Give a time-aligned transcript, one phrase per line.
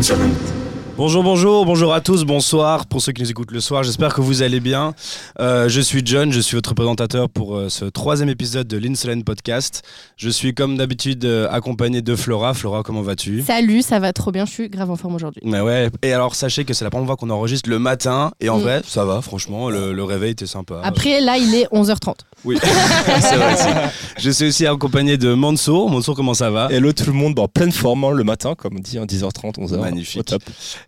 [0.00, 0.59] Insolent.
[1.00, 4.20] Bonjour, bonjour, bonjour à tous, bonsoir pour ceux qui nous écoutent le soir, j'espère que
[4.20, 4.92] vous allez bien.
[5.40, 9.22] Euh, je suis John, je suis votre présentateur pour euh, ce troisième épisode de l'Insolent
[9.22, 9.80] Podcast.
[10.18, 12.52] Je suis comme d'habitude euh, accompagné de Flora.
[12.52, 13.40] Flora, comment vas-tu?
[13.40, 15.40] Salut, ça va trop bien, je suis grave en forme aujourd'hui.
[15.42, 18.50] Mais ouais, et alors sachez que c'est la première fois qu'on enregistre le matin, et
[18.50, 18.62] en Mm.
[18.62, 20.82] vrai, ça va, franchement, le, le réveil était sympa.
[20.84, 22.12] Après, là, il est 11h30.
[22.44, 22.58] Oui,
[23.20, 23.54] c'est vrai.
[24.18, 25.88] Je suis aussi accompagné de Mansour.
[25.90, 26.68] Mansour, comment ça va?
[26.70, 29.58] Hello tout le monde, en pleine forme hein, le matin, comme on dit, hein, 10h30,
[29.58, 29.78] 11h.
[29.78, 30.20] Magnifique.
[30.20, 30.42] Au top.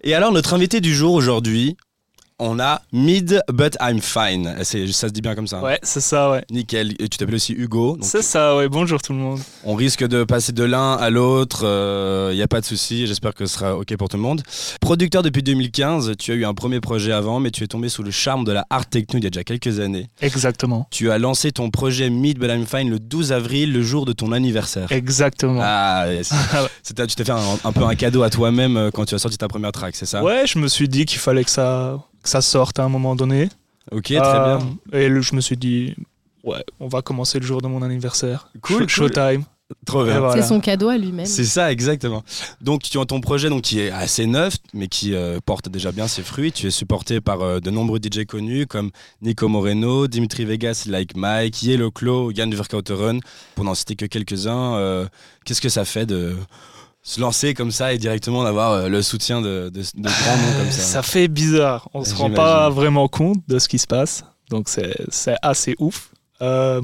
[0.05, 1.77] Et alors, notre invité du jour aujourd'hui,
[2.43, 4.57] on a Mid But I'm Fine.
[4.63, 5.59] C'est- Ça se dit bien comme ça.
[5.59, 6.45] hein Ouais, c'est ça, ouais.
[6.51, 6.93] Nickel.
[6.99, 7.93] Et tu t'appelles aussi Hugo.
[7.97, 8.69] donc C'est ça, ouais.
[8.69, 9.41] Bonjour tout le monde.
[9.65, 11.65] on risque de passer de l'un à l'autre.
[12.33, 13.07] Il n'y a pas de souci.
[13.07, 14.43] J'espère que ce sera OK pour tout le monde.
[14.81, 18.03] Producteur depuis 2015, tu as eu un premier projet avant, mais tu es tombé sous
[18.03, 20.09] le charme de la art techno il y a déjà quelques années.
[20.21, 20.87] Exactement.
[20.91, 24.13] Tu as lancé ton projet Mid But I'm Fine le 12 avril, le jour de
[24.13, 24.91] ton anniversaire.
[24.91, 25.61] Exactement.
[25.63, 26.33] Ah, yes.
[26.83, 29.19] C'était- tu t'es fait un, un peu un cadeau à toi-même euh, quand tu as
[29.19, 30.23] sorti ta première track, c'est ça?
[30.23, 33.15] Ouais, je me suis dit qu'il fallait que ça, que ça sorte à un moment
[33.17, 33.49] donné.
[33.91, 34.77] Ok, très Euh, bien.
[35.01, 35.95] Et le- je me suis dit,
[36.45, 38.49] ouais, on va commencer le jour de mon anniversaire.
[38.63, 39.45] Cool, Show- Showtime.
[39.87, 40.21] Trop bien.
[40.21, 40.43] voilà.
[40.43, 41.25] C'est son cadeau à lui-même.
[41.25, 42.23] C'est ça, exactement.
[42.61, 45.93] Donc, tu as ton projet donc, qui est assez neuf, mais qui euh, porte déjà
[45.93, 46.53] bien ses fruits.
[46.53, 48.91] Tu es supporté par euh, de nombreux DJ connus comme
[49.23, 53.21] Nico Moreno, Dimitri Vegas, Like Mike, Yellow Claw, Yann Verkauteren,
[53.55, 54.75] pour n'en citer que quelques-uns.
[54.77, 55.07] Euh,
[55.47, 56.37] Qu'est-ce que ça fait de
[57.03, 60.59] se lancer comme ça et directement d'avoir euh, le soutien de, de, de grands noms
[60.59, 61.89] comme ça Ça fait bizarre.
[61.95, 64.25] On se rend pas vraiment compte de ce qui se passe.
[64.51, 66.11] Donc c'est assez ouf.
[66.43, 66.81] Euh,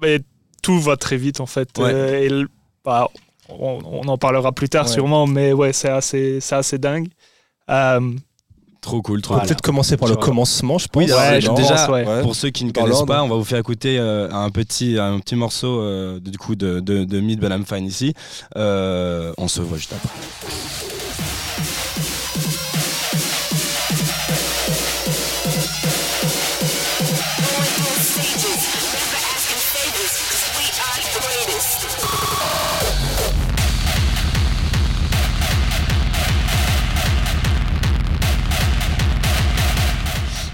[0.00, 0.20] mais
[0.62, 1.68] tout va très vite en fait.
[1.78, 1.92] Ouais.
[1.92, 2.46] Euh, et
[2.84, 3.08] bah,
[3.48, 4.92] on, on en parlera plus tard Ouais.
[4.92, 7.08] sûrement, mais ouais, c'est assez, assez dingue.
[7.70, 8.00] Euh,
[8.82, 11.04] Trop cool, trop On peut peut-être commencer par le commencement, je pense.
[11.04, 12.04] Oui, Ouais, je- déjà, ouais.
[12.22, 15.18] Pour ceux qui ne connaissent pas, on va vous faire écouter euh, un, petit, un
[15.20, 18.12] petit morceau euh, de- du coup de, de, de Mid But I'm Fine ici.
[18.56, 20.91] Euh, on se voit juste après.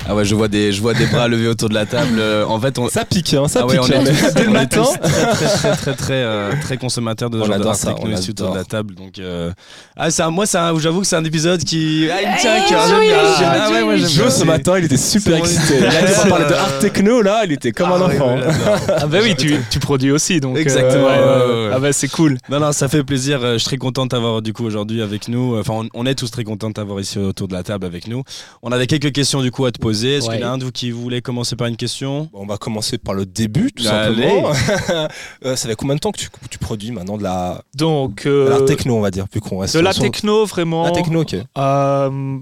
[0.08, 2.19] Ah ouais, je vois des, je vois des bras levés autour de la table.
[2.19, 3.91] Euh, En fait, on, Ça pique, hein, ça Ah ouais, pique.
[3.94, 4.82] on hein, est, mais dès le matin.
[4.82, 7.70] tous très très très très très, euh, très consommateurs de ce On genre de adore
[7.72, 8.69] art ça, techno on ici autour de la adore.
[8.69, 8.94] table.
[8.94, 9.52] Donc, euh,
[9.96, 12.41] ah, c'est un- moi, c'est un- j'avoue que c'est un épisode qui, ah, il me
[12.41, 12.80] tient à cœur.
[12.88, 15.74] Ah ouais, moi, Joe ce matin, il était super excité.
[15.78, 18.36] Il a parler de art techno, là, il était comme Ah un ouais, enfant.
[18.96, 20.56] ah bah oui, tu, tu produis aussi, donc.
[20.56, 21.08] Exactement.
[21.75, 22.38] Ah bah c'est cool.
[22.48, 23.40] Non, non, ça fait plaisir.
[23.42, 25.58] Je suis très content de t'avoir du coup aujourd'hui avec nous.
[25.58, 28.08] Enfin, on, on est tous très contents de t'avoir ici autour de la table avec
[28.08, 28.22] nous.
[28.62, 29.97] On avait quelques questions du coup à te poser.
[30.06, 30.36] Est-ce Ouais.
[30.36, 32.47] qu'il y en a un de vous qui voulait commencer par une question Bon, on
[32.47, 34.22] va commencer par le début, tout Allez.
[34.22, 34.53] simplement.
[35.44, 38.25] Euh, ça fait combien de temps que tu, tu produis maintenant de la, Donc.
[38.25, 40.84] de euh, l'art techno, on va dire, vu qu'on reste de la sur- techno, vraiment.
[40.84, 41.37] La techno, ok.
[41.56, 42.38] Euh,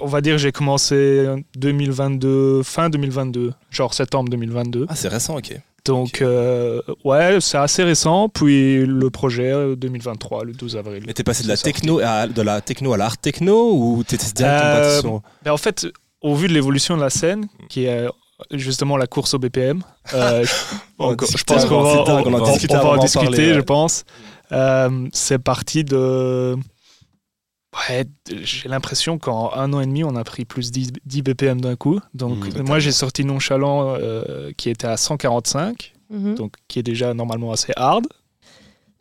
[0.00, 4.86] on va dire j'ai commencé en 2022, fin 2022, genre septembre 2022.
[4.88, 5.58] Ah, c'est récent, ok.
[5.84, 8.28] Donc, euh, ouais, c'est assez récent.
[8.28, 11.04] Puis le projet euh, 2023, le 12 avril.
[11.06, 14.32] Mais t'es passé de la techno à, de la techno à l'art techno ou t'étais
[14.34, 15.86] directement Euh, Mais en fait,
[16.26, 18.06] au vu de l'évolution de la scène, qui est
[18.52, 19.82] justement la course au BPM,
[20.14, 20.52] euh, je,
[20.98, 23.62] On pense qu'on va, on- on en en discuter, parler, je ouais.
[23.62, 24.04] pense.
[24.52, 26.56] Euh, c'est parti de.
[27.88, 28.06] Ouais,
[28.42, 31.76] j'ai l'impression qu'en un an et demi, on a pris plus 10, 10 BPM d'un
[31.76, 32.00] coup.
[32.14, 36.34] Donc, Mmh, moi, j'ai sorti Nonchalant euh, qui était à 145, Mhm.
[36.36, 38.06] donc qui est déjà normalement assez hard.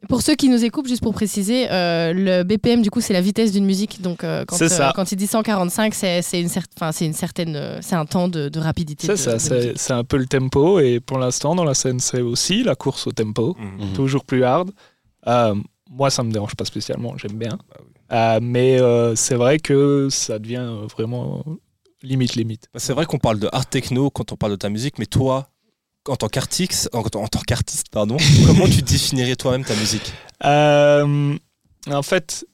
[0.10, 3.22] Pour ceux qui nous écoutent, juste pour préciser, euh, le BPM, du coup, c'est la
[3.22, 4.02] vitesse d'une musique.
[4.04, 4.94] Donc, euh, quand, C'est ça.
[4.96, 8.28] quand il dit 145, c'est une, cer- enfin, c'est une certaine, euh, c'est un temps
[8.28, 9.08] de, de rapidité.
[9.08, 9.40] C'est ça,
[9.76, 10.80] c'est un peu le tempo.
[10.80, 13.56] Et pour l'instant, dans la scène, c'est aussi la course au tempo.
[13.60, 13.94] Mhm.
[13.94, 14.70] toujours plus hard.
[15.28, 15.56] Euh,
[15.90, 17.58] moi, ça me dérange pas spécialement, j'aime bien.
[17.70, 17.78] Bah
[18.12, 21.44] Euh, mais euh, c'est vrai que ça devient euh, vraiment
[22.04, 22.68] limite, limite.
[22.72, 25.08] Bah, C'est vrai qu'on parle de art techno quand on parle de ta musique, mais
[25.08, 25.50] toi,
[26.08, 30.14] en tant qu'artiste, en, en tant qu'artiste, pardon, comment tu définirais toi-même ta musique?
[30.44, 31.38] Euh,
[31.88, 32.46] en fait,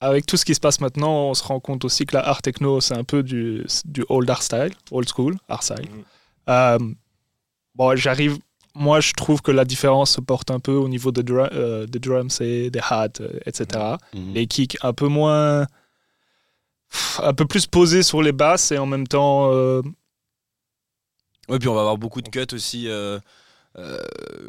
[0.00, 2.42] avec tout ce qui se passe maintenant, on se rend compte aussi que la art
[2.42, 5.88] techno, c'est un peu du, du old art style, old school art style.
[5.90, 6.04] Mhm.
[6.48, 6.78] Euh,
[7.74, 8.38] bon, j'arrive.
[8.74, 11.98] Moi, je trouve que la différence se porte un peu au niveau des, euh, des
[11.98, 13.08] drums et des hats,
[13.44, 13.96] etc.
[14.14, 14.32] Mhm.
[14.32, 15.66] les kicks un peu moins
[17.22, 19.82] un peu plus posés sur les basses et en même temps euh,
[21.50, 23.18] Ouais, puis on va avoir beaucoup de cuts aussi euh,
[23.78, 23.98] euh,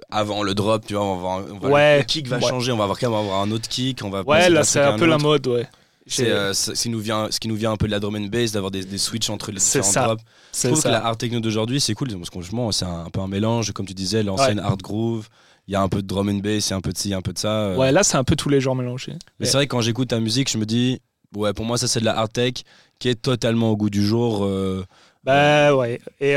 [0.09, 1.03] avant le drop, tu vois.
[1.03, 2.41] On va, on va- Ouais, le kick va ouais.
[2.49, 4.01] changer, on va avoir quand même avoir un autre kick.
[4.03, 5.23] On va ouais là c'est un peu la autre.
[5.23, 5.67] mode ouais
[6.07, 8.15] C'est euh, ce, qui nous vient, ce qui nous vient un peu de la drum
[8.15, 10.03] and bass, d'avoir des, des switches entre les C'est différents ça.
[10.05, 10.23] drops.
[10.53, 10.89] Je trouve ça.
[10.89, 12.37] que la hard techno d'aujourd'hui, c'est cool, parce que
[12.71, 15.27] c'est un, un peu un mélange, comme tu disais, l'ancienne hard groove.
[15.67, 16.97] Il y a un peu de drum and bass, il y a un peu de
[16.97, 17.49] ci, un peu de ça.
[17.49, 17.77] euh.
[17.77, 19.13] Ouais, là, c'est un peu tous les genres mélangés.
[19.39, 20.99] Mais c'est vrai que quand j'écoute ta musique, je me dis,
[21.35, 22.53] ouais, pour moi, ça c'est de la hard tech
[22.99, 24.43] qui est totalement au goût du jour.
[24.43, 24.83] euh,
[25.23, 26.01] Bah ouais.
[26.19, 26.35] Et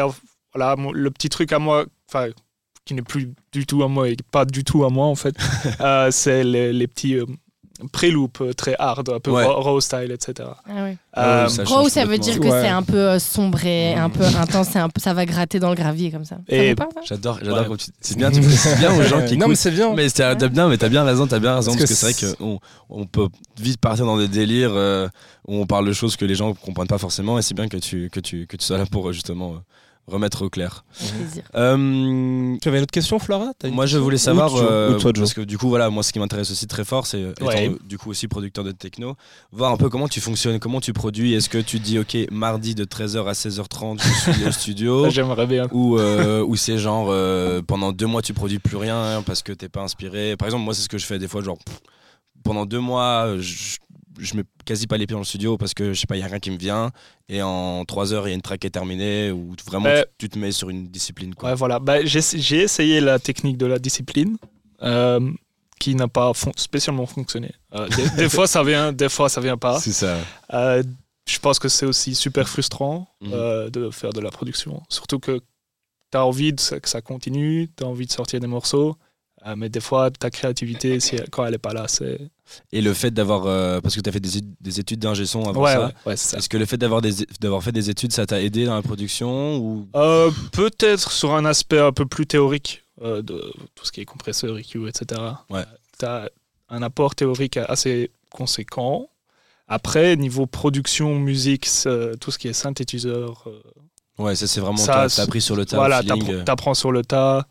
[0.55, 2.29] voilà, le petit truc à moi, enfin,
[2.85, 5.35] qui n'est plus du tout à moi et pas du tout à moi en fait,
[5.81, 7.25] euh, c'est les, les petits euh,
[7.93, 9.45] pré-loops euh, très hard, un peu Ouais.
[9.45, 10.49] raw, style, etc.
[10.69, 10.97] Ah ouais.
[11.17, 12.61] Euh, ça Raw, ça veut dire que Ouais.
[12.63, 15.75] c'est un peu euh, sombré, un peu intense, un peu, ça va gratter dans le
[15.75, 16.37] gravier comme ça.
[16.49, 17.01] Ça Et- vous parle, ça?
[17.05, 17.65] J'adore, j'adore Ouais.
[17.69, 17.87] quand tu.
[18.01, 19.93] C'est bien, tu précises bien aux gens qui Non, mais c'est bien.
[19.95, 22.27] Mais t'as bien, mais t'as bien raison, t'as bien raison, Parce parce, que que c'est
[22.27, 22.61] vrai qu'on
[22.91, 23.29] on peut
[23.59, 25.09] vite partir dans des délires euh,
[25.49, 27.77] où on parle de choses que les gens comprennent pas forcément, et c'est bien que
[27.79, 29.59] tu, que tu, que tu sois là pour justement euh,
[30.07, 30.85] remettre au clair.
[31.55, 33.53] Euh, Tu avais une autre question, Flora?
[33.65, 35.23] Une moi, je voulais savoir, Ou, tu- euh, ou toi, Joe?
[35.25, 37.73] parce que du coup, voilà, moi, ce qui m'intéresse aussi très fort, c'est, étant, Ouais.
[37.85, 39.17] du coup aussi producteur de techno,
[39.53, 41.35] voir un peu comment tu fonctionnes, comment tu produis.
[41.35, 45.47] Est-ce que tu dis, ok, mardi de 13h à 16h30, je suis au studio, J'aimerais
[45.47, 45.69] bien.
[45.73, 49.43] ou, euh, ou c'est genre euh, pendant deux mois tu produis plus rien hein, parce
[49.43, 50.37] que t'es pas inspiré.
[50.37, 51.79] Par exemple, moi, c'est ce que je fais des fois, genre pff,
[52.43, 53.77] pendant deux mois, je,
[54.19, 56.21] je mets quasi pas les pieds dans le studio parce que je sais pas, il
[56.21, 56.91] y a rien qui me vient.
[57.29, 60.03] Et en trois heures, il y a une track qui est terminée, ou vraiment Euh,
[60.19, 61.35] tu, tu te mets sur une discipline.
[61.35, 61.51] Quoi.
[61.51, 61.79] Ouais, voilà.
[61.79, 64.37] Bah, j'ai j'ai essayé la technique de la discipline.
[64.83, 65.21] euh,
[65.81, 67.53] qui n'a pas fon- spécialement fonctionné.
[67.75, 69.81] Euh, des, des fois ça vient, des fois ça vient pas.
[69.81, 70.17] C'est ça.
[70.53, 70.83] Euh,
[71.29, 73.71] je pense que c'est aussi super frustrant Mhm.
[73.71, 74.83] de faire de la production.
[74.89, 75.39] Surtout que
[76.13, 78.97] tu as envie de, que ça continue, tu as envie de sortir des morceaux,
[79.47, 80.99] euh, mais des fois ta créativité,
[81.31, 82.19] quand elle n'est pas là, c'est.
[82.73, 83.47] Et le fait d'avoir.
[83.47, 85.87] euh, parce que tu as fait des, études d'ingé son avant Ouais, ça.
[85.87, 86.13] ouais, ouais.
[86.15, 87.03] Est-ce que le fait d'avoir
[87.63, 89.89] fait des études, ça t'a aidé dans la production ou...
[89.97, 94.57] Euh, Peut-être sur un aspect un peu plus théorique de tout ce qui est compresseur,
[94.59, 95.21] EQ, etc.
[95.99, 96.31] Tu as
[96.69, 99.09] un apport théorique assez conséquent.
[99.67, 101.65] Après, niveau production, musique,
[102.21, 103.49] tout ce qui est synthétiseur,
[104.19, 104.77] Ouais, ça c'est vraiment.
[104.77, 105.77] Ça, T'as appris sur le tas.
[105.77, 106.03] voilà,
[106.45, 107.47] t'apprends sur le tas,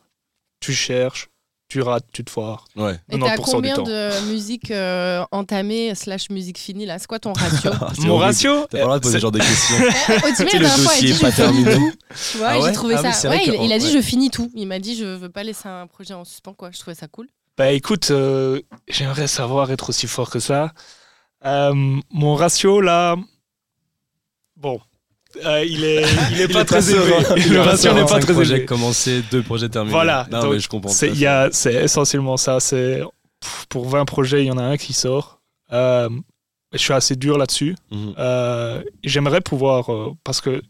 [0.61, 1.29] tu cherches,
[1.73, 2.65] tu rates, tu te foires.
[2.75, 2.99] Ouais.
[3.09, 6.99] Et t'as 90% du combien de musique euh, entamée slash musique finie là?
[6.99, 7.71] C'est quoi ton ratio?
[7.95, 8.61] C'est Mon ratio?
[8.65, 9.75] T'as pas le droit de poser ce genre de questions.
[10.29, 11.73] Otimé, la fois, a dossier dit pas je finis terminé.
[11.75, 11.97] tout.
[12.31, 12.67] Tu vois, Ah ouais?
[12.69, 13.29] j'ai trouvé Ah ça.
[13.29, 14.51] Ouais, il, il a dit je finis tout.
[14.53, 16.69] Il m'a dit je veux pas laisser un projet en suspens quoi.
[16.71, 17.27] Je trouvais ça cool.
[17.57, 20.73] Bah écoute, euh, j'aimerais savoir être aussi fort que ça.
[21.45, 21.73] Euh,
[22.11, 23.15] mon ratio là,
[24.55, 24.79] bon,
[25.45, 27.13] euh, il est, il est Il pas est très élevé.
[27.37, 28.65] Il Le ratio n'est pas très projets élevé.
[28.65, 29.91] commencés, deux projets terminés.
[29.93, 30.91] Voilà, Non, donc mais je comprends.
[30.91, 31.21] C'est à il fait.
[31.21, 32.59] y a- c'est essentiellement ça.
[32.59, 33.01] C'est
[33.69, 35.39] pour 20 projets, il y en a un qui sort.
[35.71, 36.09] Euh,
[36.71, 37.75] je suis assez dur là-dessus.
[37.91, 38.13] Mhm.
[38.17, 40.61] Euh, J'aimerais pouvoir, euh, parce que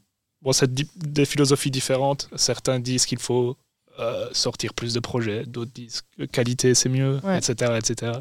[0.42, 2.30] bon, c'est di- des philosophies différentes.
[2.36, 3.56] Certains disent qu'il faut
[4.00, 7.38] euh, sortir plus de projets, d'autres disent que qualité c'est mieux, Ouais.
[7.38, 8.12] etc., etc.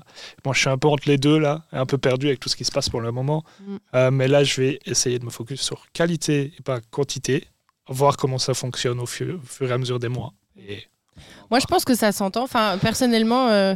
[0.45, 2.57] Moi, je suis un peu entre les deux là, un peu perdu avec tout ce
[2.57, 3.43] qui se passe pour le moment.
[3.61, 3.77] Mm.
[3.95, 7.47] Euh, mais là, je vais essayer de me focus sur qualité et pas quantité,
[7.89, 10.33] voir comment ça fonctionne au fur, au fur et à mesure des mois.
[10.59, 10.85] Et
[11.51, 12.43] Moi, je pense que ça s'entend.
[12.45, 13.75] Enfin, personnellement, euh,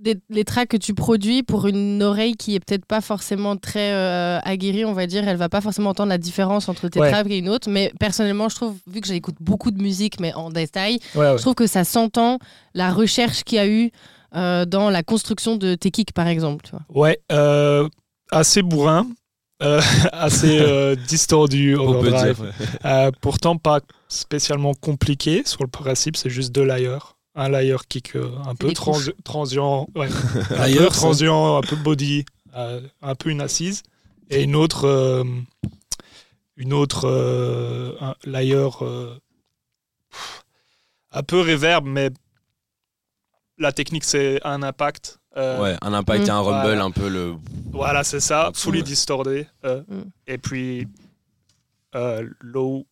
[0.00, 3.92] des- les tracks que tu produis pour une oreille qui est peut-être pas forcément très
[3.92, 7.10] euh, aguerrie, on va dire, elle va pas forcément entendre la différence entre tes Ouais.
[7.10, 7.68] tracks et une autre.
[7.70, 11.36] Mais personnellement, je trouve, vu que j'écoute beaucoup de musique, mais en détail, ouais, ouais.
[11.36, 12.38] je trouve que ça s'entend
[12.74, 13.90] la recherche qu'il y a eu
[14.36, 16.64] euh, dans la construction de tes kicks, par exemple.
[16.64, 16.82] Tu vois.
[16.88, 17.88] Ouais, euh,
[18.32, 19.06] assez bourrin,
[19.62, 19.80] euh,
[20.12, 22.34] assez euh, distordu On peut overdrive.
[22.36, 22.44] dire.
[22.44, 22.66] ouais.
[22.84, 26.98] Euh, pourtant pas spécialement compliqué sur le principe, c'est juste deux layers.
[27.36, 30.08] Un layer kick euh, un peu trans- transient, ouais,
[30.50, 32.24] un Layer, peu transient, un peu body,
[32.54, 33.82] euh, un peu une assise,
[34.30, 35.24] et une autre, euh,
[36.56, 38.14] une autre euh, un
[38.84, 39.18] euh,
[41.10, 42.10] un peu reverb, mais
[43.58, 45.18] la technique c'est un impact.
[45.36, 46.84] euh, Ouais, un impact et un rumble, Voilà.
[46.84, 47.34] un peu le.
[47.72, 48.78] Voilà, c'est ça, fully
[49.64, 50.02] euh, Mm.
[50.28, 50.86] Et puis,
[51.96, 52.86] euh, low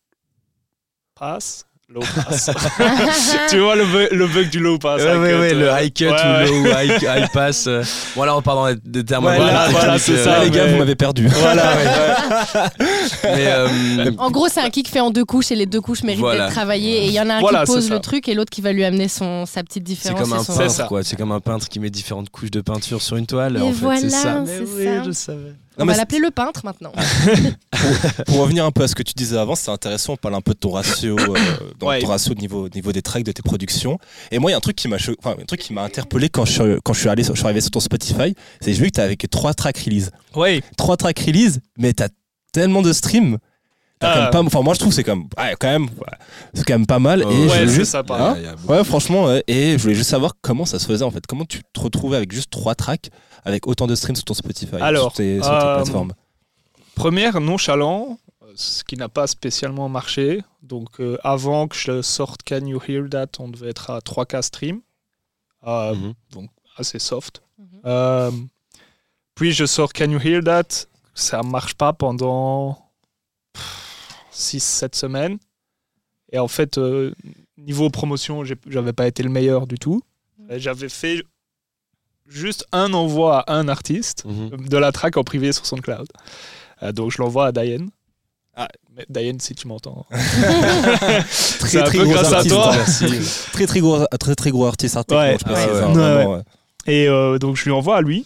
[1.15, 1.65] pass.
[1.89, 2.49] Low pass.
[3.49, 5.01] tu vois le bug, le bug du low pass.
[5.01, 6.49] Ouais, cut, ouais, le euh, high cut ouais, ouais.
[6.49, 7.65] ou low high, high pass.
[7.67, 7.83] euh.
[8.15, 10.23] Bon, là, on part dans des- termes Ouais, un peu là, techniques, voilà, c'est euh,
[10.23, 11.27] ça, Là, les gars, mais- vous m'avez perdu.
[11.27, 12.61] Voilà, ouais.
[13.23, 16.03] Mais, euh, En gros, c'est un kick fait en deux couches et les deux couches
[16.03, 16.45] méritent Voilà.
[16.45, 17.03] d'être travaillées.
[17.03, 18.61] Et il y en a un Voilà, qui pose c'est le truc et l'autre qui
[18.61, 20.19] va lui amener son, sa petite c'est différence.
[20.21, 21.03] comme et un C'est peintre, quoi.
[21.03, 23.57] C'est comme un peintre qui met différentes couches de peinture sur une toile.
[23.57, 24.43] Et en fait, voilà, c'est ça.
[24.45, 25.53] c'est Mais oui, je savais.
[25.77, 26.91] On Non, mais va l'appeler le peintre maintenant.
[28.27, 30.13] Pour revenir un peu à ce que tu disais avant, c'est intéressant.
[30.13, 31.35] On parle un peu de ton ratio, euh,
[31.79, 31.99] dans Ouais.
[31.99, 33.97] ton ratio au niveau, au niveau des tracks, de tes productions.
[34.31, 35.81] Et moi, il y a un truc qui m'a, cho- enfin, un truc qui m'a
[35.83, 38.35] interpellé quand je, suis- quand je suis allé, sur- je suis arrivé sur ton Spotify.
[38.61, 40.11] C'est que j'ai vu que tu avec trois tracks release.
[40.35, 40.61] Ouais.
[40.77, 42.09] Trois tracks release, mais t'as
[42.51, 43.37] tellement de streams.
[44.03, 44.57] T'as quand même pas.
[44.57, 45.27] Enfin, moi, je trouve que c'est quand même.
[45.37, 45.83] ouais, quand même.
[45.85, 46.17] ouais,
[46.53, 47.21] c'est quand même pas mal.
[47.21, 48.15] Et je ouais, voulais c'est juste- sympa.
[48.19, 49.43] Hein Il y a beaucoup- Ouais, franchement, ouais.
[49.47, 51.25] et je voulais juste savoir comment ça se faisait en fait.
[51.27, 53.09] Comment tu te retrouvais avec juste trois tracks,
[53.45, 56.13] avec autant de streams sur ton Spotify, Alors, sur tes, sur tes euh, plateformes?
[56.95, 60.43] Première, nonchalant, euh, ce qui n'a pas spécialement marché.
[60.61, 64.41] Donc, euh, avant que je sorte Can You Hear That, on devait être à 3K
[64.43, 64.81] stream.
[65.65, 66.13] Euh, Mhm.
[66.33, 67.41] Donc, assez soft.
[67.57, 67.65] Mhm.
[67.85, 68.31] Euh,
[69.35, 70.85] puis, je sors Can You Hear That.
[71.15, 72.77] Ça marche pas pendant
[74.33, 75.37] 6-7 semaines.
[76.31, 77.13] Et en fait, euh,
[77.57, 80.01] niveau promotion, j'avais pas été le meilleur du tout.
[80.49, 81.21] Et J'avais fait
[82.27, 84.67] juste un envoi à un artiste Mhm.
[84.67, 86.07] de la track en privé sur SoundCloud.
[86.81, 87.89] Euh, donc je l'envoie à Diane.
[88.55, 88.67] Ah.
[88.95, 90.05] Mais Diane, si tu m'entends.
[90.11, 92.75] Très, un très peu gros grâce à artiste, toi.
[93.53, 95.37] Très très gros, très très gros artiste Ouais.
[95.39, 95.73] je précise, ouais.
[95.73, 96.41] Ouais, vraiment, ouais.
[96.85, 98.25] Et euh, donc je lui envoie à lui.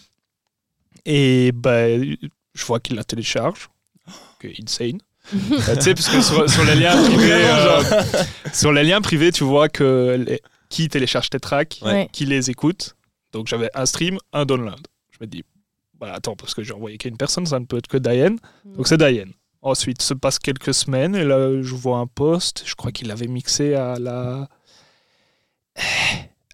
[1.06, 2.16] Et ben,
[2.54, 3.68] je vois qu'il la télécharge.
[4.38, 4.98] Que insane.
[5.34, 7.82] Euh, tu sais, parce que sur, sur les liens privés, euh,
[8.52, 12.08] sur les liens privés, tu vois que les- qui télécharge tes tracks, Ouais.
[12.12, 12.94] qui les écoute.
[13.32, 14.80] Donc j'avais un stream, un download.
[15.10, 15.44] Je me dis,
[15.98, 18.38] bah attends, parce que j'ai envoyé qu'à une personne, ça ne peut être que Diane.
[18.64, 19.32] Donc c'est Diane.
[19.60, 22.62] Ensuite, se passe quelques semaines et là, je vois un post.
[22.64, 24.48] Je crois qu'il l'avait mixé à la.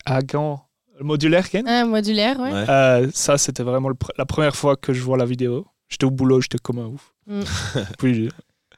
[0.07, 0.63] À Gand.
[0.99, 1.67] Le modulaire, Ken?
[1.67, 2.53] Un modulaire, ouais.
[2.53, 2.65] Ouais.
[2.69, 5.67] Euh, Ça, c'était vraiment pr- la première fois que je vois la vidéo.
[5.89, 7.13] J'étais au boulot, j'étais comme un ouf.
[7.27, 7.41] Mm.
[7.99, 8.29] Puis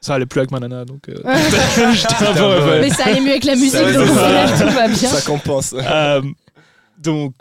[0.06, 1.08] ça allait plus avec ma nana, donc.
[1.08, 2.80] euh, peu.
[2.80, 4.14] Mais ça allait mieux avec la musique, Ça donc au mieux.
[4.14, 4.96] final, tout va bien.
[5.08, 5.74] Ça compense.
[5.76, 6.22] Euh,
[6.98, 7.34] donc,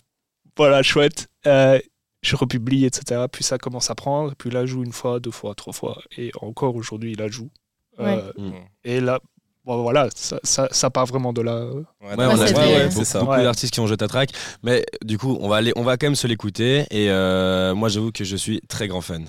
[0.58, 1.28] voilà, chouette.
[1.48, 1.80] Euh,
[2.22, 3.26] je republie, etc.
[3.32, 4.34] Puis ça commence à prendre.
[4.36, 6.02] Puis là, je joue une fois, deux fois, trois fois.
[6.18, 7.50] Et encore aujourd'hui, il la joue.
[8.00, 8.52] Euh, Mm.
[8.84, 9.20] Et là,
[9.64, 11.66] bon, voilà, ça, ça, ça part vraiment de là.
[11.66, 13.20] Ouais, Ouais, Ouais, on a ouais, c'est beaucoup, ça.
[13.20, 13.44] beaucoup Ouais.
[13.44, 14.32] d'artistes qui ont joué ta track.
[14.64, 16.80] Mais du coup, on va, aller, on va quand même se l'écouter.
[16.92, 19.26] Et euh, moi, j'avoue que je suis très grand fan.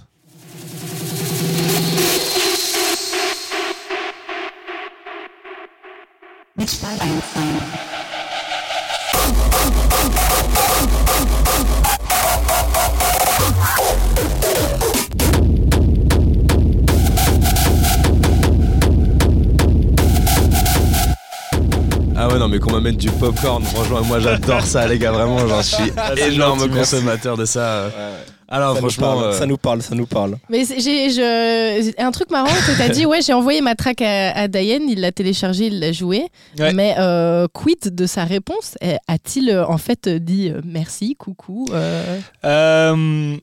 [22.19, 25.47] Ah ouais, non, mais qu'on m'amène du popcorn, franchement, moi j'adore ça, les gars, vraiment,
[25.47, 27.89] j'en suis Ah, énorme consommateur de ça.
[27.89, 28.36] Ouais.
[28.49, 30.37] Alors, ça, nous franchement, parle, euh, ça nous parle, ça nous parle.
[30.49, 32.01] Mais c'est- j'ai je...
[32.01, 35.01] un truc marrant que t'as dit, ouais, j'ai envoyé ma track à, à Diane, il
[35.01, 36.27] l'a téléchargée, il l'a jouée.
[36.59, 36.73] Ouais.
[36.73, 38.77] Mais euh, quid de sa réponse?
[39.09, 43.37] A-t-il euh, en fait dit euh, merci, coucou euh, Euh,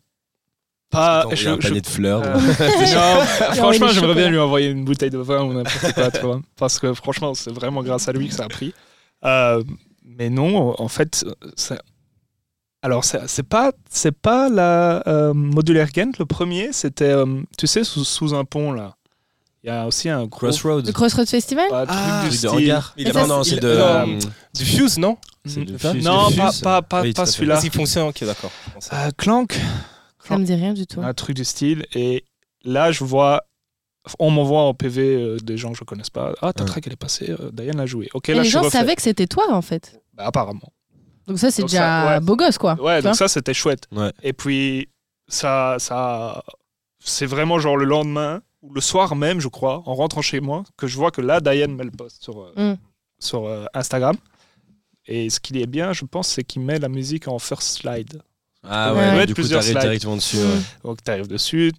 [0.90, 1.26] pas.
[1.30, 2.22] un je- panier de fleurs.
[2.24, 3.22] Euh, non,
[3.56, 6.42] franchement, j'aimerais bien lui envoyer une bouteille de vin ou n'importe quoi, tu vois.
[6.58, 8.74] Parce que franchement, c'est vraiment grâce à lui que ça a pris.
[9.26, 9.62] Euh,
[10.06, 11.80] mais non, en fait, c'est-
[12.84, 16.12] alors c'est c'est pas c'est pas la euh, modulaire Ghent.
[16.20, 18.96] Le premier, c'était euh, tu sais sous, sous un pont là.
[19.64, 20.82] Il y a aussi un gros Crossroads.
[20.86, 22.82] Le Crossroads Festival pas, Ah, truc du de style.
[22.98, 23.74] Il Non, non, c'est- c'est de.
[23.78, 23.86] non,
[24.16, 24.20] euh,
[24.54, 25.78] Du Fuse, non c'est Mhm.
[25.80, 26.62] Fuse, Non, de pas, Fuse.
[26.62, 27.60] pas, pas, Oui, pas celui-là.
[27.62, 28.52] S'il fonctionne, ok, d'accord.
[28.92, 29.58] Euh, Clank,
[30.28, 31.02] Ça me dit rien du tout.
[31.02, 31.86] un truc du style.
[31.96, 32.26] Et
[32.66, 33.44] là, je vois,
[34.20, 36.34] on m'envoie en PV euh, des gens que je connaisse pas.
[36.42, 36.70] Ah, ta Ouais.
[36.70, 37.32] track, elle est passée.
[37.32, 38.10] euh, Diane l'a joué.
[38.14, 38.78] Ok, Et là, les je gens refais.
[38.80, 40.02] savaient que c'était toi en fait.
[40.14, 40.74] Bah, apparemment.
[41.28, 42.20] Donc ça, c'est déjà ça, ouais.
[42.20, 42.74] beau gosse quoi.
[42.82, 43.88] Ouais, donc ça, c'était chouette.
[43.92, 44.12] Ouais.
[44.24, 44.90] Et puis,
[45.28, 46.44] ça, ça
[47.00, 50.64] c'est vraiment genre le lendemain, ou le soir même, je crois, en rentrant chez moi,
[50.78, 52.78] que je vois que là, Diane met le post sur, euh, Mm.
[53.20, 54.16] sur euh, Instagram.
[55.06, 58.22] Et ce qui est bien, je pense, c'est qu'il met la musique en first slide.
[58.66, 59.00] Ah Ouais.
[59.18, 60.38] ouais, du coup, t'arrives directement dessus.
[60.38, 60.60] Ouais.
[60.86, 61.74] Donc, tu arrives dessus,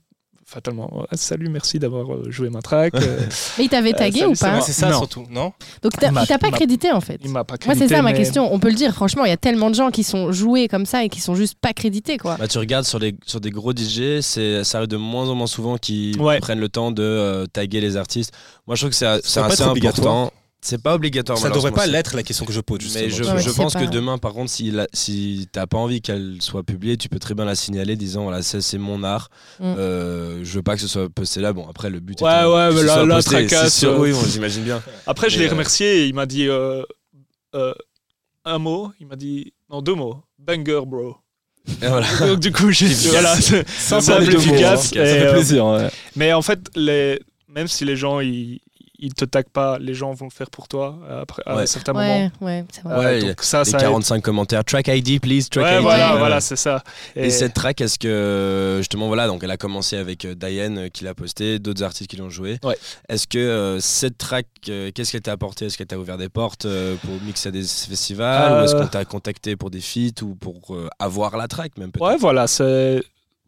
[0.47, 1.05] fatalement.
[1.11, 2.95] Ah, salut, merci d'avoir euh, joué ma track.
[2.95, 3.21] Euh,
[3.59, 4.99] Mais il t'avait Euh, tagué salut, ou pas c'est ça Non.
[4.99, 7.21] surtout, non Donc Il t'a pas crédité en fait.
[7.25, 8.53] il m'a pas Moi, c'est crédité, ça ma question.
[8.53, 10.87] On peut le dire, franchement, il y a tellement de gens qui sont joués comme
[10.87, 12.37] ça et qui sont juste pas crédités quoi.
[12.37, 15.35] Bah, tu regardes sur, les, sur des gros DJ, c'est, ça arrive de moins en
[15.35, 16.39] moins souvent qu'ils Ouais.
[16.41, 18.33] prennent le temps de euh, taguer les artistes.
[18.67, 20.33] Moi, je trouve que c'est, assez important.
[20.67, 21.37] C'est pas obligatoire.
[21.37, 22.79] Ça devrait pas l'être la question que je pose.
[22.95, 23.29] Mais justement.
[23.29, 26.01] je, Ouais, je pense pas- que demain, par contre, si, la- si t'as pas envie
[26.01, 29.29] qu'elle soit publiée, tu peux très bien la signaler disant voilà, c'est mon art.
[29.61, 29.65] Mm.
[29.77, 31.53] Euh, je veux pas que ce soit posté là.
[31.53, 33.75] Bon, après, le but Ouais, étant ouais, que mais ce la- soit la posté, tracasse,
[33.75, 34.83] c'est sûr, euh, oui, bon, j'imagine bien.
[35.07, 36.83] Après, je Mais, l'ai euh, remercié et il m'a dit euh,
[37.55, 37.75] euh,
[38.47, 38.91] un mot.
[39.01, 40.23] Il m'a dit, non, deux mots.
[40.39, 41.17] Banger, bro.
[41.83, 42.07] Et voilà.
[42.27, 44.93] Donc, du coup, j'ai voilà, c'est Sans simple, parler de mots, efficace.
[44.97, 45.03] hein.
[45.03, 45.67] et, Ça fait euh, plaisir.
[45.67, 45.89] ouais.
[46.17, 48.61] Mais en fait, les, même si les gens ils,
[49.05, 51.57] ils te taguent pas, les gens vont le faire pour toi euh, après, à un
[51.59, 51.67] Ouais.
[51.67, 52.31] certain moment.
[52.41, 52.95] Ouais, ouais, c'est vrai.
[52.95, 53.83] Euh, Ouais, donc ça, Les ça aide.
[53.85, 54.65] 45 commentaires.
[54.65, 55.49] Track ID, please.
[55.51, 55.83] Track Ouais, ID.
[55.83, 56.19] voilà, Ouais.
[56.19, 56.83] voilà, c'est ça.
[57.17, 60.89] Et, cette track, est-ce que justement voilà, donc elle a commencé avec euh, Diane euh,
[60.89, 62.59] qui l'a posté, d'autres artistes qui l'ont joué.
[62.65, 62.77] Ouais.
[63.09, 65.67] Est-ce que euh, cette track, euh, qu'est-ce qu'elle t'a apporté?
[65.67, 68.61] Est-ce qu'elle t'a ouvert des portes euh, pour mixer à des festivals Euh.
[68.61, 71.91] ou est-ce qu'on t'a contacté pour des feats ou pour euh, avoir la track même
[71.93, 72.07] peut-être?
[72.07, 73.03] Ouais, voilà, c'est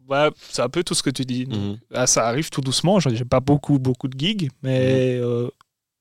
[0.07, 1.45] Ouais, c'est un peu tout ce que tu dis.
[1.47, 1.77] Mhm.
[1.93, 2.99] Ah, ça arrive tout doucement.
[2.99, 5.49] J'ai pas beaucoup, beaucoup de gigs, mais euh,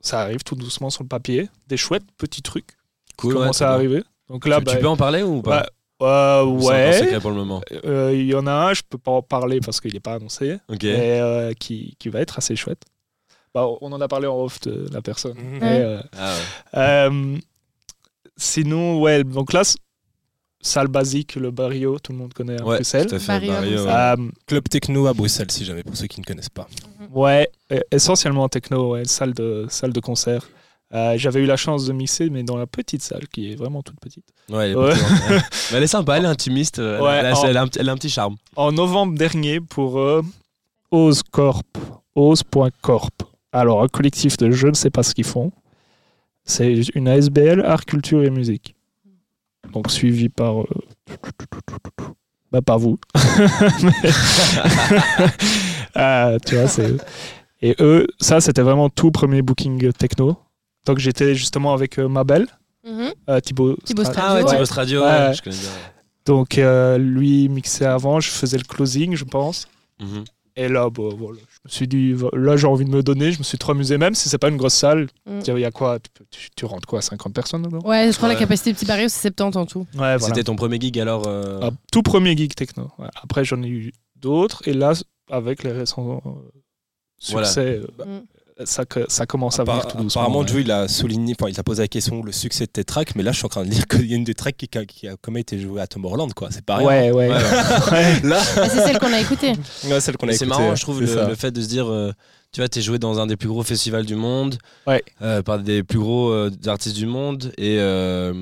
[0.01, 1.49] ça arrive tout doucement sur le papier.
[1.69, 2.77] Des chouettes petits trucs
[3.17, 3.31] Cool.
[3.33, 4.03] qui ouais, commencent à arriver.
[4.29, 5.67] Donc là, tu, bah, tu peux en parler ou pas?
[6.03, 7.19] Euh, encore ouais.
[7.21, 7.63] pour le moment.
[7.87, 10.15] Euh, Il y en a un, je peux pas en parler parce qu'il n'est pas
[10.15, 10.83] annoncé, Ok.
[10.83, 12.83] mais euh, qui, qui va être assez chouette.
[13.55, 15.39] Bah, on en a parlé en off de la personne.
[15.39, 15.61] Mhm.
[15.63, 16.81] Euh, Ah ouais.
[16.81, 17.39] euh,
[18.37, 19.63] sinon, ouais, donc là,
[20.67, 23.07] salle basique, le Barrio, tout le monde connaît à Ouais, Bruxelles.
[23.07, 23.27] tout à fait.
[23.47, 23.89] Barrio Bruxelles.
[23.89, 26.67] Euh, Club techno à Bruxelles, si jamais, pour ceux qui ne connaissent pas.
[27.13, 30.49] Ouais, euh, essentiellement techno, ouais, salle de, salle de concert.
[30.95, 33.83] Euh, J'avais eu la chance de mixer, mais dans la petite salle, qui est vraiment
[33.83, 34.25] toute petite.
[34.51, 34.93] Ouais, elle est, Ouais.
[35.73, 36.79] Mais elle est sympa, elle est intimiste.
[36.79, 38.37] euh, Ouais, elle, a, en- elle a un, petit- elle a un petit charme.
[38.55, 40.23] En novembre dernier, pour euh,
[40.93, 41.67] Ose Corp,
[42.15, 43.23] Ose.corp.
[43.53, 45.51] Alors, un collectif de je ne sais pas ce qu'ils font.
[46.45, 48.76] C'est une ASBL, art, culture et musique.
[49.73, 50.63] Donc, suivi par.
[50.63, 50.67] euh,
[52.53, 52.99] bah, pas vous.
[55.95, 56.95] Ah, tu vois, c'est.
[57.63, 60.37] Et eux, ça, c'était vraiment tout premier booking techno.
[60.85, 62.47] Donc, j'étais justement avec euh, Mabel,
[62.87, 63.13] Mhm.
[63.31, 63.77] euh, Thibaut.
[63.85, 64.51] Thibaut Stra- Stra- Ah ouais, Ouais.
[64.51, 65.35] Thibaut Radio, Ouais, ouais, ouais.
[65.35, 65.71] je connais bien.
[66.27, 69.69] Donc, euh, lui mixait avant, je faisais le closing, je pense.
[70.01, 70.25] Mhm.
[70.59, 73.31] Et là, bon, voilà, je me suis dit, là, j'ai envie de me donner.
[73.33, 75.09] Je me suis trop amusé, même si c'est pas une grosse salle.
[75.27, 75.41] Mm.
[75.49, 78.29] Il y a quoi tu, peux- tu- tu rentres quoi 50 personnes Ouais, je crois
[78.29, 78.35] Ouais.
[78.35, 79.81] la capacité du petit barrio, c'est 70 en tout.
[79.81, 80.19] Ouais, voilà.
[80.19, 82.91] C'était ton premier gig alors euh, Ah, tout premier geek techno.
[82.99, 83.09] Ouais.
[83.23, 84.67] Après, j'en ai eu d'autres.
[84.67, 84.93] Et là,
[85.31, 86.31] avec les récents euh,
[87.33, 87.47] Voilà.
[87.47, 88.25] succès, euh, Mm.
[88.65, 90.23] Ça, que- ça commence à Appar- venir tout doucement.
[90.23, 90.49] apparemment, ouais.
[90.49, 93.15] Joe, il a souligné, enfin, il t'a posé la question le succès de tes tracks,
[93.15, 94.67] mais là, je suis en train de lire qu'il y a une des tracks qui,
[94.79, 96.49] a- qui a quand même été jouée à Tomorrowland, quoi.
[96.51, 96.87] C'est pas rien.
[96.87, 97.29] Ouais, ouais.
[97.29, 97.35] Ouais,
[97.93, 97.93] ouais.
[97.93, 98.21] Ouais.
[98.25, 99.53] Là, Ah, c'est celle qu'on a écoutée.
[99.85, 102.13] ouais, celle qu'on a Mais C'est marrant, je trouve, le, fait de se dire, euh,
[102.53, 105.03] tu vois, t'es joué dans un des plus gros festivals du monde, Ouais.
[105.21, 108.33] euh, par des plus gros euh, artistes du monde, et euh,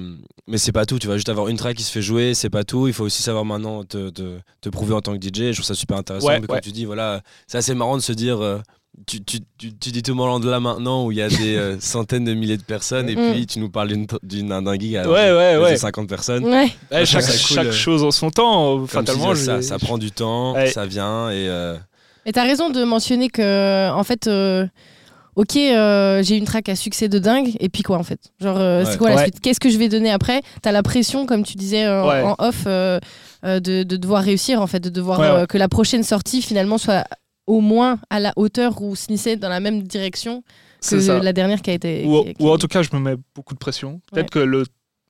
[0.47, 0.99] mais c'est pas tout.
[1.01, 2.87] Tu vas juste avoir une track qui se fait jouer, c'est pas tout.
[2.87, 5.51] Il faut aussi savoir maintenant te, te, te prouver en tant que DJ.
[5.51, 6.29] Je trouve ça super intéressant.
[6.29, 6.61] Ouais, mais comme ouais.
[6.61, 8.41] tu dis, voilà, c'est assez marrant de se dire.
[8.99, 11.29] Euh, tu, tu, tu, tu dis tout le monde là maintenant où il y a
[11.29, 13.33] des euh, centaines de milliers de personnes et Mm.
[13.33, 15.77] puis tu nous parles d'une d'une- d'un gig à Ouais, ouais, ouais.
[15.77, 16.45] 50 personnes.
[16.45, 16.53] Ouais.
[16.53, 18.77] Ouais, Je trouve chaque, ça cool, chaque euh, chose en son temps.
[18.79, 20.69] Comme Fatalement, dis, ça, prend du temps, Ouais.
[20.69, 21.77] ça vient et euh,
[22.27, 24.67] Et t'as raison de mentionner que, en fait, euh,
[25.37, 28.21] ok, euh, j'ai une track à succès de dingue, et puis quoi, en fait?
[28.41, 28.91] Genre, euh, Ouais.
[28.91, 29.23] c'est quoi la Ouais.
[29.25, 29.41] suite?
[29.41, 30.41] Qu'est-ce que je vais donner après?
[30.63, 32.23] T'as la pression, comme tu disais euh, Ouais.
[32.23, 32.99] en off, euh,
[33.45, 35.33] euh, de, de devoir réussir, en fait, de devoir Ouais, ouais.
[35.43, 37.05] euh, que la prochaine sortie, finalement, soit
[37.47, 40.43] au moins à la hauteur ou se nisser dans la même direction
[40.89, 41.19] que ça.
[41.19, 42.05] la dernière qui a été.
[42.07, 44.01] Ou, qui- qui- ou en tout cas, je me mets beaucoup de pression.
[44.13, 44.65] Peut-être que le,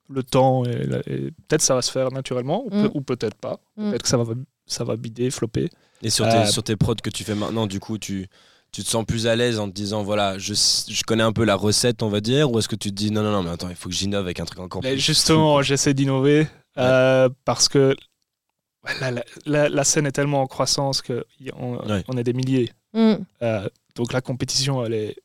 [0.09, 2.91] le temps, et la- et peut-être ça va se faire naturellement, ou, Mm.
[2.93, 3.59] ou peut-être pas.
[3.77, 3.89] Mm.
[3.89, 4.33] Peut-être que ça va,
[4.67, 5.69] ça va bider, flopper.
[6.01, 8.27] Et sur Euh, tes, sur tes prods que tu fais maintenant, du coup, tu,
[8.71, 11.45] tu te sens plus à l'aise en te disant, voilà, je, je connais un peu
[11.45, 13.49] la recette, on va dire, ou est-ce que tu te dis, non, non, non, mais
[13.51, 17.29] attends, il faut que j'innove avec un truc encore Mais plus justement, j'essaie d'innover euh,
[17.45, 17.95] parce que
[19.01, 22.03] la, la- la- la scène est tellement en croissance qu'on Ouais.
[22.07, 22.71] on est des milliers.
[22.93, 23.13] Mm.
[23.41, 25.15] Euh, donc la compétition, elle est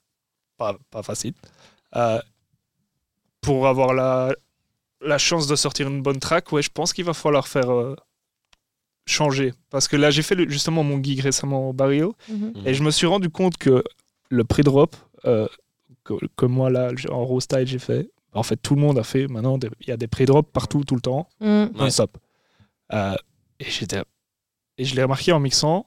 [0.57, 1.35] pas, pas facile.
[1.97, 2.21] Euh,
[3.41, 4.33] pour avoir la,
[5.01, 7.97] la chance de sortir une bonne track, ouais, je pense qu'il va falloir faire euh,
[9.07, 9.53] changer.
[9.71, 12.53] Parce que là, j'ai fait le- justement mon gig récemment au Barrio Mhm.
[12.57, 12.67] Mhm.
[12.67, 13.83] et je me suis rendu compte que
[14.29, 14.95] le pre-drop
[15.25, 15.49] euh,
[16.05, 19.03] que, que moi là en raw style j'ai fait, en fait tout le monde a
[19.03, 21.67] fait maintenant, il y a des pre-drops partout tout le temps Mm.
[21.79, 21.91] Ouais.
[23.61, 24.03] Euh, et j'étais
[24.79, 25.85] et je l'ai remarqué en mixant.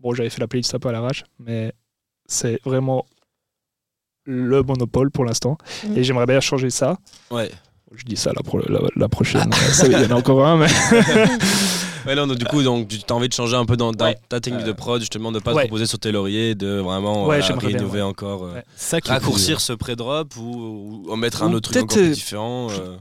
[0.00, 1.72] Bon, j'avais fait la playlist un peu à l'arrache, mais
[2.26, 3.04] c'est vraiment
[4.24, 5.58] le monopole pour l'instant.
[5.84, 5.98] Mhm.
[5.98, 6.96] Et j'aimerais bien changer ça.
[7.30, 7.50] Ouais.
[7.92, 9.52] Je dis ça la, pro- la, la prochaine.
[9.52, 10.68] Ça, Il y en a encore un, mais
[12.06, 14.06] Ouais, non, donc, du coup, donc, tu as envie de changer un peu dans, dans
[14.06, 14.16] Ouais.
[14.30, 15.62] ta technique de prod, justement, de pas ouais.
[15.64, 18.64] te reposer sur tes lauriers, de vraiment Ouais, voilà, j'aimerais bien, encore, euh, Ouais.
[18.76, 22.08] Ça qui est raccourcir ce pré-drop ou, ou en mettre un autre truc encore plus
[22.10, 22.68] euh, différent.
[22.70, 22.96] euh.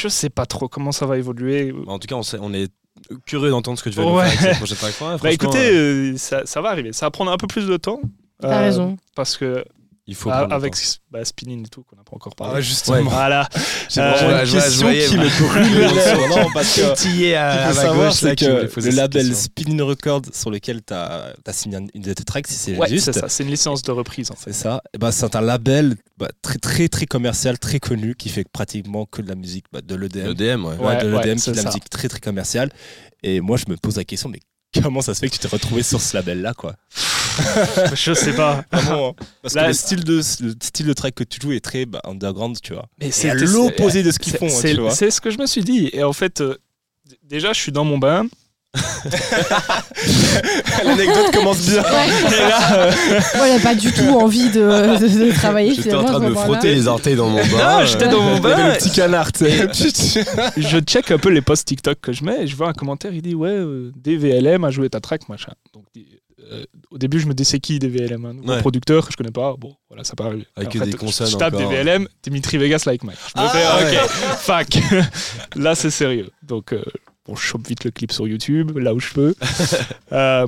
[0.00, 1.72] je sais pas trop comment ça va évoluer.
[1.72, 2.70] Bah, en tout cas, on, sait- on est
[3.26, 4.28] curieux d'entendre ce que tu vas nous Ouais.
[4.28, 6.92] faire avec cette prochaine Bah écoutez, euh, euh, ça, ça va arriver.
[6.92, 8.00] Ça va prendre un peu plus de temps.
[8.40, 8.96] T'as euh, raison.
[9.14, 9.64] Parce que
[10.10, 10.74] il faut ah, avec
[11.10, 12.54] bah, Spinning et tout, qu'on n'a pas encore parlé.
[12.56, 13.02] Ah, justement.
[13.10, 13.46] Voilà.
[13.90, 15.16] J'ai Euh, vraiment ouais, une question qui ouais.
[15.18, 16.28] me brûle.
[16.30, 19.34] Non, parce que à, savoir, gauche, là, c'est que le label.
[19.36, 22.88] Spinning Records sur lequel tu as, signé un- une de tes tracks, si c'est Ouais,
[22.88, 23.28] juste, c'est ça.
[23.28, 24.52] C'est une licence de reprise en fait.
[24.52, 24.80] c'est ça.
[24.94, 29.04] Et ben, c'est un label bah, très, très, très commercial, très connu, qui fait pratiquement
[29.04, 30.24] que de la musique bah, de l'EDM.
[30.28, 30.76] Le DM, ouais.
[30.76, 31.68] Ouais, Ouais, de ouais, l'EDM, qui c'est est de la ça.
[31.68, 32.70] musique très, très commerciale.
[33.22, 34.40] Et moi, je me pose la question, mais
[34.82, 36.74] comment ça se fait que tu t'es retrouvé sur ce label-là, quoi?
[37.94, 38.64] je sais pas.
[38.72, 39.24] Vraiment, hein.
[39.42, 41.86] Parce Là, que le style, de, le style de track que tu joues est très
[41.86, 42.86] bah, underground, tu vois.
[43.00, 44.90] Mais C'est l'opposé de ce qu'ils font, hein, c'est- tu vois.
[44.90, 45.90] C'est ce que je me suis dit.
[45.92, 46.56] Et en fait, euh,
[47.24, 48.26] déjà, je suis dans mon bain.
[50.84, 51.82] L'anecdote commence bien.
[51.82, 52.08] Ouais.
[53.36, 54.60] Moi, j'ai pas du tout envie de,
[54.98, 55.74] de- de travailler.
[55.74, 57.80] J'étais en train de me frotter les orteils dans mon bain.
[57.80, 58.50] Non, j'étais dans mon euh, bain.
[58.50, 59.30] il y avait Le petit canard,
[60.56, 63.12] je check un peu les posts TikTok que je mets et je vois un commentaire,
[63.12, 65.52] il dit ouais, euh, DVLM a joué ta track, machin.
[65.72, 65.84] Donc
[66.50, 68.60] euh, au début, je me c'est qui DVLM, un nouveau Ouais.
[68.60, 69.54] producteur que je connais pas.
[69.56, 70.44] Bon, voilà, ça parle.
[70.56, 71.68] Avec En des consonnes Je tape encore.
[71.70, 73.18] DVLM, Dimitri Vegas like Mike.
[73.34, 74.02] Je me Ah, fais ouais.
[74.02, 74.08] ok,
[74.38, 75.56] fuck.
[75.56, 76.30] là, c'est sérieux.
[76.42, 76.82] Donc euh,
[77.26, 79.34] bon, je chope vite le clip sur YouTube, là où je peux.
[80.12, 80.46] Euh,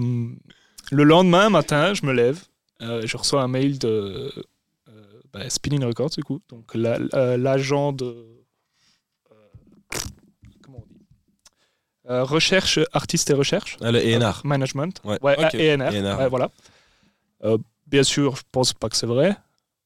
[0.91, 2.41] le lendemain matin, je me lève,
[2.81, 4.33] je reçois un mail de
[5.33, 6.99] bah, Spinning Records du coup, donc la-
[7.37, 8.05] l'agent de
[9.31, 9.35] euh,
[10.65, 11.05] comment on dit
[12.11, 14.41] Euh, recherche artiste et recherche Ah, le ENR.
[14.45, 15.19] management Ouais.
[15.23, 15.55] ouais, Ok.
[15.55, 16.19] ENR, ENR.
[16.19, 16.51] ouais, voilà
[17.45, 19.37] Euh, bien sûr je pense pas que c'est vrai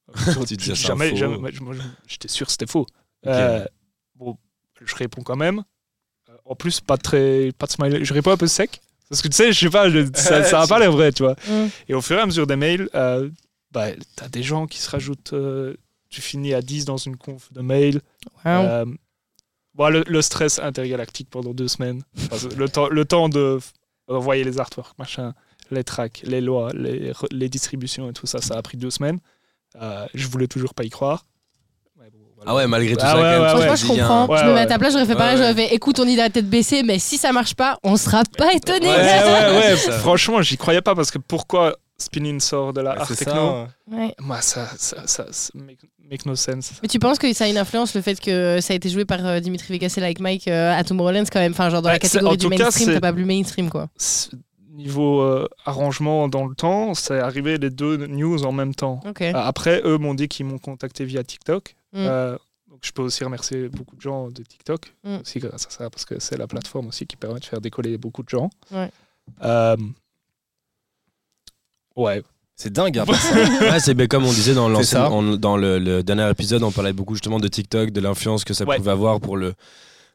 [0.47, 1.37] Tu dis, jamais, jamais
[2.07, 2.85] j'étais sûr que c'était faux
[3.27, 3.63] Euh,
[4.15, 4.37] bon
[4.83, 5.63] je réponds quand même
[6.29, 9.27] Euh, en plus pas très pas de smiley je réponds un peu sec parce que
[9.27, 11.67] tu sais je sais pas je- ça, ça a pas l'air vrai tu vois Mm.
[11.89, 13.29] et au fur et à mesure des mails euh,
[13.71, 15.75] bah, t'as des gens qui se rajoutent euh,
[16.09, 18.01] tu finis à 10 dans une conf de mail
[18.43, 18.95] Wow.
[19.75, 22.01] Bon, le, le stress intergalactique pendant deux semaines.
[22.57, 23.59] Le, temps, le temps de
[24.07, 25.33] envoyer les artworks, machin,
[25.71, 29.19] les tracks, les lois, les, distributions et tout ça, ça a pris deux semaines.
[29.81, 31.25] Euh, je voulais toujours pas y croire.
[31.99, 32.51] Ouais, bon, voilà.
[32.51, 33.97] Ah ouais, malgré tout Ah ça, ouais, quand même, ouais, Franchement, ouais.
[33.97, 34.33] je a un- comprends.
[34.33, 35.37] Ouais, je me mets à ta place, j'aurais fait pareil.
[35.37, 38.23] J'aurais fait écoute, on y la tête baissée, mais si ça marche pas, on sera
[38.37, 38.87] pas étonné.
[38.87, 39.75] Ouais, ouais, ouais.
[39.77, 39.91] Ça.
[39.99, 43.67] Franchement, j'y croyais pas parce que pourquoi Spinning sort de la art C'est techno ça.
[43.89, 44.13] Ouais.
[44.19, 45.79] Moi, ça, ça, ça, ça make,
[46.09, 46.73] make no sense.
[46.81, 49.05] Mais tu penses que ça a une influence le fait que ça a été joué
[49.05, 51.53] par euh, Dimitri Vegas et Like Mike euh, à Tomorrowland quand même?
[51.53, 53.87] Enfin, genre dans Ouais, la catégorie du mainstream, c'est- t'as pas plus mainstream quoi.
[54.71, 58.99] Niveau euh, arrangement dans le temps, c'est arrivé les deux news en même temps.
[59.21, 61.75] Euh, Après, eux m'ont dit qu'ils m'ont contacté via TikTok.
[61.93, 61.97] Mm.
[61.99, 62.37] Euh,
[62.69, 65.19] donc je peux aussi remercier beaucoup de gens de TikTok, Mm.
[65.21, 67.97] aussi grâce à ça, parce que c'est la plateforme aussi qui permet de faire décoller
[67.97, 68.49] beaucoup de gens.
[68.69, 68.91] Ouais.
[71.97, 72.23] Euh, ouais.
[72.55, 72.97] C'est dingue.
[72.99, 73.05] hein,
[73.61, 77.39] Ouais, c'est ben, comme on disait dans, le, le dernier épisode, on parlait beaucoup justement
[77.39, 78.77] de TikTok, de l'influence que ça Ouais.
[78.77, 79.53] pouvait avoir pour le,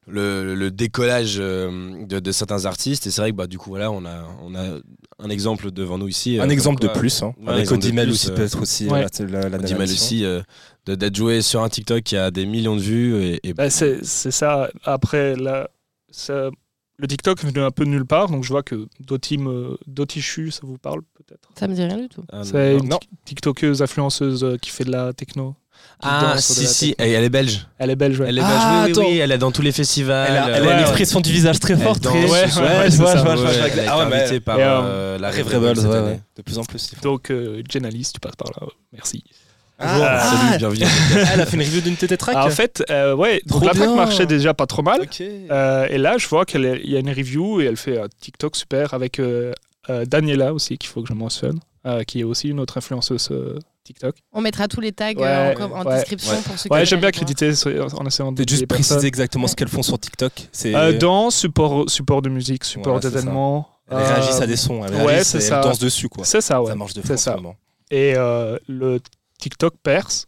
[0.06, 3.06] le, le décollage euh, de, de certains artistes.
[3.06, 4.78] Et c'est vrai que bah, du coup, voilà, on a, on a
[5.18, 6.38] un exemple devant nous ici.
[6.38, 7.22] euh, Un comme exemple de plus.
[7.22, 7.34] hein.
[7.42, 8.88] Ouais, Avec Odimel aussi, euh, peut-être aussi.
[8.88, 9.04] ouais.
[9.20, 9.78] euh, la, la, narration.
[9.80, 10.40] aussi, euh,
[10.86, 13.22] de- d'être joué sur un TikTok qui a des millions de vues.
[13.22, 14.70] Et, et- Bah, c'est c'est ça.
[14.84, 15.68] Après, là,
[16.10, 16.48] ça-
[17.00, 20.50] le TikTok venu un peu de nulle part, donc je vois que Doti, me- Dotichu,
[20.50, 21.48] ça vous parle peut-être?
[21.58, 22.22] Ça me dit rien du tout.
[22.32, 22.98] Ah, C'est non.
[23.02, 25.54] une TikTokeuse, influenceuse euh, qui fait de la techno.
[26.00, 27.66] qui Ah, si, si, elle, elle est belge.
[27.78, 28.26] Elle est belge, ouais.
[28.28, 29.10] Elle est Ah, belge, oui, oui, attends.
[29.12, 30.26] oui, elle est dans tous les festivals.
[30.30, 30.80] Elle a, elle a Ouais, une ouais.
[30.82, 32.02] expression du visage très forte.
[32.02, 33.68] très- ouais, Ouais, ouais, je vois, je vois, je Ouais, vois.
[33.68, 36.20] elle Ah ouais, mais invitée par euh, euh, la Rêve Rebels, ouais, ouais.
[36.36, 36.90] De plus en plus.
[37.02, 38.66] Donc, euh, Jenalice, tu passes par là.
[38.92, 39.24] Merci.
[39.82, 40.84] Ah, Salut, bienvenue.
[41.32, 42.34] Elle a fait une review d'une TT Track.
[42.38, 45.00] Ah, en fait, euh, ouais, donc la track marchait déjà pas trop mal.
[45.50, 48.56] Euh, et là, je vois qu'il y a une review et elle fait un TikTok
[48.56, 49.52] super avec euh,
[49.88, 53.28] euh, Daniela aussi, qu'il faut que je mentionne, euh, qui est aussi une autre influenceuse
[53.30, 54.16] euh, TikTok.
[54.32, 56.42] On mettra tous les tags Ouais, euh, en, com- en ouais, description ouais.
[56.44, 57.50] pour ceux qui Ouais, j'aime bien créditer
[57.96, 60.32] en essayant de juste préciser exactement ce qu'elles font sur TikTok.
[60.52, 63.66] C'est Euh, dans support, support de musique, support d'événements.
[63.90, 64.84] elles euh, réagissent à des sons.
[64.84, 65.56] Elles ouais, réagissent c'est et ça.
[65.56, 66.24] elles dansent dessus quoi.
[66.26, 66.68] C'est ça, ouais.
[66.68, 67.54] Ça marche de c'est fou.
[67.92, 69.00] Et euh, le
[69.40, 70.26] TikTok perce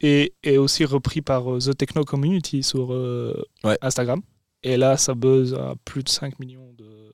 [0.00, 3.78] et est aussi repris par euh, The Techno Community sur euh, Ouais.
[3.82, 4.20] Instagram.
[4.62, 7.12] Et là, ça buzz à plus de 5 millions de,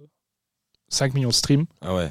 [0.88, 1.66] 5 millions de streams.
[1.80, 2.11] Ah ouais.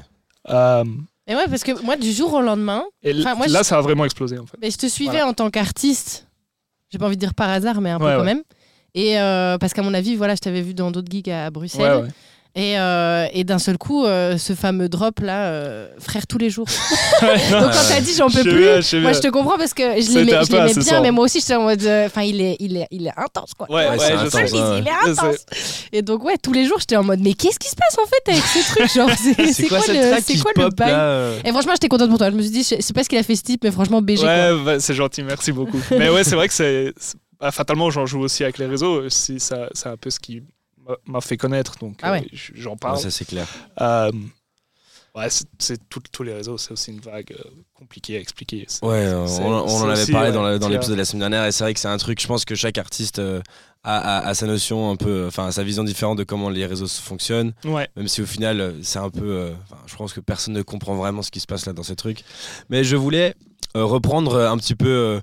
[0.50, 0.84] Euh,
[1.26, 3.80] Et ouais, parce que moi, du jour au lendemain, et moi, là, je- ça a
[3.80, 4.56] vraiment explosé en fait.
[4.60, 5.28] mais je te suivais Voilà.
[5.28, 6.28] en tant qu'artiste.
[6.90, 8.24] J'ai pas envie de dire par hasard, mais un peu Ouais, quand ouais.
[8.24, 8.42] même.
[8.94, 12.12] Et euh, parce qu'à mon avis, voilà, je t'avais vu dans d'autres gigs à Bruxelles.
[12.56, 16.50] Et, euh, et d'un seul coup, euh, ce fameux drop là, euh, frère tous les
[16.50, 16.66] jours.
[17.50, 19.28] Non, Donc quand t'as dit j'en je peux plus, bien, je sais moi je te
[19.28, 20.38] comprends parce que je l'aimais
[20.84, 23.54] bien, mais moi aussi j'étais en mode, enfin il est, il est, il est intense
[23.54, 23.66] quoi.
[23.70, 24.28] Ouais, Ouais, ouais, c'est je.
[24.28, 24.78] Ça, ouais.
[24.80, 25.46] il est intense.
[25.92, 28.06] Et donc ouais, tous les jours j'étais en mode, mais qu'est-ce qui se passe en
[28.06, 31.50] fait avec ce truc genre C'est c'est quoi, le, c'est quoi le bail là Et
[31.50, 32.30] franchement j'étais contente pour toi.
[32.30, 34.00] Je me suis dit, je sais pas ce qu'il a fait ce type, mais franchement
[34.02, 34.22] BG.
[34.24, 35.80] Ouais, bah, c'est gentil, merci beaucoup.
[35.90, 36.92] Mais ouais, c'est vrai que c'est.
[36.98, 39.08] c'est- bah, fatalement, j'en joue aussi avec les réseaux.
[39.08, 40.42] Si ça, c'est un peu ce qui
[41.06, 42.22] m'a- fait connaître, donc Ah ouais.
[42.32, 42.98] euh, j'en Ouais, parle.
[42.98, 43.46] Ça, c'est clair.
[43.80, 44.10] Euh,
[45.14, 48.66] ouais, c'est, tous les réseaux, c'est aussi une vague euh, compliquée à expliquer.
[48.82, 51.74] Ouais, on, en avait parlé ouais, dans l'épisode de la semaine dernière et c'est vrai
[51.74, 53.40] que c'est un truc, je pense que chaque artiste euh,
[53.84, 56.86] a, a- a sa notion un peu, enfin sa vision différente de comment les réseaux
[56.88, 59.52] fonctionnent, Ouais, même si au final c'est un peu, euh,
[59.86, 62.24] je pense que personne ne comprend vraiment ce qui se passe là dans ces trucs.
[62.70, 63.34] Mais je voulais
[63.76, 65.20] euh, reprendre un petit peu euh,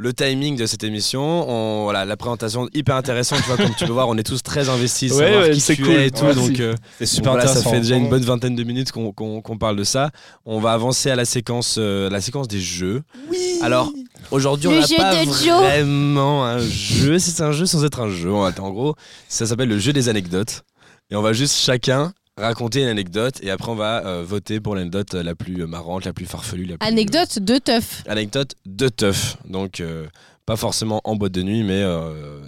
[0.00, 1.20] le timing de cette émission.
[1.50, 4.42] On, voilà, la présentation hyper intéressante, tu vois, comme tu peux voir, on est tous
[4.44, 5.90] très investis, Ouais, ouais, qui c'est cool.
[5.90, 6.60] et tout, donc.
[6.60, 7.64] euh, C'est donc super voilà, intéressant.
[7.70, 10.10] ça fait déjà une bonne vingtaine de minutes qu'on qu'on- qu'on parle de ça.
[10.46, 13.02] On va avancer à la séquence, euh, la séquence des jeux.
[13.60, 13.92] Alors,
[14.30, 17.18] aujourd'hui, on n'a pas vraiment un jeu.
[17.18, 18.32] C'est un jeu sans être un jeu.
[18.32, 18.94] En gros,
[19.28, 20.62] ça s'appelle le jeu des anecdotes.
[21.10, 24.74] Et on va juste chacun raconter une anecdote et après on va euh, voter pour
[24.74, 26.64] l'anecdote la plus marrante, la plus farfelue.
[26.64, 28.02] La plus, Anecdote de teuf.
[28.08, 29.36] anecdote de teuf.
[29.44, 30.06] Donc euh,
[30.48, 32.40] pas forcément en boîte de nuit, mais euh,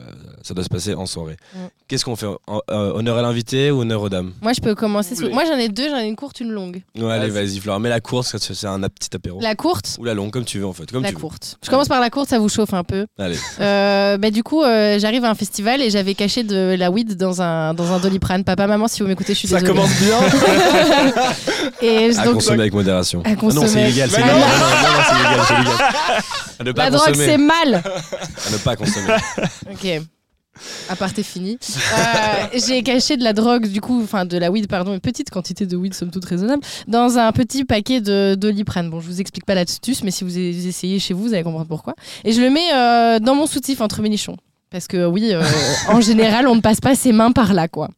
[0.42, 1.36] ça doit se passer en soirée.
[1.54, 1.58] Mm.
[1.86, 2.24] Qu'est-ce qu'on fait?
[2.46, 4.32] En- euh, Honneur à l'invité ou honneur aux dames?
[4.40, 5.14] Moi, je peux commencer.
[5.16, 5.28] sous-.
[5.28, 5.90] Moi, j'en ai deux.
[5.90, 6.80] J'en ai une courte, une longue.
[6.96, 7.58] Ouais, allez, Vas-y.
[7.58, 7.78] Flora.
[7.78, 9.38] Mets la course, c'est c'est un petit apéro.
[9.42, 9.96] La courte.
[9.98, 10.90] Ou la longue, comme tu veux en fait.
[10.90, 11.20] Comme La tu veux.
[11.20, 11.58] courte.
[11.62, 13.04] Je commence par la courte, ça vous chauffe un peu.
[13.18, 13.36] Allez.
[13.60, 17.16] Euh, bah, du coup, euh, j'arrive à un festival et j'avais caché de la weed
[17.18, 18.44] dans un, dans un doliprane.
[18.44, 19.74] Papa, maman, si vous m'écoutez, je suis Ça désolée.
[19.78, 20.16] commence bien.
[21.82, 23.20] Et À donc, consommer avec modération.
[23.24, 23.88] À Ah non, c'est consommer.
[23.88, 24.08] illégal.
[24.10, 24.16] non.
[24.16, 26.74] C'est illégal, c'est illégal.
[26.76, 27.82] La drogue, c'est mal.
[27.90, 29.16] À ne pas consommer.
[29.70, 30.02] Ok.
[30.88, 31.58] Aparté fini.
[31.96, 35.30] Euh, j'ai caché de la drogue, du coup, enfin de la weed, pardon, une petite
[35.30, 38.90] quantité de weed, somme toute raisonnable, dans un petit paquet de doliprane.
[38.90, 41.68] Bon, je vous explique pas l'astuce, mais si vous essayez chez vous, vous allez comprendre
[41.68, 41.94] pourquoi.
[42.24, 44.36] Et je le mets euh, dans mon soutif entre mes nichons.
[44.70, 45.42] Parce que oui, euh,
[45.88, 47.88] en général, on ne passe pas ses mains par là, quoi.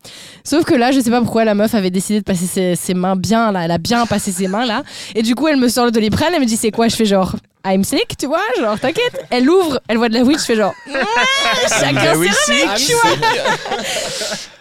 [0.43, 2.95] Sauf que là, je sais pas pourquoi la meuf avait décidé de passer ses, ses
[2.95, 3.65] mains bien, là.
[3.67, 4.83] Elle a bien passé ses mains, là.
[5.15, 6.89] Et du coup, elle me sort le doliprane, elle me dit, c'est quoi?
[6.89, 8.41] Je fais genre, I'm sick, tu vois?
[8.59, 9.23] Genre, t'inquiète.
[9.29, 10.73] Elle ouvre, elle voit de la weed, je fais genre,
[11.79, 12.87] chacun ses sick.
[12.87, 13.29] tu vois?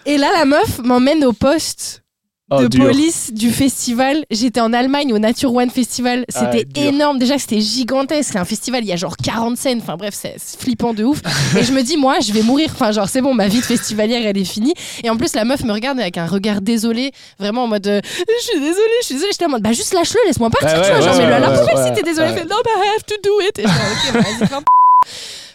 [0.06, 2.04] Et là, la meuf m'emmène au poste
[2.52, 2.86] Oh, de dur.
[2.86, 4.26] police du festival.
[4.30, 6.26] J'étais en Allemagne au Nature One Festival.
[6.36, 7.18] Ah, C'était énorme.
[7.18, 8.32] Déjà, c'était gigantesque.
[8.34, 9.80] C'est un festival, il y a genre 40 scènes.
[9.82, 11.22] Enfin bref, c'est flippant de ouf.
[11.58, 12.70] Et je me dis, moi, je vais mourir.
[12.74, 14.74] Enfin, genre, c'est bon, ma vie de festivalière, elle est finie.
[15.04, 17.12] Et en plus, la meuf me regarde avec un regard désolé.
[17.40, 19.32] Vraiment en mode, euh, je suis désolée, je suis désolée.
[19.32, 20.78] J'étais en mode, bah juste lâche-le, laisse-moi partir.
[20.78, 22.34] Ouais, tu vois, ouais, genre, ouais, mets-le à la poubelle si t'es désolée.
[22.34, 23.60] fait, non, bah I have to do it.
[23.60, 24.62] Et je fais, ok, vas-y.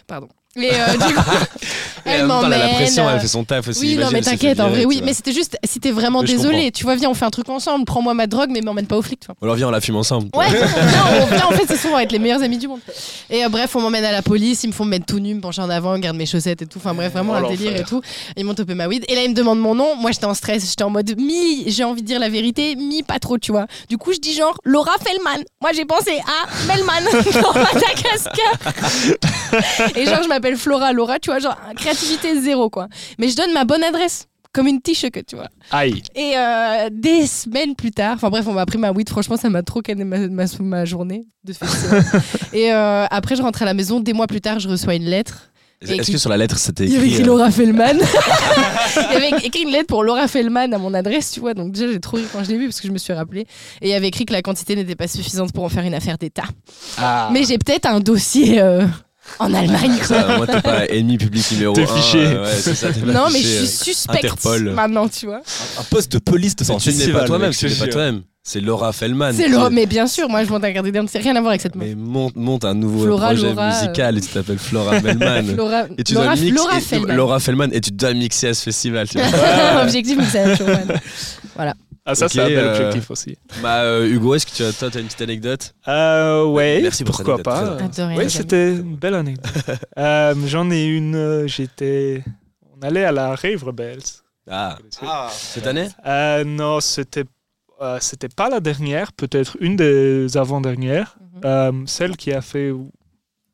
[0.07, 0.29] Pardon.
[0.57, 1.21] Et euh, du coup,
[2.05, 2.75] elle a la m'emmène.
[2.75, 3.81] pression, elle fait son taf aussi.
[3.81, 5.01] Oui, non, mais t'inquiète, en vrai, oui.
[5.03, 7.47] Mais c'était juste, si t'es vraiment Mais désolé, tu vois, viens, on fait un truc
[7.49, 9.35] ensemble, prends-moi ma drogue, mais m'emmène pas au flic, tu vois.
[9.41, 10.29] Alors viens, on la fume ensemble.
[10.33, 12.79] Ouais, viens, en fait, c'est souvent être les meilleurs amis du monde.
[13.29, 15.33] Et euh, bref, on m'emmène à la police, ils me font me mettre tout nu,
[15.35, 16.79] me pencher en avant, garde mes chaussettes et tout.
[16.79, 18.01] Enfin bref, vraiment Oh, un délire et tout.
[18.35, 19.03] Ils m'ont topé ma weed.
[19.09, 19.95] Et là, ils me demandent mon nom.
[19.95, 23.03] Moi, j'étais en stress, j'étais en mode mi, j'ai envie de dire la vérité, mi
[23.03, 23.67] pas trop, tu vois.
[23.89, 25.43] Du coup, je dis genre Laura Fellman.
[25.61, 27.03] Moi, j'ai pensé à Melman
[27.41, 28.53] dans Madagascar.
[29.95, 32.87] et genre, je m'appelle Flora Laura, tu vois, genre créativité zéro, quoi.
[33.19, 34.27] Mais je donne ma bonne adresse.
[34.53, 35.49] Comme une t-shirt, tu vois.
[35.71, 36.01] Aïe.
[36.15, 39.07] Et euh, des semaines plus tard, enfin bref, on m'a pris ma weed.
[39.07, 42.03] Franchement, ça m'a trop calmé ma, ma, ma journée de festival.
[42.53, 43.99] et euh, après, je rentre à la maison.
[43.99, 45.51] Des mois plus tard, je reçois une lettre.
[45.81, 47.99] Est-ce que sur la lettre c'était Il y avait écrit écrit euh, Laura Feldman.
[48.95, 51.53] il y avait écrit une lettre pour Laura Feldman à mon adresse, tu vois.
[51.53, 53.41] Donc déjà, j'ai trop ri quand je l'ai vu parce que je me suis rappelé.
[53.81, 55.93] Et il y avait écrit que la quantité n'était pas suffisante pour en faire une
[55.93, 56.45] affaire d'État.
[56.97, 57.29] Ah.
[57.31, 58.87] Mais j'ai peut-être un dossier euh,
[59.39, 60.05] en Allemagne, quoi.
[60.07, 61.87] ça, Moi, t'es pas ennemi public numéro T'es 1.
[61.87, 62.17] fiché.
[62.19, 63.65] ouais, c'est ça, t'es pas Non, mais fiché, je euh.
[63.67, 64.71] suis suspecte Interpol.
[64.71, 65.41] maintenant, tu vois.
[65.79, 66.19] Un poste de
[66.79, 67.21] tu ne l'es festival.
[67.21, 68.21] pas toi-même, tu ne l'es je pas toi-même.
[68.43, 69.33] C'est Laura Feldman.
[69.35, 69.69] C'est le...
[69.69, 71.75] Mais bien sûr, moi, je monte un garde des c'est rien à voir avec cette
[71.75, 71.85] meuf.
[71.85, 75.53] Mais monte, monte un nouveau Flora, projet Laura, musical et tu t'appelles Flora Feldman.
[75.57, 77.15] Laura, Et tu Laura, dois mixer Laura et- Feldman.
[77.17, 79.09] Laura Feldman et tu dois mixer à ce festival.
[79.09, 79.81] tu vois.
[79.83, 80.87] Objectif, mais c'est un showman.
[82.09, 83.37] Ah, ça, c'est un bel euh, objectif aussi.
[83.61, 87.03] bah, euh, Hugo, est-ce que tu as, toi, t'as une petite anecdote Euh, ouais, Merci
[87.03, 87.77] pour cette pourquoi pas.
[88.15, 89.51] Oui, c'était une belle anecdote.
[89.97, 91.43] Euh, J'en ai une.
[91.47, 92.23] J'étais.
[92.77, 93.99] On allait à la Rave Rebels.
[94.49, 94.77] Ah,
[95.31, 95.89] cette année?
[96.05, 97.25] Euh, non, c'était.
[97.81, 101.17] euh, c'était pas la dernière, peut-être une des avant-dernières.
[101.19, 101.41] Mhm.
[101.45, 102.89] Euh, celle qui a fait où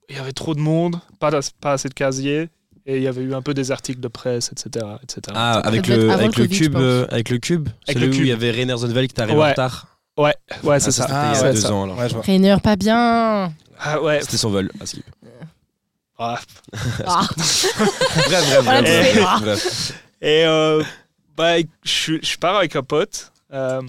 [0.10, 1.32] il y avait trop de monde, pas
[1.64, 2.50] assez de casiers,
[2.86, 4.86] et il y avait eu un peu des articles de presse, etc.
[5.04, 5.22] etc.
[5.36, 8.26] Ah, avec le, avec le cube, euh, avec le cube, Avec celui le où cube.
[8.26, 9.46] il y avait Rainer Zonderveld qui t'arrive Ouais.
[9.46, 9.88] en retard.
[10.18, 11.04] ouais, ouais, c'est Ah, ça.
[11.08, 11.74] C'était il y c'est a deux ça.
[11.74, 11.98] ans alors.
[11.98, 12.24] Ouais, je vois.
[12.24, 13.54] Rainer, pas bien.
[13.80, 14.20] Ah, ouais.
[14.22, 15.04] C'était son vol à Skip.
[16.18, 16.40] Ah.
[17.06, 17.28] Ah.
[17.38, 19.94] Bref, bref, bref, bref.
[20.22, 20.84] Et euh,
[21.36, 23.32] bah, je, je pars avec un pote.
[23.54, 23.82] euh,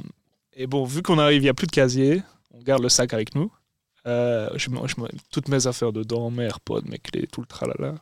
[0.56, 3.12] et bon, vu qu'on arrive, il n'y a plus de casier, on garde le sac
[3.12, 3.50] avec nous.
[4.06, 4.94] Euh, je, mets- je
[5.30, 7.94] toutes mes affaires dedans, mes AirPods, mes clés, tout le tralala.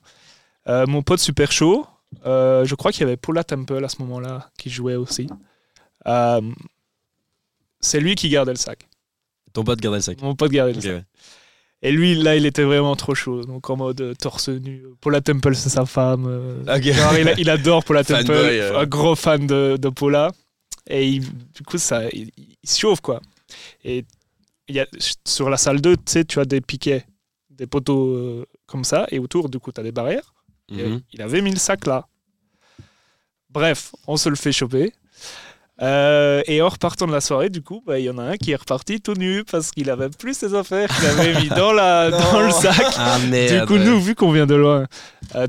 [0.69, 1.87] Euh, mon pote super chaud,
[2.27, 5.27] euh, je crois qu'il y avait Paula Temple à ce moment-là qui jouait aussi.
[6.07, 6.41] Euh,
[7.81, 8.89] c'est lui qui gardait le sac.
[9.53, 10.21] Ton pote gardait le sac.
[10.23, 10.93] Mon pote gardait le sac.
[10.93, 11.05] ouais.
[11.85, 13.43] Et lui, là, il était vraiment trop chaud.
[13.45, 14.85] Donc en mode torse nu.
[15.01, 16.63] Paula Temple, c'est sa femme.
[16.93, 18.33] genre, il, il adore Paula Temple.
[18.77, 20.31] Un gros fan de, de Paula.
[20.87, 23.21] Et il- du coup, ça, il, il se chauffe, quoi.
[23.85, 24.05] Et
[24.69, 24.87] il y a,
[25.27, 27.05] sur la salle 2, tu sais, tu as des piquets,
[27.51, 29.07] des poteaux comme ça.
[29.11, 30.35] Et autour, du coup, tu as des barrières.
[30.73, 31.03] Mhm.
[31.13, 32.07] Il avait mis le sac là.
[33.51, 34.93] Bref, on se le fait choper.
[35.81, 38.37] Euh, et en repartant de la soirée, du coup, bah, il y en a un
[38.37, 41.73] qui est reparti tout nu parce qu'il avait plus ses affaires qu'il avait mis dans,
[41.73, 42.77] la, dans le sac.
[42.99, 44.87] Ah Du coup, nous, vu qu'on vient de loin,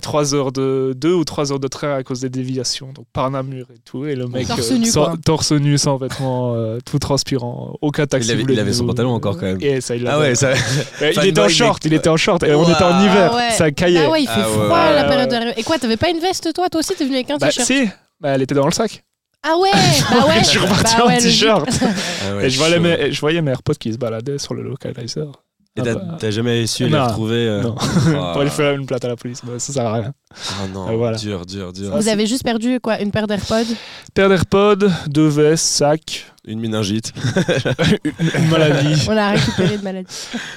[0.02, 3.30] 3 heures de 2 ou 3 heures de train à cause des déviations, donc par
[3.30, 7.00] Namur et tout, et le mec Torse nu, sans, torse nu, sans vêtements, euh, tout
[7.00, 8.30] transpirant, aucun taxi.
[8.30, 9.58] Il avait- il son pantalon encore, quand même.
[9.62, 10.54] Et ça, il Ah ouais, ça.
[11.02, 13.52] Il était en short, il était en short, et on était en hiver, Ah ouais.
[13.52, 14.06] ça caillait.
[14.06, 14.96] Ah ouais, il fait Ah ouais, froid ouais.
[14.96, 15.60] la période de.
[15.60, 16.70] Et quoi, t'avais pas une veste toi?
[16.70, 17.86] Toi aussi, t'es venu avec un Bah t-shirt si,
[18.22, 19.04] bah, elle était dans le sac.
[19.44, 19.70] Ah ouais,
[20.12, 20.40] bah ouais.
[20.40, 21.68] Je suis reparti bah en ouais, t-shirt.
[21.82, 24.64] Ah ouais, Et je voyais, mes, je voyais mes AirPods qui se baladaient sur le
[24.64, 25.28] localizer.
[25.76, 26.18] Et Ah t'as bah.
[26.20, 27.76] t'as jamais su les retrouver euh, Non.
[27.82, 28.30] ah.
[28.32, 30.14] Pour aller faire une plainte à la police, mais ça sert à rien.
[30.32, 31.18] Ah non, Ah, voilà.
[31.18, 31.96] dur, dur, dur.
[31.98, 33.74] Vous avez juste perdu quoi Une paire d'AirPods?
[34.14, 37.14] Paire d'AirPods, deux vestes, sac, Une méningite.
[38.36, 39.02] une maladie.
[39.08, 40.08] On a récupéré de maladie.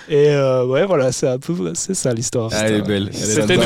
[0.09, 2.51] Et euh, ouais, voilà, c'est un peu c'est ça l'histoire.
[2.53, 3.11] Ah, elle est belle.
[3.12, 3.57] C'était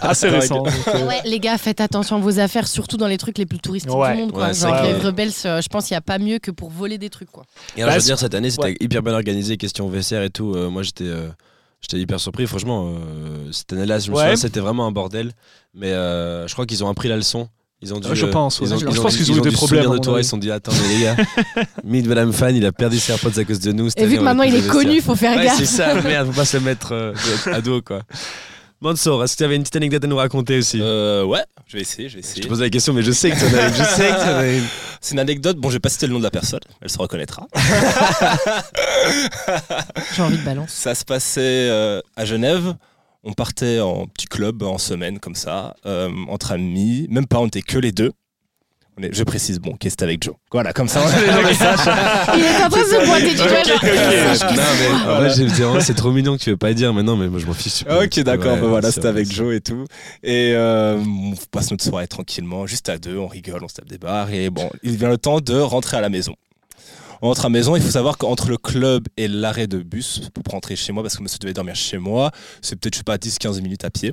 [0.00, 0.64] assez récent.
[0.66, 3.58] euh, Ouais, les gars, faites attention à vos affaires, surtout dans les trucs les plus
[3.58, 4.12] touristiques Ouais.
[4.14, 4.32] du monde.
[4.32, 4.46] Quoi.
[4.48, 6.70] Ouais, c'est Genre, les rebelles, euh, je pense qu'il n'y a pas mieux que pour
[6.70, 7.30] voler des trucs.
[7.30, 7.44] Quoi.
[7.76, 8.76] Et alors, Bah, je veux dire, cette année, c'était ouais.
[8.80, 10.54] hyper bien organisé, question VCR et tout.
[10.54, 11.28] Euh, moi, j'étais euh,
[11.82, 12.46] j'étais hyper surpris.
[12.46, 14.22] Franchement, euh, cette année-là, je me Ouais.
[14.22, 15.32] souviens, c'était vraiment un bordel.
[15.74, 17.48] Mais euh, je crois qu'ils ont appris la leçon.
[17.82, 18.72] Ils ont dû, Euh, je euh, pense, Ils ouais.
[18.74, 20.18] ont, Je ils pense dû- qu'ils ont eu des dû problèmes, de toi.
[20.20, 21.16] Ils se sont dit, attends, mais les gars,
[21.84, 23.88] Mid Madame Fan, il a perdu ses AirPods à cause de nous.
[23.96, 25.58] Et vu que maintenant a il est connu, il faut faire gaffe.
[25.58, 27.12] c'est ça, merde, faut pas se mettre euh,
[27.52, 28.00] à dos, quoi.
[28.80, 30.78] Mansour, est-ce que tu avais une petite anecdote à nous raconter aussi?
[30.82, 32.42] Euh, ouais, je vais essayer, je vais Je essayer.
[32.42, 33.74] te pose la question, mais je sais que tu en as une.
[33.74, 34.64] Je sais que tu en as une.
[35.00, 36.98] C'est une anecdote, bon, je vais pas citer le nom de la personne, elle se
[36.98, 37.46] reconnaîtra.
[40.14, 40.70] J'ai envie de balance.
[40.70, 42.74] Ça se passait euh, à Genève.
[43.28, 47.06] On partait en petit club en semaine comme ça, euh, entre amis.
[47.10, 48.12] Même pas, on était que les deux.
[48.98, 50.36] On est- je précise, bon, qu'est-ce que c'était avec Joe?
[50.52, 51.86] Voilà, comme ça, les gens qui sachent.
[52.34, 53.46] Il est en train de se pointer du doigt.
[54.56, 56.94] non, mais en vrai, j'ai- c'est vraiment- c'est trop mignon que tu veux pas dire,
[56.94, 57.72] mais non, mais moi je m'en fiche.
[57.74, 57.98] super.
[57.98, 59.84] Ok, d'accord, Ouais, bah voilà, c'était avec Joe et tout.
[60.22, 63.88] Et euh, on passe notre soirée tranquillement, juste à deux, on rigole, on se tape
[63.88, 64.30] des barres.
[64.32, 66.34] Et bon, il vient le temps de rentrer à la maison.
[67.22, 70.28] On rentre à la maison, il faut savoir qu'entre le club et l'arrêt de bus,
[70.34, 73.04] pour rentrer chez moi, parce que monsieur devait dormir chez moi, c'est peut-être, je sais
[73.04, 74.12] pas, 10-15 minutes à pied.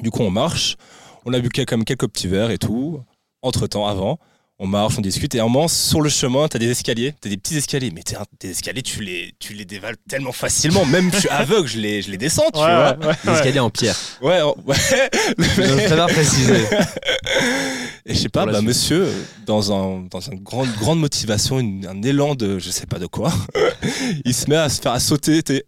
[0.00, 0.76] Du coup, on marche,
[1.24, 3.00] on a bu quand même quelques petits verres et tout.
[3.42, 4.18] Entre-temps, avant,
[4.64, 7.28] on marche, on discute, et à un moment, sur le chemin, t'as des escaliers, t'as
[7.28, 10.84] des petits escaliers, mais t'es un- tes escaliers, tu les, tu les dévales tellement facilement,
[10.86, 12.96] même je suis aveugle, je les, je les descends, tu ouais, vois.
[13.00, 13.96] ouais, ouais, Les escaliers en pierre.
[14.20, 14.76] Ouais, oh, ouais.
[15.36, 16.64] Je préfère préciser.
[18.06, 18.66] Et je sais pas, bah, suite.
[18.66, 19.08] monsieur,
[19.46, 23.06] dans, un, dans une grande, grande motivation, une- un élan de je sais pas de
[23.06, 23.32] quoi,
[24.24, 25.64] il se met à se faire à sauter t'es,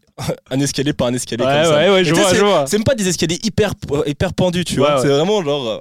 [0.50, 1.92] un escalier par un escalier Ouais, comme ça.
[1.92, 2.64] ouais, je vois, c'est- je vois.
[2.66, 3.72] C'est même pas des escaliers hyper,
[4.07, 4.96] hyper pendus, tu Ouais, vois.
[4.96, 5.02] ouais.
[5.02, 5.68] C'est vraiment genre.
[5.68, 5.78] euh,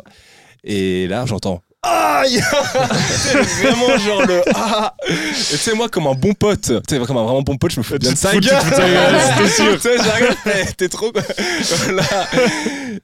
[0.64, 1.62] Et là, j'entends.
[1.84, 2.42] Aïe
[3.10, 7.00] C'est vraiment genre le ah Et tu sais moi comme un bon pote, tu sais
[7.06, 8.44] comme un vraiment bon pote, je me fous bien de sa gueule.
[8.64, 9.74] c'était sûr.
[9.76, 11.12] Tu sais, j'arrive, t'es trop
[11.86, 12.04] voilà.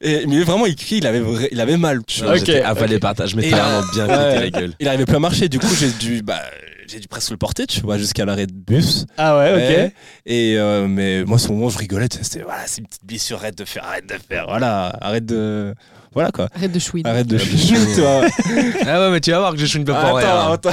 [0.01, 2.31] Et mais vraiment il crie, il avait il avait mal, tu vois.
[2.33, 3.01] Ouais, Ok, J'étais avalé ok.
[3.01, 3.25] par ta.
[3.25, 4.33] Je m'étais là- vraiment bien Ouais.
[4.39, 4.73] pété la gueule.
[4.79, 6.39] Il arrivait plus à marcher, du coup j'ai dû bah
[6.87, 9.05] j'ai dû presque le porter, tu vois, jusqu'à l'arrêt de bus.
[9.17, 9.57] Ah ouais, ok.
[9.57, 9.93] Ouais.
[10.25, 12.07] Et euh, mais moi, à ce moment, je rigolais.
[12.09, 13.37] tu sais, C'était voilà, c'est une petite blessure.
[13.37, 14.45] Arrête de faire, arrête de faire.
[14.47, 15.75] Voilà, arrête de.
[16.13, 16.47] Voilà quoi.
[16.55, 17.09] Arrête de chouiner.
[17.09, 18.21] Arrête de chouiner, tu vois.
[18.87, 20.51] Ah ouais, mais tu vas voir que je suis une peu Attends, pour rien.
[20.51, 20.71] attends.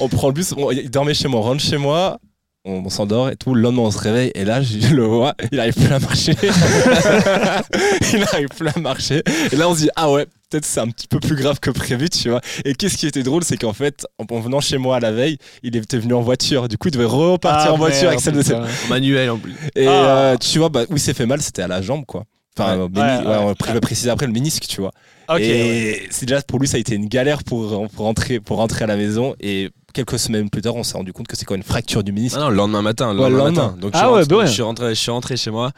[0.00, 0.52] On prend le bus.
[0.56, 1.40] on- il dormait chez moi.
[1.40, 2.18] On rentre chez moi.
[2.66, 3.54] On, on s'endort et tout.
[3.54, 4.32] Le lendemain, on se réveille.
[4.34, 5.34] Et là, je le vois.
[5.50, 6.34] Il arrive plus à marcher.
[8.12, 9.22] il arrive plus à marcher.
[9.52, 10.26] Et là, on se dit Ah ouais.
[10.50, 12.40] Peut-être c'est un petit peu plus grave que prévu, tu vois.
[12.64, 15.12] Et qu'est-ce qui était drôle, c'est qu'en fait, en, en venant chez moi à la
[15.12, 16.66] veille, il était venu en voiture.
[16.66, 18.66] Du coup, il devait repartir Ah, en voiture avec celle de ses putain.
[18.88, 19.54] Manuel en plus.
[19.76, 19.90] et Ah.
[19.92, 22.24] euh, tu vois, bah, où il s'est fait mal, c'était à la jambe, quoi.
[22.60, 23.46] Enfin, Ouais.
[23.68, 24.92] on va préciser après le ménisque, tu vois.
[25.38, 28.84] Et c'est déjà pour lui, ça a été une galère pour, pour, rentrer, pour rentrer
[28.84, 29.34] à la maison.
[29.40, 32.12] Et quelques semaines plus tard, on s'est rendu compte que c'est quoi une fracture du
[32.12, 32.36] ménisque.
[32.38, 33.12] Ah non, le lendemain matin.
[33.14, 33.66] Le Ouais, le lendemain lendemain.
[33.68, 33.76] matin.
[33.80, 34.46] Donc, Ah je, suis ouais, rentré, bah ouais.
[34.46, 35.72] je, suis rentré, je suis rentré chez moi.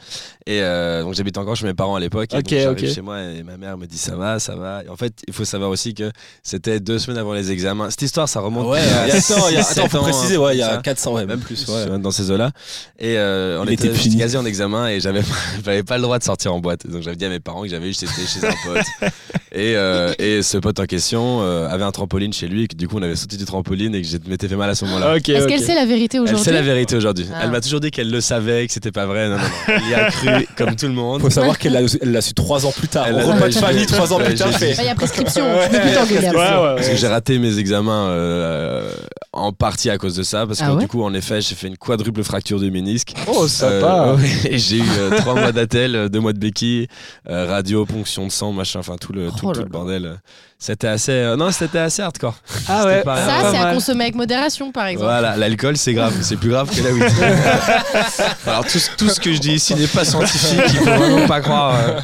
[0.45, 2.33] Et euh, donc, j'habitais encore chez mes parents à l'époque.
[2.33, 4.83] Et Ok, donc, j'arrive chez moi et ma mère me dit Ça va, ça va.
[4.83, 6.11] Et en fait, il faut savoir aussi que
[6.43, 7.89] c'était deux semaines avant les examens.
[7.89, 8.67] Cette histoire, ça remonte.
[8.67, 10.55] Ouais, à il y a, attends, il y a, attends, faut ans, préciser, un ouais,
[10.55, 10.81] il y a comme ça.
[10.83, 11.99] 400, ouais, même plus, ouais.
[11.99, 12.51] dans ces eaux-là.
[12.99, 15.21] Et euh, on Il était, était quasi en examen et j'avais,
[15.65, 16.87] j'avais pas le droit de sortir en boîte.
[16.87, 18.85] Donc j'avais dit à mes parents que j'avais eu, c'était chez un pote.
[19.51, 22.87] et, euh, et ce pote en question avait un trampoline chez lui et que du
[22.87, 25.15] coup on avait sauté du trampoline et que je m'étais fait mal à ce moment-là.
[25.15, 27.25] Ok, Est-ce qu'elle sait la vérité Elle aujourd'hui sait la vérité aujourd'hui.
[27.33, 27.39] Ah.
[27.43, 29.29] Elle m'a toujours dit qu'elle le savait, que c'était pas vrai.
[29.29, 29.73] Non, non, non.
[29.85, 31.21] Elle y a cru comme tout le monde.
[31.21, 33.05] Faut savoir qu'elle l'a elle su trois ans plus tard.
[33.07, 34.49] Elle repas de famille, trois ans plus tard.
[34.51, 35.69] Bah, Il y a prescription, Ouais.
[35.69, 38.91] tu plus Ouais, Parce que j'ai raté mes examens euh,
[39.31, 40.45] en partie à cause de ça.
[40.45, 43.13] Parce que Ah ouais du coup, en effet, j'ai fait une quadruple fracture du ménisque.
[43.27, 44.13] Oh, Euh, sympa.
[44.17, 46.87] ouais, et j'ai eu euh, trois mois d'attel, euh, deux mois de béquille,
[47.29, 50.19] euh, radio, ponction de sang, machin, enfin tout le, tout, Oh le bordel.
[50.65, 52.35] C'était assez, euh, non, c'était assez hardcore.
[52.69, 53.03] Ah ouais.
[53.03, 55.07] pas- Ça, c'est à consommer avec modération, par exemple.
[55.11, 57.03] Voilà, l'alcool c'est grave, c'est plus grave que la weed.
[58.47, 61.27] Alors tout, ce- tout ce que je dis ici n'est pas scientifique, il faut vraiment
[61.27, 61.75] pas croire.
[61.75, 61.99] euh.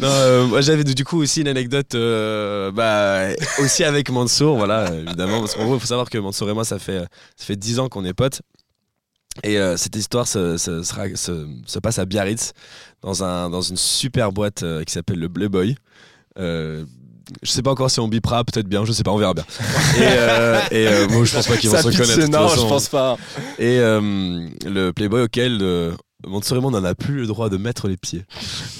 [0.00, 3.28] Non, euh, moi j'avais du coup aussi une anecdote, euh, bah,
[3.60, 6.66] aussi avec Mansour, voilà, évidemment, parce qu'en gros il faut savoir que Mansour et moi
[6.66, 8.42] ça fait ça fait 10 ans qu'on est potes.
[9.42, 12.52] Et euh, cette histoire se, se- sera- se- se passe à Biarritz,
[13.02, 15.76] dans, un, dans une super boîte euh, qui s'appelle le Bleu Boy.
[16.38, 16.84] Euh,
[17.42, 19.44] je sais pas encore si on bipera, peut-être bien, je sais pas, on verra bien.
[19.96, 22.18] Et, euh, et euh, bon, je pense pas qu'ils vont se pitié, connaître.
[22.20, 22.62] de toute non, façon.
[22.62, 23.16] je pense pas.
[23.58, 25.92] Et euh, le Playboy auquel euh,
[26.26, 28.24] Montsou Raymond n'en a plus le droit de mettre les pieds.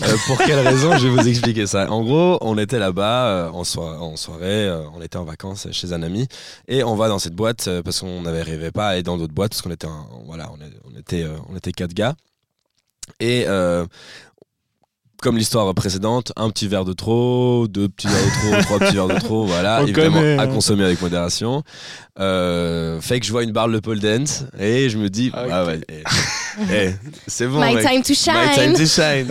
[0.03, 1.91] Euh, pour quelle raison Je vais vous expliquer ça.
[1.91, 5.93] En gros, on était là-bas euh, en, en soirée, euh, on était en vacances chez
[5.93, 6.27] un ami
[6.69, 9.35] et on va dans cette boîte parce qu'on n'avait rêvé pas à aller dans d'autres
[9.35, 12.15] boîtes parce qu'on était, un- voilà, on, est- on était, on était quatre gars.
[13.21, 13.45] Et
[15.23, 18.95] comme l'histoire précédente, un petit verre de trop, deux petits verres de trop, trois petits
[18.95, 20.47] verres de trop, voilà, On évidemment connaît, à hein.
[20.49, 21.63] consommer avec modération.
[22.19, 25.45] Euh, fait que je vois une barre de pole dance et je me dis, Ah,
[25.53, 26.03] ah ouais, eh,
[26.73, 26.91] eh,
[27.27, 27.61] c'est bon.
[27.61, 27.87] My mec.
[27.87, 28.35] time to shine.
[28.35, 29.27] My time to shine.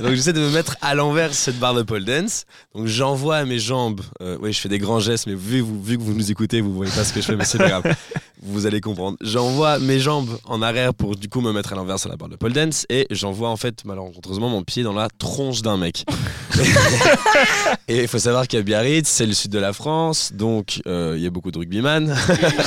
[0.02, 2.44] Donc j'essaie de me mettre à l'envers cette barre de pole dance.
[2.74, 4.00] Donc j'envoie mes jambes.
[4.22, 6.60] euh, oui, je fais des grands gestes, mais vu, vous- vu que vous nous écoutez,
[6.62, 7.94] vous voyez pas ce que je fais, mais c'est pas grave.
[8.44, 9.16] Vous allez comprendre.
[9.20, 12.28] J'envoie mes jambes en arrière pour du coup me mettre à l'envers sur la barre
[12.28, 16.04] de pole dance et j'envoie en fait malencontreusement mon pied dans la tronche d'un mec.
[17.88, 21.22] et il faut savoir qu'à Biarritz, c'est le sud de la France, donc euh, il
[21.22, 22.16] y a beaucoup de rugbyman.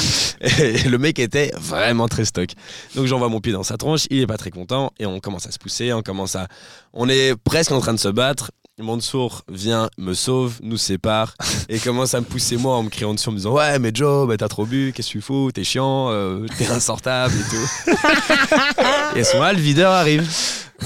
[0.42, 2.52] et le mec était vraiment très stock.
[2.96, 5.46] Donc j'envoie mon pied dans sa tronche, il est pas très content et on commence
[5.46, 6.48] à se pousser, on commence à
[6.94, 8.52] on est presque en train de se battre.
[8.84, 11.36] Mansour vient, me sauve, nous sépare
[11.70, 13.92] et commence à me pousser moi en me criant dessus en me disant Ouais, mais
[13.94, 17.44] Joe, bah, t'as trop bu, qu'est-ce que tu fous, t'es chiant, euh, t'es insortable et
[17.50, 17.92] tout.
[19.16, 20.30] et à ce moment-là, le videur arrive.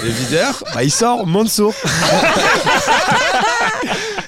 [0.01, 1.73] Et le videur, bah, il sort Mansour.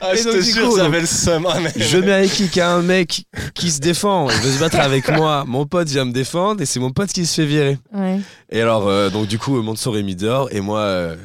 [0.04, 1.46] Ah, Et je donc, te jure, coup, j'avais le seum.
[1.48, 4.60] Ah, mais- Je mets avec kick à un mec qui se défend, il veut se
[4.60, 5.44] battre avec moi.
[5.48, 7.78] Mon pote vient me défendre et c'est mon pote qui se fait virer.
[7.94, 8.20] Ouais.
[8.52, 11.16] Et alors, euh, donc du coup, Mansour est mis dehors et moi, euh,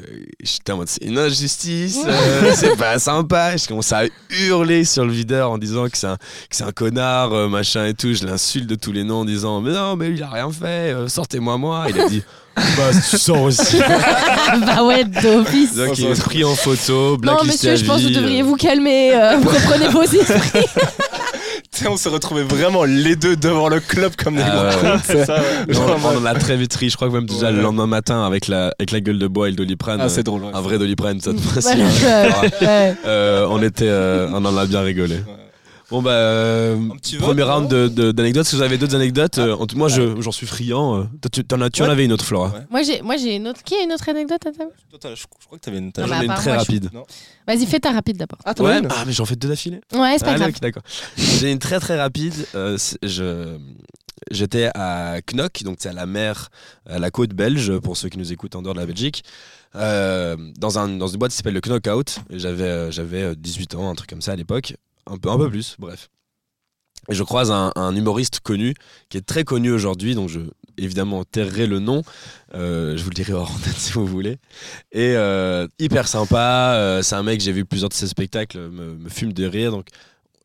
[0.42, 3.56] j'étais en mode c'est une injustice, euh, c'est pas sympa.
[3.56, 6.18] Je commence à hurler sur le videur en disant que c'est un,
[6.50, 8.12] que un connard, euh, machin et tout.
[8.12, 10.92] Je l'insulte de tous les noms en disant mais non, mais il a rien fait,
[10.92, 11.86] euh, sortez-moi moi.
[11.88, 12.22] Il a dit
[12.56, 13.78] bah tu sors aussi.
[14.66, 15.74] bah ouais, d'office.
[15.76, 19.12] Donc il est pris en photo, Non, monsieur, je pense que vous devriez vous calmer.
[19.14, 20.66] euh, vous reprenez vos esprits.
[21.72, 24.86] Tu sais, on s'est retrouvés vraiment les deux devant le club comme des Ah, gros
[24.86, 25.26] ouais.
[25.26, 25.32] cons.
[25.68, 26.88] Non, Genre, on en a très vite ri.
[26.88, 27.52] Je crois que même déjà Ouais.
[27.52, 30.00] le lendemain matin avec la, avec la gueule de bois et le doliprane.
[30.00, 30.44] Ah, c'est euh, drôle.
[30.44, 30.50] ouais.
[30.54, 31.36] un vrai doliprane, ça te.
[31.38, 32.94] Voilà, ouais, ouais.
[33.04, 35.16] Euh, on était, euh, on en a bien rigolé.
[35.16, 35.22] Ouais.
[35.88, 37.72] Bon bah, euh, vote, premier non round
[38.12, 38.46] d'anecdotes.
[38.46, 40.96] Si vous avez d'autres anecdotes, euh, en tout- moi je- j'en suis friand.
[41.00, 41.04] euh.
[41.32, 42.48] Tu, t'en as- tu en avais une autre, Flora.
[42.48, 42.60] Ouais.
[42.70, 43.62] Moi, j'ai, moi, j'ai une autre.
[43.62, 45.92] Qui a une autre anecdote à table je, je crois que t'avais une.
[45.92, 46.90] Bah, ai une très moi, rapide.
[47.46, 48.38] Vas-y, fais ta rapide d'abord.
[48.44, 48.80] Ah, Ouais.
[48.90, 49.80] Ah mais j'en fais deux d'affilée.
[49.92, 50.60] Ouais, c'est pas Allez, grave.
[50.60, 50.82] d'accord.
[51.16, 52.34] J'ai une très très rapide.
[52.56, 53.56] euh, je
[54.32, 56.48] j'étais à Knock, donc c'est à la mer,
[56.88, 59.22] à la côte belge pour ceux qui nous écoutent en dehors de la Belgique.
[59.76, 62.18] euh, dans, un, dans une boîte qui s'appelle le Knockout.
[62.30, 64.74] J'avais j'avais euh, 18 ans, un truc comme ça à l'époque.
[65.08, 66.08] Un peu, un peu plus, bref.
[67.08, 68.74] Et je croise un, un humoriste connu,
[69.08, 70.40] qui est très connu aujourd'hui, donc je
[70.78, 72.02] évidemment tairai le nom.
[72.54, 74.38] Euh, je vous le dirai hors antenne si vous voulez.
[74.92, 76.74] Et euh, hyper sympa.
[76.74, 79.70] euh, c'est un mec, j'ai vu plusieurs de ses spectacles, me, me fume de rire.
[79.70, 79.88] Donc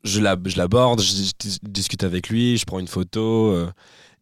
[0.04, 3.56] je la- je l'aborde, je, dis- discute avec lui, je prends une photo.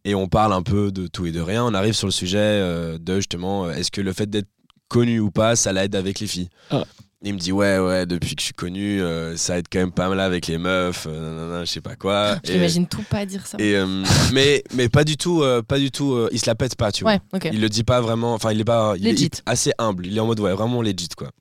[0.06, 1.66] et on parle un peu de tout et de rien.
[1.66, 2.62] On arrive sur le sujet
[3.00, 4.48] de justement, est-ce que le fait d'être
[4.88, 6.50] connu ou pas, ça l'aide avec les filles?
[6.72, 6.86] Ah.
[7.22, 9.92] Il me dit ouais ouais depuis que je suis connu euh, ça aide quand même
[9.92, 13.26] pas mal avec les meufs euh, nanana, je sais pas quoi Je l'imagine tout pas
[13.26, 13.58] dire ça.
[13.60, 14.04] et euh,
[14.34, 17.04] mais mais pas du tout euh, pas du tout il se la pète pas tu
[17.04, 17.50] vois Ouais, ok.
[17.52, 19.32] il le dit pas vraiment enfin il est pas il est Legit.
[19.46, 21.32] assez humble il est en mode ouais vraiment legit quoi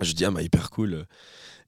[0.00, 1.04] je dis ah bah hyper cool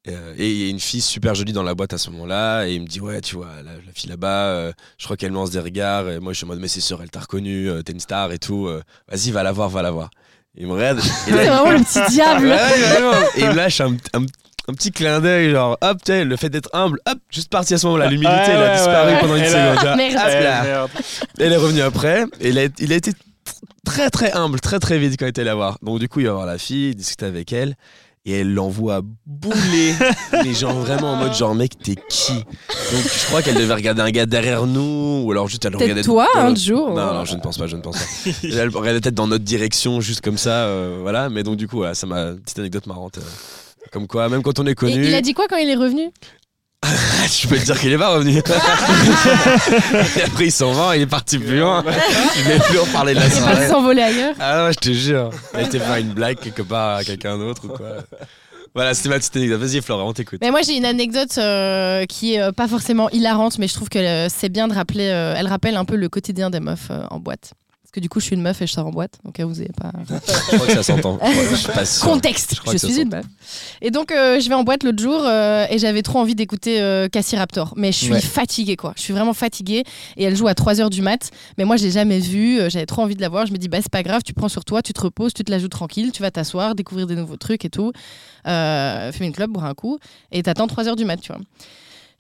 [0.07, 0.13] et
[0.51, 2.81] il y a une fille super jolie dans la boîte à ce moment-là et il
[2.81, 5.51] me dit ouais tu vois la, la fille là-bas euh, je crois qu'elle me lance
[5.51, 7.83] des regards et moi je suis en mode mais c'est sûr elle t'a reconnu euh,
[7.83, 10.09] t'es une star et tout euh, vas-y va la voir va la voir
[10.57, 12.47] il me regarde C'est vraiment le petit diable.
[12.47, 13.29] Ouais.
[13.37, 14.27] Et il me lâche un, un-
[14.69, 17.75] un petit clin d'œil, genre, hop, tu sais, le fait d'être humble, hop, juste parti
[17.75, 18.07] à ce moment-là.
[18.07, 19.21] L'humilité, Ouais, elle a ouais, disparu ouais.
[19.21, 19.97] pendant une seconde.
[19.97, 20.91] Merde.
[21.41, 23.13] Elle est revenue après, et il a, il a été
[23.85, 25.79] très très humble, très très vite quand il était la voir.
[25.83, 27.75] Donc du coup, il va voir la fille, il discute avec elle.
[28.27, 29.95] Et elle l'envoie bouler.
[30.45, 32.35] Les gens vraiment en mode genre mec t'es qui?
[32.35, 32.45] Donc
[33.03, 36.27] je crois qu'elle devait regarder un gars derrière nous ou alors juste elle regardait toi,
[36.35, 36.91] dans un notre- jour.
[36.91, 38.31] Non non je ne pense pas je ne pense pas.
[38.43, 41.31] Elle regardait peut-être dans notre direction juste comme ça euh, voilà.
[41.31, 43.23] Mais donc du coup voilà, ça m'a petite anecdote marrante euh,
[43.91, 45.75] comme quoi même quand on est Et connu il a dit quoi quand il est
[45.77, 46.11] revenu?
[47.31, 48.39] je peux te dire qu'il est pas revenu
[50.17, 51.85] et après il s'en va il est parti plus loin
[52.37, 54.35] je vais plus en parler de la Il est parti soirée s'envoler ailleurs.
[54.41, 55.31] ah ouais, je te jure.
[55.55, 57.97] Elle était faire une blague quelque part à quelqu'un d'autre ou quoi.
[58.75, 59.61] Voilà, c'était ma petite anecdote.
[59.61, 60.39] Vas-y, Flora, on t'écoute.
[60.41, 63.89] Mais moi j'ai une anecdote euh, qui est euh, pas forcément hilarante, mais je trouve
[63.89, 65.09] que euh, c'est bien de rappeler.
[65.11, 67.53] euh, elle rappelle un peu le quotidien des meufs euh, en boîte.
[67.91, 69.45] Parce que du coup je suis une meuf et je sors en boîte, donc euh,
[69.45, 69.91] vous avez pas.
[70.09, 71.19] Je crois que ça s'entend.
[71.85, 72.05] Sûr.
[72.05, 73.25] Contexte, Je suis une meuf.
[73.83, 76.81] Et donc euh, je vais en boîte l'autre jour euh, et j'avais trop envie d'écouter
[76.81, 77.75] euh, Cassie Raptor.
[77.77, 78.21] Mais je suis Ouais.
[78.21, 78.93] fatiguée quoi.
[78.97, 79.83] Je suis vraiment fatiguée
[80.17, 81.33] et elle joue à 3h du mat.
[81.59, 83.47] Mais moi je l'ai jamais vue, euh, j'avais trop envie de la voir.
[83.47, 85.43] Je me dis bah c'est pas grave, tu prends sur toi, tu te reposes, tu
[85.43, 87.91] te la joues tranquille, tu vas t'asseoir, découvrir des nouveaux trucs et tout.
[88.47, 89.99] Euh, fumer une clope, boire un coup
[90.31, 91.41] et t'attends 3h du mat, tu vois.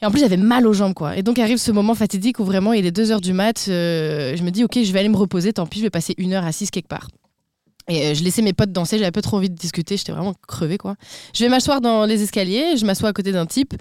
[0.02, 1.16] Et en plus, j'avais mal aux jambes, quoi.
[1.16, 3.66] Et donc arrive ce moment fatidique où vraiment il est 2h du mat.
[3.68, 6.14] euh, je me dis, ok, je vais aller me reposer, tant pis, je vais passer
[6.16, 7.08] une heure assise quelque part.
[7.88, 10.34] Et euh, je laissais mes potes danser, j'avais pas trop envie de discuter, j'étais vraiment
[10.46, 10.96] crevée quoi.
[11.34, 13.74] Je vais m'asseoir dans les escaliers, je m'assois à côté d'un type.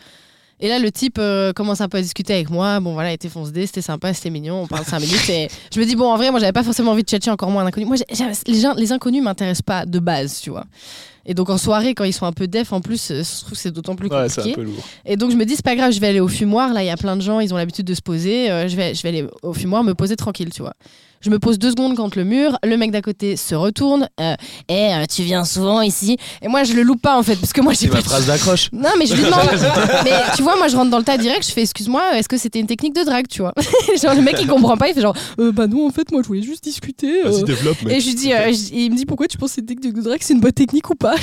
[0.62, 2.80] Et là, le type euh, commence un peu à discuter avec moi.
[2.82, 4.64] Bon, voilà, il était foncé, c'était sympa, c'était mignon.
[4.64, 5.30] On parle 5 minutes.
[5.30, 7.49] Et je me dis, bon, en vrai, moi, j'avais pas forcément envie de tchatcher encore
[7.49, 7.86] moins un inconnu.
[7.86, 10.66] Moi, j'ai- les, gens, les inconnus m'intéressent pas de base, tu vois.
[11.26, 13.51] Et donc, en soirée, quand ils sont un peu def, en plus, euh, je trouve
[13.51, 14.51] que c'est d'autant plus Ouais, compliqué.
[14.51, 14.84] un peu lourd.
[15.05, 16.74] Et donc je me dis c'est pas grave, je vais aller au fumoir.
[16.74, 18.49] Là il y a plein de gens, ils ont l'habitude de se poser.
[18.49, 20.74] Euh, je vais, je vais aller au fumoir, me poser tranquille, tu vois.
[21.22, 22.57] Je me pose deux secondes contre le mur.
[22.63, 24.07] Le mec d'à côté se retourne.
[24.22, 24.36] Euh,
[24.70, 27.51] Eh, euh, tu viens souvent ici Et moi je le loupe pas en fait parce
[27.53, 27.95] que moi j'ai pas.
[27.95, 28.70] ma phrase d'accroche.
[28.74, 29.41] Non mais je lui demande.
[30.05, 31.45] mais tu vois moi je rentre dans le tas direct.
[31.45, 33.53] Je fais excuse-moi, est-ce que c'était une technique de drague, tu vois?
[34.01, 36.22] Genre le mec il comprend pas, il fait genre euh, bah non en fait moi
[36.24, 37.26] je voulais juste discuter.
[37.26, 37.41] euh.
[37.43, 37.78] Développe.
[37.89, 39.93] Et je lui dis, euh, je- il me dit pourquoi tu penses que c'est technique
[39.95, 41.15] de drague, c'est une bonne technique ou pas?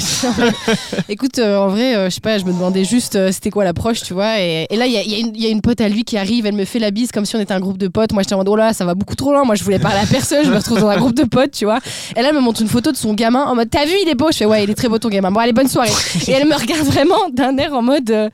[1.08, 3.64] Écoute, euh, en vrai, euh, je sais pas, je me demandais juste euh, c'était quoi
[3.64, 4.40] l'approche, tu vois.
[4.40, 6.04] Et, et là, il y a, y une- il y a une pote à lui
[6.04, 8.12] qui arrive, elle me fait la bise comme si on était un groupe de potes.
[8.12, 9.44] Moi, j'étais en mode, oh là, ça va beaucoup trop loin.
[9.44, 11.64] Moi, je voulais parler à personne, je me retrouve dans un groupe de potes, tu
[11.64, 11.78] vois.
[12.16, 14.08] Et là, elle me montre une photo de son gamin en mode, t'as vu, il
[14.08, 14.28] est beau?
[14.32, 15.30] Je fais, ouais, il est très beau ton gamin.
[15.30, 15.90] Bon, allez, bonne soirée.
[16.26, 18.10] Et elle me regarde vraiment d'un air en mode.
[18.10, 18.28] euh,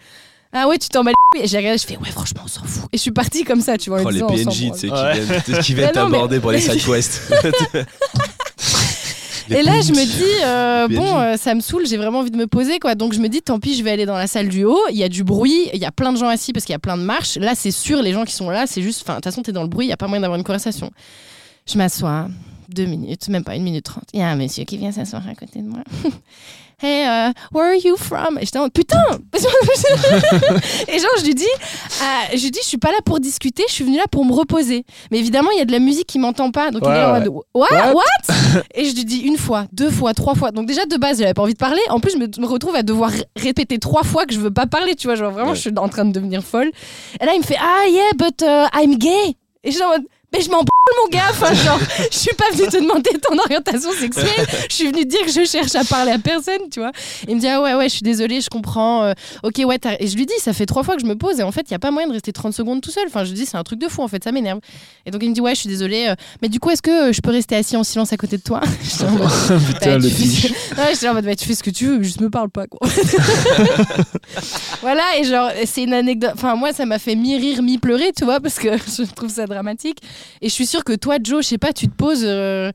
[0.55, 1.44] ah ouais, tu t'en bats les couilles.
[1.46, 2.84] Et j'ai regardé, je fais, ouais, franchement, on s'en fout.
[2.92, 4.00] Et je suis partie comme ça, tu vois.
[4.05, 4.92] Oh, les disant, on s'en PNJ, tu sais, qui
[5.74, 5.80] Ouais.
[5.80, 7.22] viennent, t'aborder pour les side quests.
[9.50, 12.36] Et là, je me dis, euh, bon, euh, ça me saoule, j'ai vraiment envie de
[12.36, 12.94] me poser, quoi.
[12.94, 14.80] Donc je me dis, tant pis, je vais aller dans la salle du haut.
[14.90, 16.76] Il y a du bruit, il y a plein de gens assis parce qu'il y
[16.76, 17.36] a plein de marches.
[17.36, 19.53] Là, c'est sûr, les gens qui sont là, c'est juste, enfin, de toute façon, t'es
[19.53, 20.90] dans le bruit, il y a pas moyen d'avoir une conversation.
[21.66, 22.26] Je m'assois,
[22.68, 24.04] deux minutes, même pas une minute trente.
[24.12, 25.80] Il y a un monsieur qui vient s'asseoir à côté de moi.
[26.84, 28.38] Hey, euh, where are you from?
[28.38, 28.96] Et j'étais en putain!
[30.88, 33.62] Et genre, je lui dis, euh, je lui dis, je suis pas là pour discuter,
[33.68, 34.84] je suis venue là pour me reposer.
[35.12, 36.72] Mais évidemment, il y a de la musique qui m'entend pas.
[36.72, 37.44] Donc il est en mode, what?
[37.70, 37.94] What?
[37.94, 38.62] What?
[38.74, 40.50] Et je lui dis une fois, deux fois, trois fois.
[40.50, 41.80] Donc déjà de base, j'avais pas envie de parler.
[41.88, 44.50] En plus, je me, me retrouve à devoir ré- répéter trois fois que je veux
[44.52, 44.96] pas parler.
[44.96, 45.54] Tu vois, genre vraiment, Ouais.
[45.56, 46.72] je suis en train de devenir folle.
[47.20, 49.36] Et là, il me fait ah yeah, but uh, I'm gay.
[49.62, 50.02] Et je suis en mode
[50.34, 50.64] mais je m'en
[51.03, 51.26] mon gars.
[51.30, 51.78] Enfin, genre,
[52.11, 54.47] je suis pas venue te demander ton orientation sexuelle.
[54.70, 56.93] Je suis venue te dire que je cherche à parler à personne, tu vois.
[57.28, 59.05] Il me dit ah ouais ouais, je suis désolée, je comprends.
[59.05, 59.12] euh,
[59.43, 59.78] ok ouais.
[60.01, 61.62] Et je lui dis ça fait trois fois que je me pose et en fait,
[61.68, 63.05] il y a pas moyen de rester 30 secondes tout seul.
[63.07, 64.61] Enfin, je lui dis c'est un truc de fou en fait, ça m'énerve.
[65.07, 67.09] Et donc il me dit ouais, je suis désolée, euh, mais du coup est-ce que
[67.09, 68.61] euh, je peux rester assis en silence à côté de toi?
[68.82, 69.28] J'étais en mode,
[69.66, 70.51] Putain, bah, le tu fais- biche.
[70.76, 72.66] Ouais, j'étais en mode, bah, tu fais ce que tu veux, juste me parle pas,
[72.66, 72.88] quoi.
[74.80, 76.32] voilà, et genre, c'est une anecdote.
[76.34, 79.99] Enfin, moi, ça m'a fait mi-rire, mi-pleurer, tu vois, parce que je trouve ça dramatique.
[80.40, 82.24] Et je suis sûre que toi, Joe, je sais pas, tu te poses.
[82.24, 82.70] euh,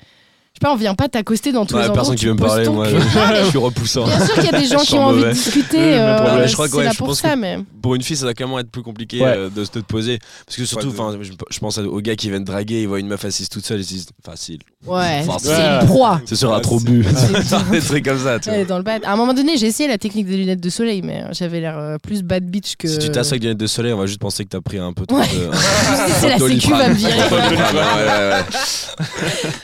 [0.57, 2.03] sais pas, on vient pas t'accoster dans tous Ouais, les endroits.
[2.03, 2.87] personne qui veut me parler, moi.
[2.91, 2.99] mais
[3.43, 4.05] Je suis repoussant.
[4.05, 5.29] Bien sûr qu'il y a des gens Je qui ont envie mauvais.
[5.29, 5.77] de discuter.
[5.99, 7.57] Euh, je crois que, c'est ouais, là je pour pense ça, que- mais.
[7.81, 9.33] Pour une fille, ça doit carrément être plus compliqué Ouais.
[9.35, 10.19] euh, de se te poser.
[10.45, 12.87] Parce que surtout, Ouais, de- enfin, je, je pense aux gars qui viennent draguer, ils
[12.87, 14.59] voient une meuf assise toute seule, ils se disent facile.
[14.85, 15.79] Ouais, c'est ouais.
[15.81, 16.21] une proie.
[16.25, 17.05] Ce sera Ouais, trop c'est- bu.
[17.43, 18.63] C'est- Des trucs comme ça, tu vois.
[18.65, 19.03] dans le bad.
[19.05, 21.59] À un moment donné, j'ai essayé la technique des lunettes de soleil, mais euh, j'avais
[21.61, 22.87] l'air euh, plus bad bitch que.
[22.87, 24.77] Si tu t'assois avec des lunettes de soleil, on va juste penser que t'as pris
[24.79, 25.23] un peu trop de.
[26.19, 27.13] C'est la sécu va me virer.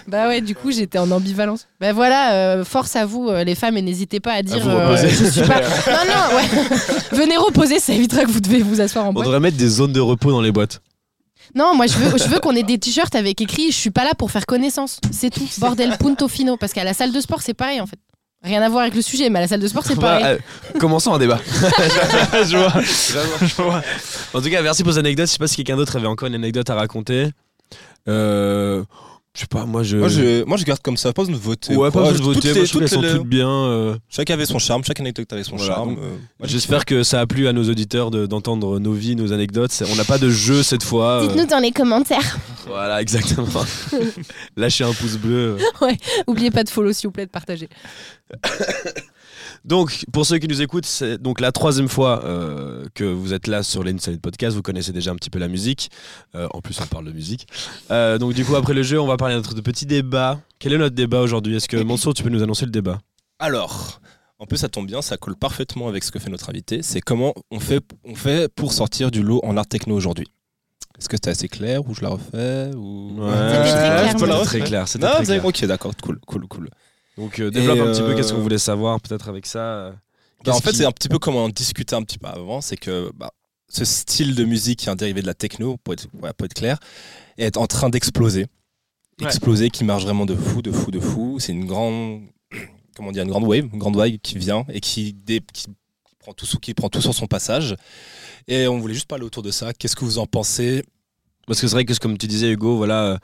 [0.08, 1.68] Bah ouais, du coup, j'étais en ambivalence.
[1.80, 4.60] Bah voilà, euh, force à vous, euh, les femmes, et n'hésitez pas à dire.
[4.60, 5.10] vous euh, reposer.
[5.10, 5.62] je suis pas.
[5.88, 6.48] Non, non, ouais.
[7.12, 9.26] Venez reposer, ça évitera que vous devez vous asseoir en On boîte.
[9.26, 10.82] devrait mettre des zones de repos dans les boîtes.
[11.56, 14.04] Non, moi, je veux, je veux qu'on ait des t-shirts avec écrit Je suis pas
[14.04, 15.00] là pour faire connaissance.
[15.12, 15.48] C'est tout.
[15.60, 16.58] Bordel, punto fino.
[16.58, 18.00] Parce qu'à la salle de sport, c'est pareil, en fait.
[18.44, 20.20] Rien à voir avec le sujet, mais à la salle de sport, c'est pareil.
[20.22, 21.40] Voilà, euh, commençons un débat.
[21.48, 22.82] je vois.
[22.82, 23.82] Je vois.
[24.34, 25.28] En tout cas, merci pour ces anecdotes.
[25.28, 27.30] Je sais pas si quelqu'un d'autre avait encore une anecdote à raconter.
[28.10, 28.84] Euh,
[29.36, 29.98] je sais pas, moi je.
[29.98, 31.76] Moi, je, moi, je garde comme ça, pas besoin de voter.
[31.76, 32.48] Ouais, ou pas besoin de Toutes voter.
[32.50, 33.50] les- Moi, je trouve qu'elles sont les- toutes bien.
[33.50, 35.74] euh, Chacun avait son charme, chaque anecdote avait son Voilà.
[35.74, 35.98] charme.
[36.00, 39.72] euh, J'espère que ça a plu à nos auditeurs de- d'entendre nos vies, nos anecdotes.
[39.72, 41.24] C'est- On n'a pas de jeu cette fois.
[41.24, 42.38] euh, Dites-nous dans les commentaires.
[42.68, 43.48] Voilà, exactement.
[44.56, 45.58] Lâchez un pouce bleu.
[46.28, 47.70] Oubliez pas de follow, s'il vous plaît, de partager.
[49.66, 53.48] Donc, pour ceux qui nous écoutent, c'est donc la troisième fois euh, que vous êtes
[53.48, 54.56] là sur l'Inside Podcast.
[54.58, 55.90] Vous connaissez déjà un petit peu la musique.
[56.36, 57.48] Euh, en plus, on parle de musique.
[57.90, 60.42] Euh, donc, du coup, après le jeu, on va parler de notre petit débat.
[60.60, 61.56] Quel est notre débat aujourd'hui?
[61.56, 63.00] Est-ce que Mansour, tu peux nous annoncer le débat?
[63.40, 64.02] Alors,
[64.38, 66.82] en plus, ça tombe bien, ça colle parfaitement avec ce que fait notre invité.
[66.82, 70.28] C'est comment on fait, on fait pour sortir du lot en art techno aujourd'hui.
[71.00, 73.16] Est-ce que c'était assez clair ou je la refais ou...
[73.18, 74.82] Sais très clair, je peux la refaire Très clair.
[74.82, 75.46] Non, très vous avez- clair.
[75.46, 76.70] ok, d'accord, cool, cool, cool.
[77.18, 78.08] Donc, euh, développe Et, un petit peu.
[78.12, 79.92] euh, Qu'est-ce qu'on voulait savoir peut-être avec ça euh,
[80.44, 82.28] Bah, en fait, qui- c'est un petit peu comme on en discutait un petit peu
[82.28, 83.32] avant, c'est que bah,
[83.70, 86.46] ce style de musique qui est un dérivé de la techno, pour être, ouais, pour
[86.46, 86.78] être clair,
[87.38, 88.48] est en train d'exploser.
[89.22, 89.28] Ouais.
[89.28, 91.38] Exploser, qui marche vraiment de fou, de fou, de fou.
[91.40, 92.24] C'est une grande,
[92.96, 96.16] comment dire, une grande wave, une grande vague qui vient et qui, dé- qui, qui
[96.20, 97.76] prend tout, sur- qui prend tout sur son passage.
[98.48, 99.72] Et on voulait juste parler autour de ça.
[99.74, 100.84] Qu'est-ce que vous en pensez
[101.48, 103.18] Parce que c'est vrai que, comme tu disais, Hugo, voilà,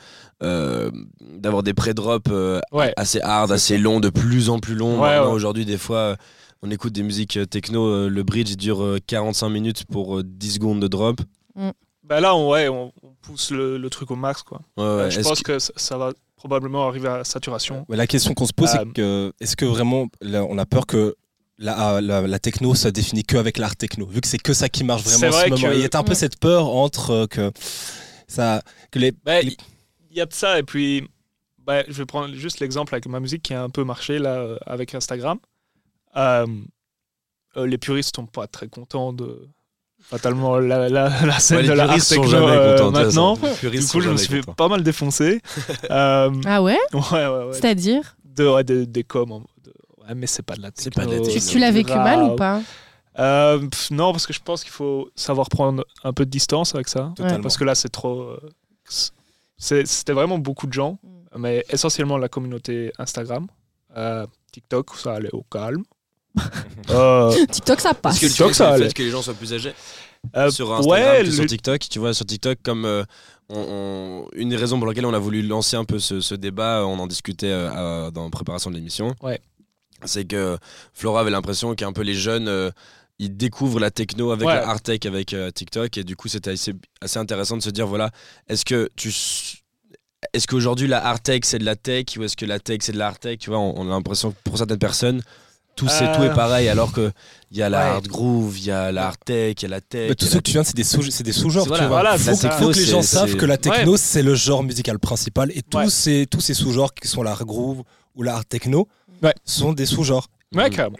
[0.43, 0.91] euh,
[1.21, 2.93] d'avoir des pré-drops euh, Ouais.
[2.97, 4.99] assez hard, assez longs, de plus en plus longs.
[5.01, 5.33] Ouais, Maintenant, ouais.
[5.33, 6.15] Aujourd'hui, des fois, euh,
[6.61, 10.23] on écoute des musiques euh, techno, euh, le bridge dure euh, 45 minutes pour euh,
[10.25, 11.21] 10 secondes de drop.
[12.03, 14.61] Bah là, on, ouais, on, on pousse le, le truc au max, quoi.
[14.77, 14.89] Ouais, ouais.
[14.89, 17.85] Euh, je pense que- que ça, ça va probablement arriver à saturation.
[17.87, 20.65] Ouais, la question qu'on se pose, Euh, c'est que est-ce que vraiment là, on a
[20.65, 21.15] peur que
[21.59, 24.69] la, la, la techno ça définit que avec l'art techno, vu que c'est que ça
[24.69, 25.61] qui marche vraiment en ce vrai moment.
[25.67, 26.15] que- Il y a un peu Ouais.
[26.15, 27.51] cette peur entre euh, que
[28.31, 28.61] ça
[28.91, 29.57] que les Ben, les-
[30.11, 31.07] Il y a de ça, et puis
[31.65, 34.31] ben, je vais prendre juste l'exemple avec ma musique qui a un peu marché là
[34.37, 35.37] euh, avec Instagram.
[36.17, 36.47] Euh,
[37.57, 39.47] euh, les puristes sont pas très contents de
[40.01, 42.91] fatalement la, la, la scène Ouais, de la art puristes sont techno jamais euh, contents.
[42.91, 43.33] de toute maintenant.
[43.71, 44.53] Du coup, je me suis fait contents.
[44.53, 45.41] pas mal défoncer.
[45.91, 47.53] Euh, Ah ouais ouais, ouais, ouais.
[47.53, 49.31] C'est-à-dire De, ouais, des, des coms.
[49.31, 49.47] en mode,
[50.07, 50.91] Ouais, mais c'est pas de la techno.
[51.03, 51.51] Pas de la tu, techno.
[51.51, 52.61] tu l'as vécu mal ou pas
[53.19, 56.73] Euh, pff, Non, parce que je pense qu'il faut savoir prendre un peu de distance
[56.75, 57.11] avec ça.
[57.15, 57.41] Totalement.
[57.41, 58.21] Parce que là, c'est trop.
[58.21, 58.39] euh,
[59.57, 60.99] C'était vraiment beaucoup de gens,
[61.37, 63.47] mais essentiellement la communauté Instagram.
[63.97, 65.83] Euh, TikTok, ça allait au calme.
[66.91, 68.15] Euh, TikTok, ça passe.
[68.15, 69.73] Est-ce que TikTok, ça le fait que les gens soient plus âgés
[70.35, 71.79] euh, sur Instagram ouais, que sur TikTok.
[71.89, 73.03] Tu vois, sur TikTok, comme euh,
[73.49, 76.33] on- on- une des raisons pour laquelle on a voulu lancer un peu ce, ce
[76.33, 79.13] débat, on en discutait euh, à- dans la préparation de l'émission.
[79.21, 79.39] Ouais.
[80.05, 80.57] C'est que
[80.93, 82.71] Flora avait l'impression qu'un peu les jeunes.
[83.19, 84.55] Ils découvrent la techno avec Ouais.
[84.55, 87.69] la hard tech avec euh, TikTok et du coup c'était assez, assez intéressant de se
[87.69, 88.11] dire voilà
[88.47, 89.57] est-ce que tu s-
[90.33, 92.91] est-ce qu'aujourd'hui la hard tech c'est de la tech ou est-ce que la tech c'est
[92.93, 93.37] de la hard tech?
[93.39, 95.21] Tu vois on, on a l'impression que pour certaines personnes
[95.75, 96.15] tout, c'est, Euh.
[96.15, 97.09] tout est pareil alors que
[97.51, 97.89] il y a la Ouais.
[97.91, 100.27] hard groove il y a la hard tech il y a la tech Bah, ceux
[100.27, 101.65] la que tu viens, c'est des sous, c'est des sous-genres.
[101.67, 102.01] Voilà, tu vois.
[102.01, 105.51] voilà, faut, faut que les gens savent que la techno, c'est le genre musical principal
[105.55, 105.89] et tous Ouais.
[105.89, 107.83] ces tous ces sous-genres qui sont la groove
[108.15, 108.87] ou la hard techno
[109.23, 109.33] Ouais.
[109.45, 110.27] sont des sous-genres.
[110.55, 110.75] Ouais, Mhm.
[110.75, 110.97] carrément.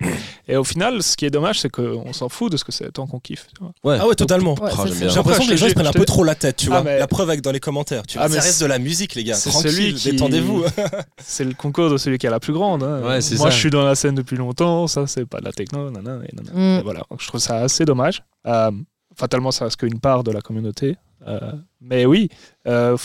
[0.47, 2.91] Et au final, ce qui est dommage, c'est qu'on s'en fout de ce que c'est
[2.91, 3.47] tant qu'on kiffe.
[3.55, 3.71] tu vois.
[3.83, 3.97] Ouais.
[3.99, 4.53] Ah ouais, totalement.
[4.61, 4.93] Ouais, Oh, bien.
[5.09, 6.83] J'ai l'impression que les gens ils prennent un peu trop la tête, tu Ah, vois.
[6.83, 8.05] mais- La preuve avec dans les commentaires.
[8.05, 9.33] Tu vois, Ah, mais ça reste de la musique, les gars.
[9.33, 10.63] c'est Tranquille, celui qui- détendez-vous.
[11.17, 12.83] C'est le concours de celui qui a la plus grande.
[12.83, 13.01] hein.
[13.01, 13.55] Ouais, c'est Moi, ça.
[13.55, 14.85] je suis dans la scène depuis longtemps.
[14.87, 15.89] Ça, c'est pas de la techno.
[15.89, 16.75] nanana, et nanana.
[16.77, 16.79] Mm.
[16.79, 17.01] Et voilà.
[17.09, 18.23] Donc, je trouve ça assez dommage.
[18.45, 18.69] Euh,
[19.15, 20.95] fatalement, ça reste qu'une part de la communauté.
[21.27, 21.39] Euh,
[21.81, 22.29] mais oui,
[22.67, 22.95] euh,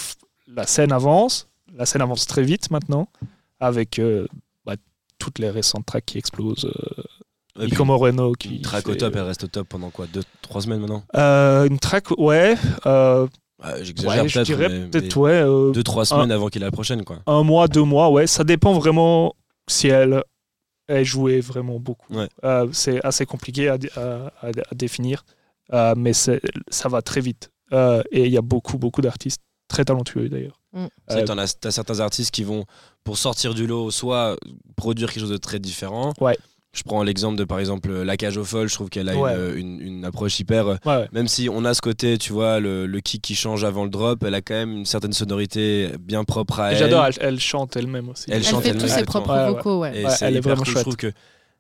[0.54, 1.48] la scène avance.
[1.74, 3.08] La scène avance très vite maintenant,
[3.60, 4.26] avec euh,
[5.24, 6.66] toutes les récentes tracks qui explosent.
[6.66, 7.02] Euh,
[7.56, 8.56] Et puis, Nico Moreno qui.
[8.56, 11.02] une track au top euh, elle reste au top pendant quoi deux trois semaines maintenant
[11.16, 12.56] euh, une track, ouais.
[12.86, 13.26] euh,
[13.80, 15.32] j'exagère ouais, je peut-être peut-être, ouais.
[15.32, 18.26] euh, deux trois semaines avant qu'il ait la prochaine quoi un mois, deux mois, ouais.
[18.26, 19.34] Ça dépend vraiment
[19.68, 20.22] si elle
[20.88, 22.12] est jouée vraiment beaucoup.
[22.12, 22.28] Ouais.
[22.44, 24.00] Euh, c'est assez compliqué à, à-
[24.42, 25.24] à- à définir,
[25.72, 27.50] euh, mais ça va très vite.
[27.72, 30.60] Euh, et il y a beaucoup, beaucoup d'artistes très talentueux d'ailleurs.
[30.74, 30.86] Mm.
[31.08, 32.64] C'est vrai Euh, as, t'as certains artistes qui vont,
[33.04, 34.36] pour sortir du lot, soit
[34.76, 36.12] produire quelque chose de très différent.
[36.20, 36.36] Ouais.
[36.72, 38.68] Je prends l'exemple de, par exemple, La Cage aux Folles.
[38.68, 39.32] Je trouve qu'elle a Ouais.
[39.54, 40.66] une, une- une approche hyper.
[40.66, 41.08] euh, ouais, ouais.
[41.12, 43.90] Même si on a ce côté, tu vois, le, le kick qui change avant le
[43.90, 46.78] drop, elle a quand même une certaine sonorité bien propre à Et elle.
[46.80, 48.24] J'adore, elle, elle chante elle-même aussi.
[48.26, 50.00] Elle Elle chante fait elle-même, tous ses propres vocaux, ouais.
[50.00, 50.72] Et Ouais, c'est elle est vraiment cool.
[50.72, 50.78] chouette.
[50.78, 51.12] Je trouve que,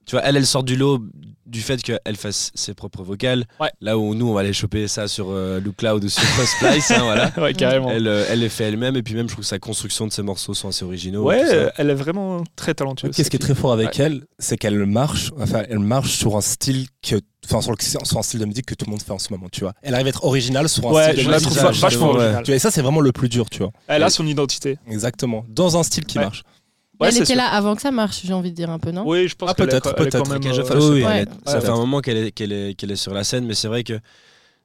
[0.06, 1.00] tu vois, elle, elle sort du lot
[1.46, 3.44] du fait qu'elle fasse ses propres vocales.
[3.60, 3.70] Ouais.
[3.82, 6.90] Là où nous, on va aller choper ça sur euh, Loop Cloud ou sur Splice,
[6.90, 7.30] hein, voilà.
[7.36, 7.90] ouais, carrément.
[7.90, 10.12] Elle, euh, elle les fait elle-même et puis même je trouve que sa construction de
[10.12, 11.22] ses morceaux sont assez originaux.
[11.24, 11.42] ouais,
[11.76, 13.14] elle est vraiment très talentueuse.
[13.14, 14.04] Qu'est-ce qui est très fort avec Ouais.
[14.04, 18.18] elle, c'est qu'elle marche, enfin, elle marche sur un style que, enfin, sur, le, sur
[18.18, 19.74] un style de musique que tout le monde fait en ce moment, tu vois.
[19.82, 21.50] Elle arrive à être originale sur un Ouais, style de je la musique.
[21.58, 22.16] trouve vachement ouais.
[22.16, 22.42] originale.
[22.42, 23.70] Tu vois, et ça, c'est vraiment le plus dur, tu vois.
[23.86, 24.78] Elle a son identité.
[24.90, 25.44] Exactement.
[25.50, 26.24] Dans un style qui Ouais.
[26.24, 26.42] marche.
[27.04, 27.36] Ouais, elle était sûr.
[27.36, 29.02] là avant que ça marche, j'ai envie de dire un peu, non?
[29.06, 29.94] Oui, je pense Ah, peut-être,
[30.28, 31.24] même, euh, oui, Ouais.
[31.46, 33.94] ça fait un moment qu'elle est, sur la scène, mais c'est vrai que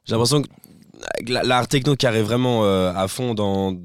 [0.05, 0.47] j'ai l'impression que
[1.31, 3.75] la- l'art techno qui arrive vraiment euh, à fond dans,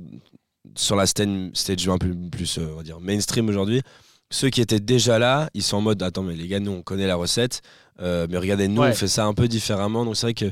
[0.76, 3.82] sur la scène stage un peu plus euh, on va dire mainstream aujourd'hui.
[4.30, 6.82] Ceux qui étaient déjà là, ils sont en mode attends mais les gars nous on
[6.82, 7.60] connaît la recette,
[8.00, 8.88] euh, mais regardez nous Ouais.
[8.90, 10.04] on fait ça un peu différemment.
[10.04, 10.46] Donc c'est vrai que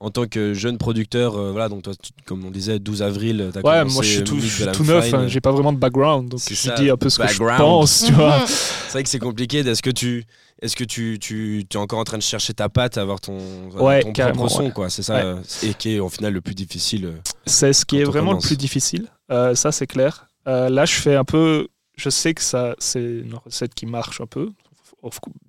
[0.00, 3.50] en tant que jeune producteur, euh, voilà donc toi tu- comme on disait 12 avril,
[3.52, 5.72] t'as Ouais, commencé moi je suis tout, je suis tout neuf, hein, j'ai pas vraiment
[5.72, 8.44] de background, donc C'est je ça, dis un peu ce que je pense, tu vois.
[8.46, 9.58] C'est vrai que c'est compliqué.
[9.58, 10.24] Est-ce que tu
[10.60, 13.38] est-ce que tu, tu, tu es encore en train de chercher ta patte, avoir ton,
[13.78, 14.70] Ouais, ton carrément, propre son, ouais.
[14.72, 15.40] quoi C'est ça, Ouais.
[15.62, 17.04] et qui est au final le plus difficile.
[17.04, 17.12] euh.
[17.46, 18.44] C'est ce qui est vraiment commence.
[18.44, 20.26] le plus difficile, Euh, ça c'est clair.
[20.48, 21.68] Euh, là, je fais un peu.
[21.96, 24.50] Je sais que ça, c'est une recette qui marche un peu.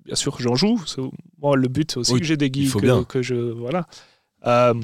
[0.04, 0.80] Bien sûr, j'en joue.
[1.42, 3.02] Moi, le but, c'est aussi Oui, que j'ai des que, bien.
[3.04, 3.34] que je.
[3.34, 3.86] Voilà.
[4.46, 4.74] Euh,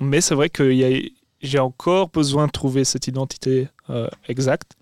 [0.00, 1.08] mais c'est vrai que il y a-
[1.40, 4.72] j'ai encore besoin de trouver cette identité euh, exacte.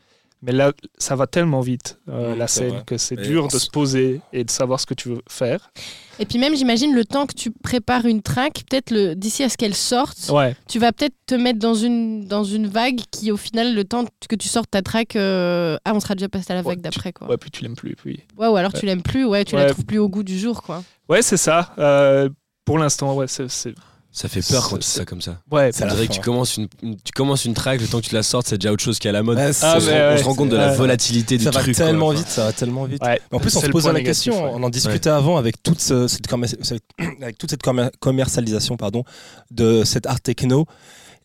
[0.42, 2.82] Mais là, ça va tellement vite, euh, Mm, la scène, vrai.
[2.86, 5.70] que c'est Et dur de se poser et de savoir ce que tu veux faire.
[6.18, 9.48] Et puis même, j'imagine, le temps que tu prépares une track, peut-être le- d'ici à
[9.48, 10.54] ce qu'elle sorte, Ouais.
[10.68, 14.04] tu vas peut-être te mettre dans une, dans une vague qui, au final, le temps
[14.28, 16.80] que tu sortes ta track, euh, ah, on sera déjà passé à la Ouais, vague
[16.82, 17.28] d'après, quoi.
[17.28, 17.96] Ouais, puis tu l'aimes plus.
[17.96, 18.20] Puis...
[18.38, 20.62] Ouais, ou alors tu l'aimes plus, ouais, tu la trouves plus au goût du jour,
[20.62, 20.84] quoi.
[21.08, 21.72] Ouais, c'est ça.
[21.78, 22.28] Euh,
[22.64, 23.74] pour l'instant, ouais, c'est.
[24.18, 25.38] Ça fait peur quand tu C'est- fais ça comme ça.
[25.50, 28.06] Ouais, la dirait que tu commences une, une- tu commences une track, le temps que
[28.06, 29.36] tu la sortes, c'est déjà autre chose qui est à la mode.
[29.36, 29.78] On, Ah, se, rend- on
[30.14, 30.76] ouais, se rend compte de la ouais.
[30.76, 31.76] volatilité ça du va truc.
[31.76, 32.14] tellement quoi.
[32.14, 33.02] vite, ça va tellement vite.
[33.04, 34.50] Ouais, En plus, on se point la négatif, question, ouais.
[34.54, 36.26] on en discutait avant avec toute, ce- cette,
[37.20, 39.04] avec toute cette commer- commercialisation pardon,
[39.50, 40.64] de cette art techno.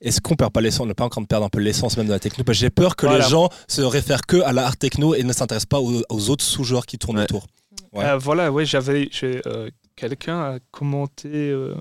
[0.02, 1.96] est-ce qu'on perd pas l'essence On n'est pas en train de perdre un peu l'essence
[1.96, 2.44] même de la techno?
[2.44, 3.24] Parce que j'ai peur que Voilà.
[3.24, 6.44] les gens se réfèrent que à l'art techno et ne s'intéressent pas aux, aux autres
[6.44, 7.24] sous-genres qui tournent Ouais.
[7.24, 7.48] autour.
[7.94, 8.04] Ouais.
[8.04, 9.08] Euh, voilà, ouais, j'avais.
[9.12, 11.76] j'ai, euh, Quelqu'un a commenté euh,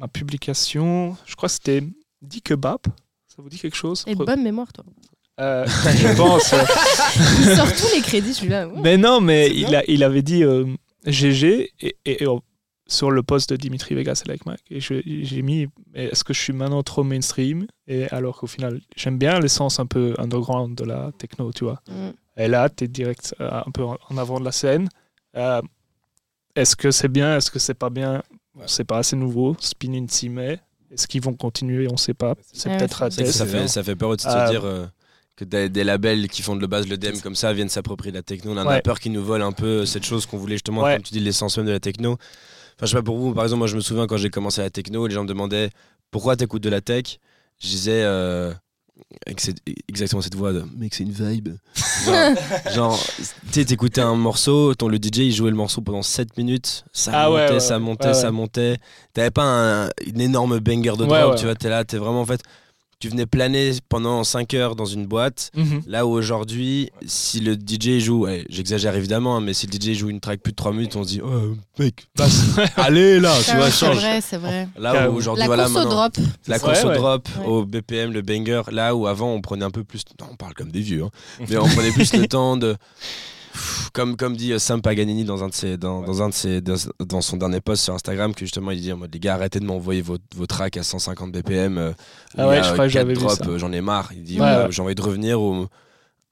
[0.00, 1.16] ma publication.
[1.26, 1.82] Je crois que c'était
[2.22, 2.80] Dit Kebab.
[3.28, 4.04] Ça vous dit quelque chose?
[4.06, 4.84] Et bonne mémoire, toi.
[5.40, 5.64] Euh,
[5.96, 6.52] Je pense.
[6.52, 6.62] euh,
[7.38, 8.66] Il sort tous les crédits, celui-là.
[8.68, 8.80] Ouais.
[8.82, 10.66] Mais non, mais il, a, il avait dit euh,
[11.06, 12.36] GG et, et- et, euh,
[12.86, 14.64] sur le poste de Dimitri Vegas et Like Mike.
[14.70, 17.66] Et j'ai mis est-ce que je suis maintenant trop mainstream?
[17.86, 21.80] Et alors qu'au final, j'aime bien l'essence un peu underground de la techno, tu vois.
[21.88, 22.10] Mm.
[22.36, 24.88] Et là, tu es direct euh, un peu en en avant de la scène.
[25.36, 25.62] Euh,
[26.56, 27.36] est-ce que c'est bien?
[27.36, 28.22] Est-ce que c'est pas bien?
[28.58, 29.56] On sait pas, c'est nouveau.
[29.60, 30.60] Spinning s'y met.
[30.90, 31.86] Est-ce qu'ils vont continuer?
[31.90, 32.34] On sait pas.
[32.52, 34.86] C'est Ouais, peut-être que ça fait, ça fait peur aussi de Euh, se dire euh,
[35.36, 38.22] que des, des labels qui font de base le DM comme ça viennent s'approprier la
[38.22, 38.50] techno.
[38.52, 38.82] On en a Ouais.
[38.82, 40.94] peur qu'ils nous volent un peu cette chose qu'on voulait justement, Ouais.
[40.94, 42.12] comme tu dis, l'essence même de la techno.
[42.14, 42.18] Enfin,
[42.82, 44.70] je sais pas pour vous, par exemple, moi je me souviens quand j'ai commencé la
[44.70, 45.70] techno, les gens me demandaient
[46.10, 47.18] pourquoi t'écoutes de la tech?
[47.60, 48.52] Je disais euh,
[49.40, 51.54] cette- exactement cette voix de mec, c'est une vibe.
[52.06, 52.34] Genre,
[52.74, 56.36] genre, tu sais, t'écoutais un morceau, ton, le DJ il jouait le morceau pendant 7
[56.38, 58.76] minutes, ça Ah montait, ouais, ça montait, Ouais, ça montait.
[59.12, 61.36] T'avais pas un- une énorme banger de Ouais, drop, ouais.
[61.38, 62.40] tu vois, t'es là, t'es vraiment en fait.
[63.00, 65.50] Tu venais planer pendant 5 heures dans une boîte.
[65.56, 65.80] Mhm.
[65.86, 69.94] Là où aujourd'hui, si le DJ joue, ouais, j'exagère évidemment, hein, mais si le DJ
[69.98, 72.42] joue une track plus de 3 minutes, on se dit, oh mec, passe,
[72.76, 73.96] allez là, tu vois, c'est change.
[73.96, 74.68] vrai, c'est vrai.
[74.78, 76.12] Là où aujourd'hui, La voilà, course au drop.
[76.46, 76.96] la Ouais, course au ouais.
[76.98, 77.46] drop, Ouais.
[77.46, 80.52] au BPM, le banger, là où avant on prenait un peu plus, non, on parle
[80.52, 81.10] comme des vieux, hein,
[81.48, 82.76] mais on prenait plus le temps de.
[83.92, 86.60] Comme, comme dit euh, Sam Paganini dans un de ses, dans, dans un de ses,
[86.60, 89.34] dans, dans son dernier post sur Instagram, que justement il dit en mode les gars
[89.34, 91.76] arrêtez de m'envoyer vos, vos tracks à 150 BPM.
[91.78, 91.92] euh,
[92.38, 93.44] Ah ouais, je crois que j'avais vu drops, ça.
[93.48, 94.10] euh, J'en ai marre.
[94.14, 94.66] Il dit Ouais, ouais, ouais.
[94.70, 95.66] j'ai envie de revenir au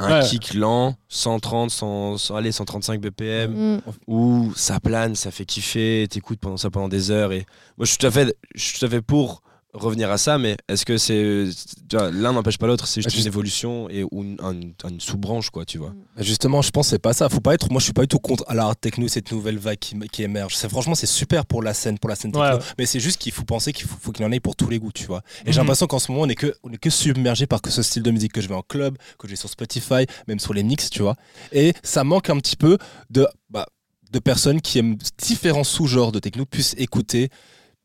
[0.01, 0.25] un Ouais.
[0.25, 3.81] kick lent, 130, 100, 100, allez, 135 BPM, Mm.
[4.07, 7.33] où ça plane, ça fait kiffer, t'écoutes pendant ça pendant des heures.
[7.33, 7.47] Et
[7.77, 9.43] moi, je suis tout à fait, je suis tout à fait pour
[9.75, 11.45] revenir à ça, mais est-ce que c'est,
[11.93, 15.01] l'un n'empêche pas l'autre, c'est juste Ah, juste- une évolution et ou une, un- une
[15.01, 15.93] sous-branche, quoi, tu vois.
[16.17, 17.29] Bah, Justement, je pense que c'est pas ça.
[17.29, 17.71] Faut pas être.
[17.71, 20.23] Moi, je suis pas du tout contre à l'art techno, cette nouvelle vague qui, qui
[20.23, 20.57] émerge.
[20.57, 22.47] C'est franchement, c'est super pour la scène, pour la scène techno.
[22.49, 22.63] Ouais, ouais.
[22.79, 24.79] Mais c'est juste qu'il faut penser qu'il faut, faut qu'il en ait pour tous les
[24.79, 25.23] goûts, tu vois.
[25.45, 25.67] Et j'ai Mhm.
[25.67, 28.03] l'impression qu'en ce moment, on est que on est que submergé par que ce style
[28.03, 30.89] de musique que je vais en club, que j'ai sur Spotify, même sur les mix,
[30.91, 31.15] tu vois.
[31.53, 32.79] Et ça manque un petit peu
[33.11, 33.67] de bah,
[34.11, 37.29] de personnes qui aiment différents sous-genres de techno puissent écouter,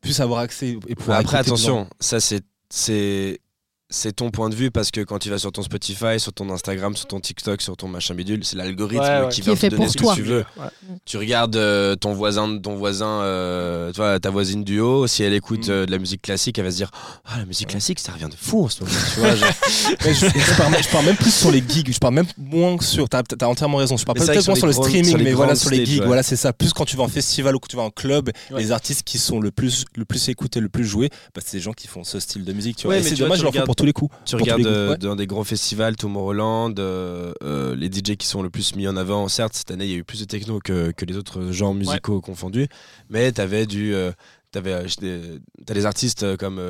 [0.04, 1.18] puissent avoir accès et pouvoir.
[1.18, 3.40] Après, attention, ça c'est,
[3.94, 6.50] c'est, ton point de vue parce que quand tu vas sur ton Spotify, sur ton
[6.50, 9.28] Instagram, sur ton TikTok, sur ton machin bidule, c'est l'algorithme Ouais, ouais.
[9.30, 10.12] qui Qui va est te donner ce toi.
[10.14, 10.44] que tu veux.
[10.56, 10.66] Ouais.
[11.04, 15.06] Tu regardes euh, ton voisin, ton voisin, euh, ta voisine du haut.
[15.06, 15.72] Si elle écoute Mm.
[15.72, 16.90] euh, de la musique classique, elle va se dire,
[17.24, 18.96] ah la musique classique, ça revient de fou en ce moment.
[19.14, 19.48] tu vois, genre.
[20.04, 22.76] Mais je, je parle, je parle même plus sur les gigs, je parle même moins
[22.80, 23.08] sur.
[23.08, 23.96] T'as as entièrement raison.
[23.96, 26.00] Je parle peut-être moins sur sur le streaming, sur mais voilà sur les gigs.
[26.00, 26.06] ouais.
[26.06, 26.52] Voilà, c'est ça.
[26.52, 28.60] Plus quand tu vas en festival ou que tu vas en club, Ouais.
[28.62, 31.62] les artistes qui sont le plus le plus écoutés, le plus joués, bah, c'est des
[31.62, 32.76] gens qui font ce style de musique.
[32.76, 32.94] Tu vois.
[32.94, 34.14] Ouais, Et mais c'est dommage, je leur pour tous les coups.
[34.24, 34.98] Tu regardes euh, ouais.
[34.98, 38.96] dans des grands festivals, Tomorrowland, euh, euh, les DJ qui sont le plus mis en
[38.96, 39.28] avant.
[39.28, 41.74] Certes, cette année, il y a eu plus de techno que, que les autres genres
[41.74, 42.68] musicaux confondus,
[43.10, 43.94] mais tu avais du.
[44.50, 45.20] t'avais, des,
[45.66, 46.60] t'as des artistes comme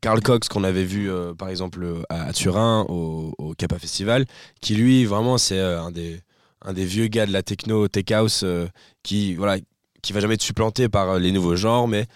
[0.00, 4.26] Carl Cox qu'on avait vu par exemple à, Turin au, au Kappa Festival,
[4.60, 6.20] qui lui vraiment c'est un des
[6.66, 8.66] un des vieux gars de la techno tech house euh,
[9.02, 9.58] qui voilà
[10.02, 12.06] qui va jamais être supplanté par les nouveaux genres, mais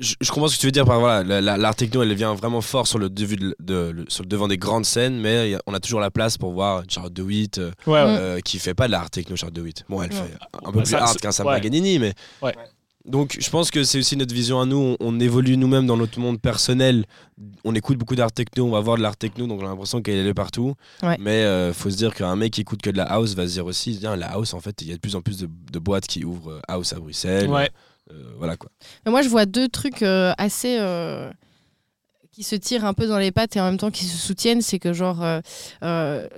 [0.00, 2.14] je, je comprends ce que tu veux dire par voilà la- la- l'art techno elle
[2.14, 5.18] vient vraiment fort sur le, devu de- de- le- sur le devant des grandes scènes
[5.20, 7.98] mais a- on a toujours la place pour voir Charlotte DeWitt euh, Ouais, ouais.
[8.06, 10.16] euh, qui fait pas de l'art techno Charlotte DeWitt bon elle Ouais.
[10.16, 11.54] fait un peu plus Ça, hard qu'un Sam ouais.
[11.54, 12.54] Paganini mais Ouais.
[13.04, 15.96] donc je pense que c'est aussi notre vision à nous on, on évolue nous-mêmes dans
[15.96, 17.04] notre monde personnel
[17.64, 20.00] on écoute beaucoup d'art techno on va voir de l'art techno donc on a l'impression
[20.02, 21.16] qu'elle est partout Ouais.
[21.18, 23.52] mais euh, faut se dire qu'un mec qui écoute que de la house va se
[23.54, 25.48] dire aussi tiens la house en fait il y a de plus en plus de,
[25.72, 27.64] de boîtes qui ouvrent euh, house à Bruxelles Ouais.
[27.64, 27.68] Euh,
[28.38, 28.70] voilà quoi
[29.04, 30.76] Mais moi, je vois deux trucs euh, assez.
[30.80, 31.30] euh,
[32.32, 34.62] qui se tirent un peu dans les pattes et en même temps qui se soutiennent.
[34.62, 35.22] C'est que, genre.
[35.24, 35.40] euh,
[35.82, 36.28] euh,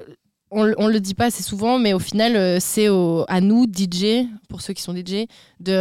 [0.51, 2.89] on, on le dit pas assez souvent, mais au final, euh, c'est
[3.29, 5.27] à nous, DJ, pour ceux qui sont DJ,
[5.61, 5.75] de.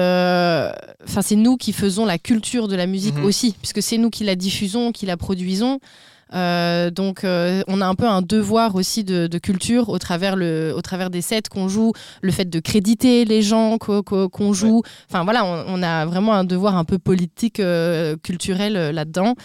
[1.04, 3.24] Enfin, c'est nous qui faisons la culture de la musique Mhm.
[3.26, 5.80] aussi, puisque c'est nous qui la diffusons, qui la produisons.
[6.34, 10.36] Euh, donc, euh, on a un peu un devoir aussi de, de culture au travers,
[10.36, 14.30] le, au travers des sets qu'on joue, le fait de créditer les gens qu'o- qu'o-
[14.30, 14.84] qu'on joue.
[15.10, 19.36] Enfin, voilà, on, on a vraiment un devoir un peu politique, euh, culturel là-dedans.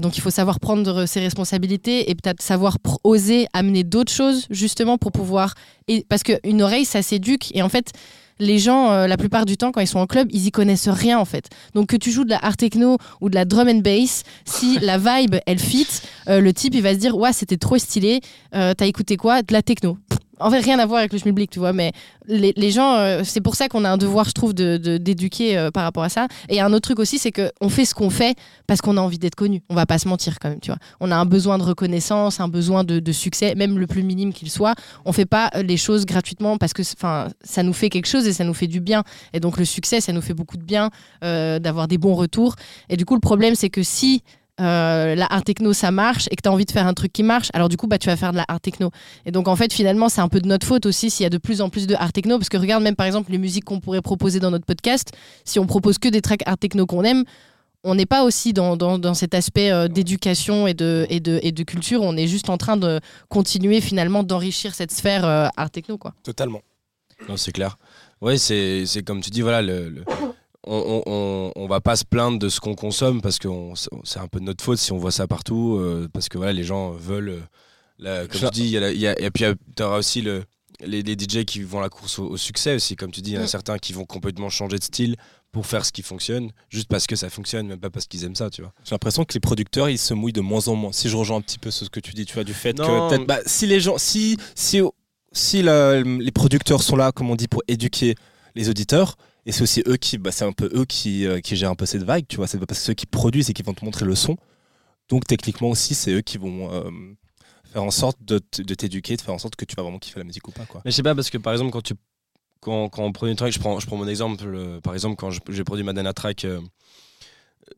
[0.00, 4.98] Donc, il faut savoir prendre ses responsabilités et peut-être savoir oser amener d'autres choses, justement,
[4.98, 5.54] pour pouvoir.
[5.88, 7.54] Et, parce qu'une oreille, ça s'éduque.
[7.54, 7.92] Et en fait,
[8.38, 10.88] les gens, euh, la plupart du temps, quand ils sont en club, ils y connaissent
[10.88, 11.48] rien en fait.
[11.74, 14.78] Donc que tu joues de la art techno ou de la drum and bass, si
[14.80, 15.86] la vibe elle fit,
[16.28, 18.20] euh, le type il va se dire ouais c'était trop stylé.
[18.54, 19.42] Euh, T'as écouté quoi?
[19.42, 19.98] De la techno.
[20.38, 21.92] En fait, rien à voir avec le schmilblick, tu vois, mais
[22.28, 25.70] les, gens, euh, c'est pour ça qu'on a un devoir, je trouve, de- d'éduquer euh,
[25.70, 26.28] par rapport à ça.
[26.48, 29.18] Et un autre truc aussi, c'est qu'on fait ce qu'on fait parce qu'on a envie
[29.18, 29.62] d'être connu.
[29.68, 30.78] On va pas se mentir quand même, tu vois.
[31.00, 34.50] On a un besoin de reconnaissance, un besoin de, succès, même le plus minime qu'il
[34.50, 34.74] soit.
[35.04, 38.26] On fait pas euh, les choses gratuitement parce que enfin, ça nous fait quelque chose
[38.26, 39.04] et ça nous fait du bien.
[39.32, 40.90] Et donc le succès, ça nous fait beaucoup de bien
[41.22, 42.54] d'avoir des bons retours.
[42.88, 44.22] Et du coup, le problème, c'est que si
[44.60, 47.12] euh, la art techno ça marche et que tu as envie de faire un truc
[47.12, 48.90] qui marche, alors du coup bah tu vas faire de la art techno.
[49.24, 51.30] Et donc en fait finalement c'est un peu de notre faute aussi s'il y a
[51.30, 53.64] de plus en plus de art techno parce que regarde même par exemple les musiques
[53.64, 55.12] qu'on pourrait proposer dans notre podcast,
[55.44, 57.24] si on propose que des tracks art techno qu'on aime,
[57.84, 61.38] on n'est pas aussi dans, dans, dans cet aspect euh, d'éducation et de, et, de,
[61.42, 65.46] et de culture, on est juste en train de continuer finalement d'enrichir cette sphère euh,
[65.56, 66.12] art techno quoi.
[66.24, 66.62] Totalement.
[67.28, 67.78] Non, c'est clair.
[68.20, 70.04] Ouais, c'est c'est comme tu dis, voilà, le, le-
[70.66, 73.48] on, on, va pas se plaindre de ce qu'on consomme parce que
[74.04, 76.52] c'est un peu de notre faute si on voit ça partout, euh, parce que voilà,
[76.52, 77.28] les gens veulent.
[77.30, 77.40] euh,
[77.98, 79.44] la- comme Ça- tu dis, il y a la- il y a- et puis
[79.76, 80.44] tu auras aussi le,
[80.84, 83.34] les, les DJ qui vont la course au, au succès aussi, comme tu dis, il
[83.34, 83.48] y en a Mm.
[83.48, 85.16] certains qui vont complètement changer de style
[85.52, 88.34] pour faire ce qui fonctionne, juste parce que ça fonctionne, même pas parce qu'ils aiment
[88.34, 88.74] ça, tu vois.
[88.84, 90.92] J'ai l'impression que les producteurs ils se mouillent de moins en moins.
[90.92, 93.08] Si je rejoins un petit peu ce que tu dis, tu vois, du fait Non.
[93.08, 94.80] que bah, si les gens, si si
[95.32, 98.14] si la- les producteurs sont là, comme on dit, pour éduquer
[98.54, 101.56] les auditeurs, et c'est aussi eux qui, bah, c'est un peu eux qui, euh, qui
[101.56, 103.62] gèrent un peu cette vague, tu vois, c'est parce que ceux qui produisent et qui
[103.62, 104.36] vont te montrer le son.
[105.08, 106.90] Donc techniquement aussi, c'est eux qui vont euh,
[107.72, 110.24] faire en sorte de, t'éduquer, de faire en sorte que tu vas vraiment kiffer la
[110.24, 110.82] musique ou pas, quoi.
[110.84, 111.94] Mais je sais pas, parce que par exemple, quand tu
[112.60, 115.14] quand, quand on produit une track, je prends, je prends mon exemple, euh, par exemple,
[115.16, 116.60] quand j'ai produit ma dernière track, euh,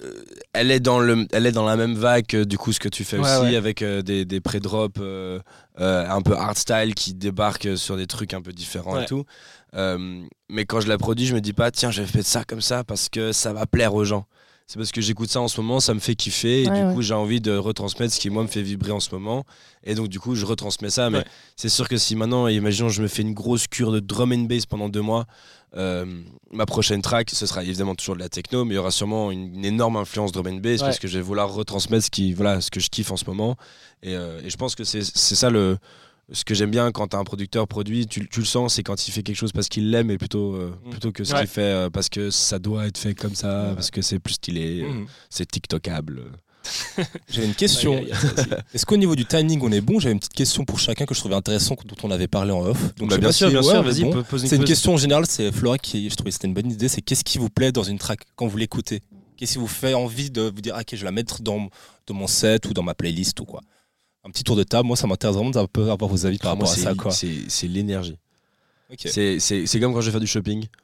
[0.03, 2.81] euh, elle, est dans le, elle est dans la même vague que du coup ce
[2.81, 3.57] que tu fais Ouais, aussi, ouais.
[3.57, 5.41] avec euh, des, des pré-drops euh,
[5.81, 9.05] euh, un peu hardstyle qui débarquent sur des trucs un peu différents Ouais.
[9.05, 9.25] et tout.
[9.75, 12.61] Euh, mais quand je la produis, je me dis pas, tiens, j'ai fait ça comme
[12.63, 14.25] ça parce que ça va plaire aux gens.
[14.67, 16.87] C'est parce que j'écoute ça en ce moment, ça me fait kiffer et Ouais, du
[16.89, 16.95] ouais.
[16.95, 19.45] coup j'ai envie de retransmettre ce qui moi me fait vibrer en ce moment
[19.83, 21.09] et donc du coup je retransmets ça.
[21.09, 21.25] Mais Ouais.
[21.57, 24.41] c'est sûr que si maintenant, imaginons, je me fais une grosse cure de drum and
[24.45, 25.25] bass pendant deux mois,
[25.75, 26.05] euh,
[26.53, 29.31] ma prochaine track, ce sera évidemment toujours de la techno, mais il y aura sûrement
[29.31, 30.87] une, une énorme influence drum and bass Ouais.
[30.89, 33.25] parce que je vais vouloir retransmettre ce, qui, voilà, ce que je kiffe en ce
[33.25, 33.57] moment.
[34.03, 35.79] Et, euh, et je pense que c'est c'est ça le.
[36.31, 39.13] Ce que j'aime bien quand un producteur produit, tu, tu le sens, c'est quand il
[39.13, 40.91] fait quelque chose parce qu'il l'aime et plutôt, euh, Mm.
[40.91, 41.39] plutôt que ce Ouais.
[41.41, 44.35] qu'il fait euh, parce que ça doit être fait comme ça, parce que c'est plus
[44.35, 45.07] stylé, euh, Mhm.
[45.31, 46.25] c'est TikTokable.
[47.31, 48.05] J'avais une question.
[48.75, 50.01] Est-ce qu'au niveau du timing, on est bon?
[50.01, 52.61] J'avais une petite question pour chacun que je trouvais intéressant, dont on avait parlé en
[52.61, 52.95] off.
[52.97, 54.23] Donc, Bah, bien sûr, si- bien sûr, vas-y, bon.
[54.37, 57.01] C'est une question générale, c'est Flora qui, je trouvais que c'était une bonne idée, c'est
[57.01, 59.01] qu'est-ce qui vous plaît dans une track quand vous l'écoutez?
[59.39, 61.71] Qu'est-ce qui vous fait envie de vous dire, ah, ok, je vais la mettre dans,
[62.07, 63.63] dans mon set ou dans ma playlist ou quoi?
[64.29, 66.55] Un petit tour de table, moi ça m'intéresse vraiment d'un peu avoir vos avis par
[66.55, 66.95] moi, rapport à c'est ça.
[66.95, 67.11] Quoi.
[67.13, 68.17] c'est- c'est l'énergie.
[68.97, 70.67] C'est- comme quand je vais faire du shopping.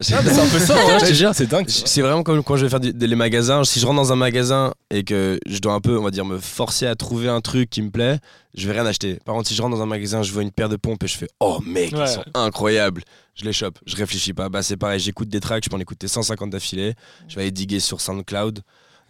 [0.00, 1.68] Ah, c'est un peu ça, hein, je te jure, c'est dingue.
[1.68, 3.62] C'est vraiment comme quand je vais faire des, des- les magasins.
[3.62, 6.24] Si je rentre dans un magasin et que je dois un peu, on va dire,
[6.24, 8.18] me forcer à trouver un truc qui me plaît,
[8.56, 9.20] je vais rien acheter.
[9.24, 11.06] Par contre, si je rentre dans un magasin, je vois une paire de pompes et
[11.06, 12.00] je fais Oh mec, Ouais.
[12.06, 13.04] ils sont incroyables.
[13.36, 14.48] Je les chope, je réfléchis pas.
[14.48, 16.94] Bah, c'est pareil, j'écoute des tracks, je peux en écouter 150 d'affilée.
[17.28, 18.62] Je vais aller diguer sur SoundCloud.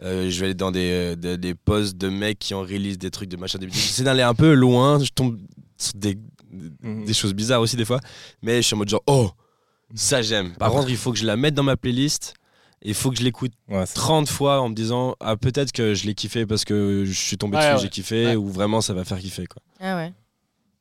[0.02, 2.98] Euh, je vais aller dans des, euh, des, des posts de mecs qui ont release
[2.98, 3.58] des trucs de machin.
[3.58, 4.98] des- J'essaie d'aller un peu loin.
[5.02, 5.38] Je tombe
[5.78, 6.18] sur des,
[6.82, 7.04] Mhm.
[7.04, 8.00] des choses bizarres aussi des fois.
[8.42, 9.30] Mais je suis en mode genre, oh,
[9.94, 10.54] ça j'aime.
[10.56, 12.34] Par contre, il faut que je la mette dans ma playlist.
[12.82, 15.94] Il faut que je l'écoute Ouais, c'est- 30 fois en me disant, ah, peut-être que
[15.94, 17.80] je l'ai kiffé parce que je suis tombé Ouais, dessus, ouais.
[17.82, 18.36] j'ai kiffé, Ouais.
[18.36, 19.46] ou vraiment ça va faire kiffer.
[19.46, 19.62] Quoi.
[19.80, 20.12] Ah ouais.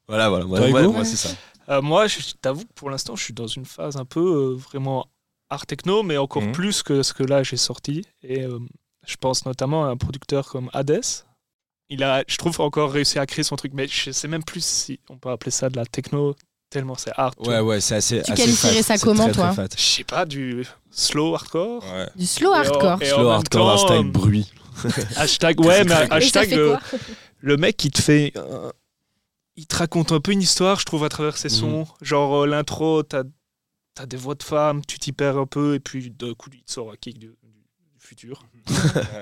[0.07, 0.45] Voilà, voilà.
[0.45, 1.29] Moi, Toi, moi, moi, c'est ça.
[1.69, 4.55] Euh, moi, je t'avoue que pour l'instant, je suis dans une phase un peu euh,
[4.55, 5.05] vraiment
[5.49, 6.51] art techno, mais encore Mhm.
[6.51, 8.03] plus que ce que là j'ai sorti.
[8.21, 8.59] Et euh,
[9.05, 11.01] je pense notamment à un producteur comme Hades.
[11.89, 14.63] Il a, je trouve, encore réussi à créer son truc, mais je sais même plus
[14.65, 16.33] si on peut appeler ça de la techno,
[16.69, 18.23] tellement c'est tu Ouais, ouais, c'est assez.
[18.23, 18.97] Tu assez qualifierais fat.
[18.97, 19.53] ça comment, très, toi.
[19.77, 21.83] Je sais pas, du slow hardcore.
[21.83, 22.09] Ouais.
[22.15, 23.01] Du slow Et en- hardcore.
[23.03, 24.51] et en Slow hardcore, un temps, style euh, bruit.
[25.17, 26.77] Hashtag, ouais, mais hashtag fait
[27.41, 28.31] le, mec qui te fait.
[28.37, 28.71] euh,
[29.55, 31.85] il te raconte un peu une histoire, je trouve, à travers ses sons.
[32.01, 33.23] Genre euh, l'intro, t'as
[33.99, 36.63] as des voix de femmes, tu t'y perds un peu, et puis d'un coup, il
[36.63, 37.31] te sort un kick du
[37.99, 38.43] futur.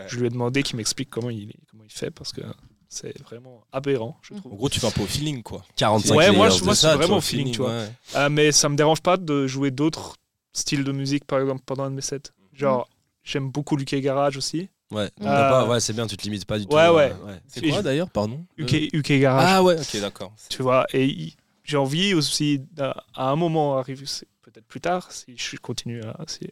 [0.07, 2.41] Je lui ai demandé qu'il m'explique comment il, comment il fait, parce que
[2.89, 4.55] c'est vraiment aberrant, je En trouve.
[4.55, 5.63] gros, tu vas un peu au feeling, quoi.
[5.75, 7.69] 45 Ouais, moi, je- moi, c'est vraiment au feeling, tu vois.
[7.71, 7.89] ouais.
[8.13, 10.15] Ah, mais ça me dérange pas de jouer d'autres
[10.53, 12.31] styles de musique, par exemple, pendant un de mes sets.
[12.53, 12.89] Genre,
[13.23, 14.67] j'aime beaucoup l'UK Garage aussi.
[14.91, 16.75] Ouais, Euh, t'as pas- ouais, c'est bien, tu te limites pas du tout.
[16.75, 17.41] Ouais, euh, ouais.
[17.47, 19.45] C'est quoi d'ailleurs, pardon UK, UK Garage.
[19.47, 20.33] Ah ouais, ok, d'accord.
[20.49, 21.31] tu vois et
[21.63, 24.03] j'ai envie aussi à un moment arriver
[24.41, 26.49] peut-être plus tard si je continue à, si-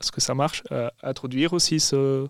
[0.00, 2.26] à ce que ça marche euh, introduire aussi ce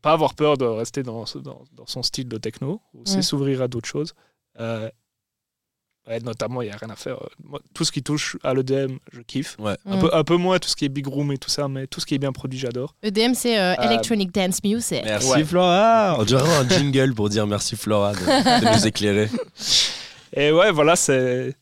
[0.00, 3.22] pas avoir peur de rester dans, ce- dans, dans son style de techno aussi Ouais.
[3.22, 4.14] s'ouvrir à d'autres choses
[4.60, 4.90] Euh,
[6.08, 8.52] ouais, notamment il y a rien à faire Euh, moi, tout ce qui touche à
[8.54, 9.76] l'EDM je kiffe Ouais.
[9.86, 10.00] un, Mm.
[10.00, 12.00] peu, un peu moins tout ce qui est big room et tout ça mais tout
[12.00, 15.02] ce qui est bien produit j'adore EDM, c'est euh, Euh, Electronic Dance Music.
[15.04, 15.44] Merci Ouais.
[15.44, 19.28] Flora On dirait un jingle pour dire merci Flora de, de nous éclairer.
[20.34, 21.54] Et ouais, voilà, c'est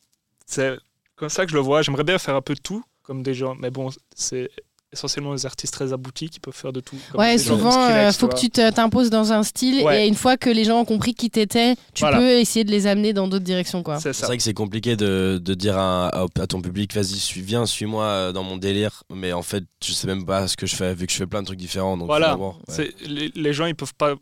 [0.47, 0.79] c'est
[1.17, 1.83] comme ça que je le vois.
[1.83, 3.57] J'aimerais bien faire un peu de tout, comme des gens.
[3.59, 4.49] Mais bon, c'est
[4.93, 6.97] essentiellement des artistes très aboutis qui peuvent faire de tout.
[7.11, 10.05] comme Ouais, souvent, euh, faut que tu t'imposes dans un style Ouais.
[10.05, 12.19] et une fois que les gens ont compris qui t'étais, tu Voilà.
[12.19, 13.97] peux essayer de les amener dans d'autres directions, quoi.
[13.99, 14.27] C'est C'est ça.
[14.27, 17.67] vrai que c'est compliqué de, de dire à, à- à ton public, vas-y, suis, viens,
[17.67, 19.03] suis-moi euh, dans mon délire.
[19.13, 21.27] Mais en fait, je sais même pas ce que je fais, vu que je fais
[21.27, 21.97] plein de trucs différents.
[21.97, 22.37] Donc Voilà.
[22.39, 22.95] ouais.
[23.07, 24.15] Les, les gens, ils peuvent pas.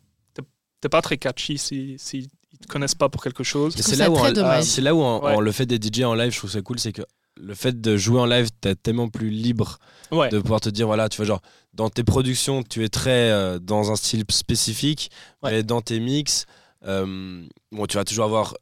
[0.81, 3.73] T'es pas très catchy si, si ils te connaissent pas pour quelque chose.
[3.73, 4.63] Trouve c'est ça là où, très en- dommage.
[4.63, 5.33] c'est là où en- Ouais.
[5.35, 7.01] en le fait des DJ en live, je trouve ça cool, c'est que
[7.39, 9.79] le fait de jouer en live, t'es tellement plus libre
[10.11, 10.29] Ouais.
[10.29, 11.41] de pouvoir te dire, voilà, tu vois, genre,
[11.73, 15.09] dans tes productions, tu es très euh, dans un style spécifique,
[15.43, 15.51] Ouais.
[15.51, 16.45] mais dans tes mix,
[16.85, 18.55] euh, bon, tu vas toujours avoir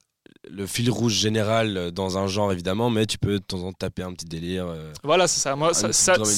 [0.52, 3.72] le fil rouge général euh, dans un genre, évidemment, mais tu peux de temps en
[3.72, 4.66] temps taper un petit délire.
[4.68, 5.56] euh, Voilà, c'est ça.
[5.56, 6.30] Moi, un ça, ça- bass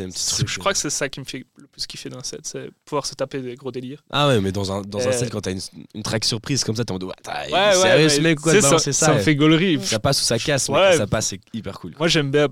[0.00, 0.58] un petit c'est- truc, je euh.
[0.60, 3.14] crois que c'est ça qui me fait le plus kiffer d'un set, c'est pouvoir se
[3.14, 4.02] taper des gros délires.
[4.10, 5.60] Ah ouais, mais dans un, dans un Euh, set, quand t'as une,
[5.94, 8.40] une track surprise comme ça, t'es en mode, ouais, Ouais, ouais, sérieux ouais, ce mec,
[8.40, 8.92] quoi, c'est ça, ça.
[8.92, 9.78] ça me fait gaulerie.
[9.84, 10.96] Ça passe ou ça casse, mais Ouais.
[10.96, 11.92] ça passe, c'est hyper cool.
[11.98, 12.48] Moi, j'aime bien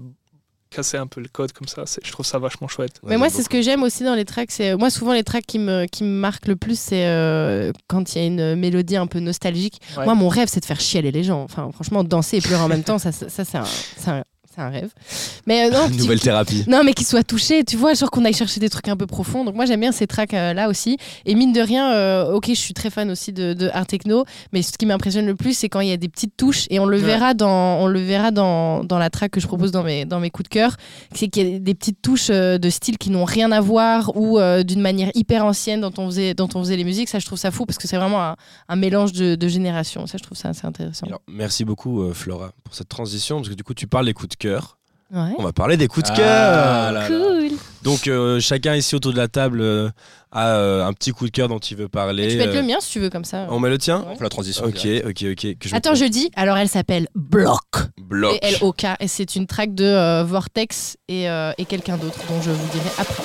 [0.71, 1.85] casser un peu le code comme ça.
[2.03, 3.01] Je trouve ça vachement chouette.
[3.03, 4.51] Ouais, Mais moi, c'est ce que j'aime aussi dans les tracks.
[4.51, 8.15] C'est moi souvent les tracks qui me qui me marquent le plus, c'est euh, quand
[8.15, 9.81] il y a une mélodie un peu nostalgique.
[9.97, 10.05] Ouais.
[10.05, 11.43] Moi, mon rêve, c'est de faire chialer les gens.
[11.43, 14.25] Enfin, franchement, danser et pleurer en même temps, ça, ça, ça, c'est un, c'est un,
[14.57, 14.91] c'est un rêve.
[15.47, 16.65] Mais euh, non, nouvelle thérapie.
[16.67, 19.07] non, mais qu'ils soient touchés, tu vois, genre qu'on aille chercher des trucs un peu
[19.07, 19.45] profonds.
[19.45, 20.97] Donc moi j'aime bien ces tracks euh, là aussi.
[21.27, 24.25] Et mine de rien, euh, ok, je suis très fan aussi de, de art techno,
[24.53, 26.81] mais ce qui m'impressionne le plus, c'est quand il y a des petites touches et
[26.81, 27.03] on le Ouais.
[27.03, 30.19] verra dans, on le verra dans, dans la track que je propose dans mes, dans
[30.19, 30.77] mes coups de cœur,
[31.15, 34.17] c'est qu'il y a des petites touches euh, de style qui n'ont rien à voir
[34.17, 37.09] ou d'une manière hyper ancienne dont on faisait, dont on faisait les musiques.
[37.09, 38.37] Ça, je trouve ça fou parce que c'est vraiment un,
[38.69, 40.07] un mélange de, de générations.
[40.07, 41.07] Ça, je trouve ça assez intéressant.
[41.07, 44.31] Alors, merci beaucoup, Flora, pour cette transition, parce que du coup, tu parles des coups
[44.31, 44.46] de cœur.
[45.15, 45.31] Ouais.
[45.39, 46.27] On va parler des coups de Ah cœur.
[46.27, 47.07] là là.
[47.07, 47.51] Cool.
[47.83, 49.89] Donc, euh, chacun ici autour de la table euh,
[50.33, 52.27] a euh, un petit coup de cœur dont il veut parler.
[52.29, 53.47] Tu peux être le mien si tu veux comme ça.
[53.51, 54.07] On met le tien Ouais.
[54.11, 54.65] On fait la transition.
[54.65, 55.07] Ok, direct.
[55.07, 55.59] ok, ok.
[55.61, 57.63] Que je Attends, je dis, alors elle s'appelle Block.
[58.03, 58.35] bloque.
[58.43, 58.87] Et L-O-K.
[58.99, 62.69] Et c'est une track de euh, Vortex et, euh, et quelqu'un d'autre dont je vous
[62.73, 63.23] dirai après.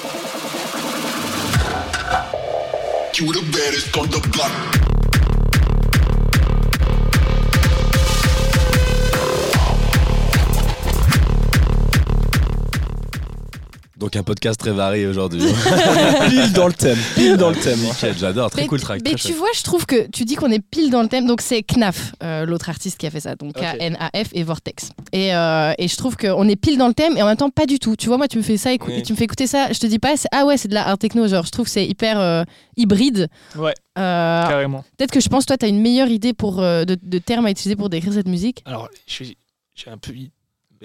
[14.02, 15.42] Donc, un podcast très varié aujourd'hui.
[16.28, 16.98] Pile dans le thème.
[17.16, 17.80] Pile dans le thème.
[17.80, 18.50] Nickel, j'adore.
[18.50, 19.02] Très mais, cool track.
[19.06, 19.36] mais tu chouette.
[19.36, 21.28] vois, je trouve que tu dis qu'on est pile dans le thème.
[21.28, 23.36] Donc c'est Knaf, euh, l'autre artiste qui a fait ça.
[23.36, 23.62] Donc Ok.
[23.64, 24.90] K-N-A-F et Vortex.
[25.14, 27.52] Et, euh, et je trouve qu'on est pile dans le thème et en même temps
[27.52, 27.96] pas du tout.
[27.96, 29.04] Tu vois, moi, tu me fais ça, écou- Oui.
[29.04, 29.72] tu me fais écouter ça.
[29.72, 31.28] Je te dis pas, c'est- ah ouais, c'est de la art techno.
[31.28, 32.44] Genre, je trouve que c'est hyper euh,
[32.78, 33.28] hybride.
[33.56, 34.84] Ouais, Euh, carrément.
[34.98, 37.46] Peut-être que je pense, toi, tu as une meilleure idée pour, euh, de, de termes
[37.46, 38.64] à utiliser pour décrire cette musique.
[38.66, 39.38] Alors, je suis-
[39.76, 40.12] j'ai un peu.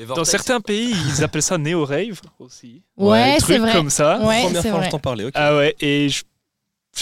[0.04, 2.82] Dans certains pays, ils appellent ça néo-rave aussi.
[2.96, 3.72] Ouais, Des c'est trucs vrai.
[3.72, 4.18] comme ça.
[4.20, 5.24] Ouais, Première fois que je t'en parlais.
[5.24, 5.32] ok.
[5.34, 6.22] Ah ouais, et je.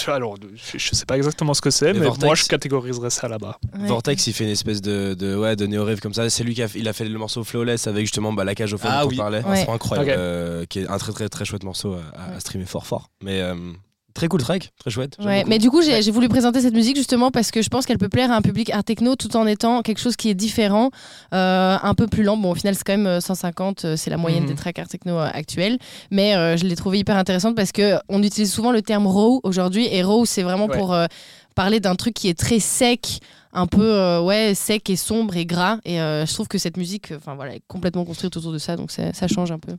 [0.09, 3.11] Alors, je, je sais pas exactement ce que c'est, Mais mais, Vortex- moi je catégoriserais
[3.11, 3.59] ça là-bas.
[3.79, 3.87] Ouais.
[3.87, 6.29] Vortex, il fait une espèce de, de, ouais, de néo-rave comme ça.
[6.31, 8.57] C'est lui qui a, fait- il a fait le morceau Flawless avec justement bah, la
[8.57, 9.15] cage au fond Ah dont oui.
[9.15, 9.45] on parlait.
[9.45, 9.65] Ouais.
[9.65, 10.11] C'est incroyable.
[10.11, 10.17] Ok.
[10.19, 11.95] Euh, qui est un très très très chouette morceau
[12.35, 13.09] à streamer fort fort.
[13.23, 13.55] Mais euh,
[14.15, 15.17] très cool track, très chouette.
[15.25, 17.99] Ouais, mais du coup, j'ai voulu présenter cette musique justement parce que je pense qu'elle
[17.99, 20.91] peut plaire à un public art techno tout en étant quelque chose qui est différent,
[21.35, 22.37] euh, un peu plus lent.
[22.37, 24.49] Bon, au final, c'est quand même euh, 150, euh, c'est la moyenne Mhm.
[24.51, 25.79] des tracks art techno euh, actuels.
[26.11, 29.41] Mais euh, je l'ai trouvé hyper intéressante parce que on utilise souvent le terme raw
[29.43, 30.79] aujourd'hui et raw, c'est vraiment Ouais.
[30.79, 31.07] pour euh,
[31.55, 33.19] parler d'un truc qui est très sec.
[33.57, 36.77] Un peu euh, ouais sec et sombre et gras et euh, je trouve que cette
[36.77, 39.77] musique enfin voilà est complètement construite autour de ça donc ça change un peu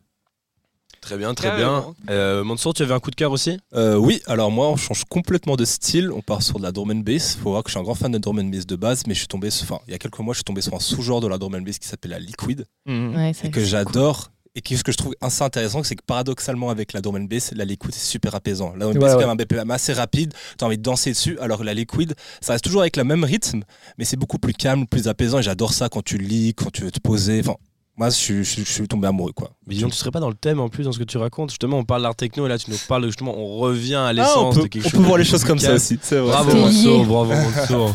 [1.05, 1.93] Très bien, très Carrément.
[2.05, 2.13] bien.
[2.15, 3.59] Euh, Mansour, tu avais un coup de cœur aussi?
[3.75, 6.11] Euh, oui, alors moi, on change complètement de style.
[6.11, 7.35] On part sur de la drum and bass.
[7.35, 9.13] Faut voir que je suis un grand fan de drum and bass de base, mais
[9.13, 10.79] je suis tombé, sur- enfin, il y a quelques mois, je suis tombé sur un
[10.79, 14.31] sous-genre de la drum and bass qui s'appelle la liquid ouais, ça- et que j'adore.
[14.57, 17.25] Et qui- ce que je trouve assez intéressant, c'est que paradoxalement, avec la drum and
[17.25, 18.71] bass, la liquid c'est super apaisant.
[18.73, 20.33] La drum and Ouais, bass, c'est quand même un BPM assez rapide.
[20.57, 21.37] T'as envie de danser dessus.
[21.39, 23.63] Alors que la liquid, ça reste toujours avec le même rythme,
[23.97, 25.39] mais c'est beaucoup plus calme, plus apaisant.
[25.39, 27.41] Et j'adore ça quand tu lis, quand tu veux te poser.
[27.41, 27.57] Enfin,
[27.97, 29.51] moi, je, suis- je suis- je suis tombé amoureux, quoi.
[29.67, 31.49] Mais disons, tu serais pas dans le thème en plus dans ce que tu racontes.
[31.51, 34.09] Justement, on parle d'art techno et là, tu nous parles justement, on revient à Ah,
[34.09, 34.99] on l'essence peut, de quelque on chose.
[34.99, 35.97] peut voir les choses comme ça aussi.
[36.01, 36.31] C'est vrai.
[36.31, 37.05] Bravo lié.
[37.05, 37.93] bravo Mansour.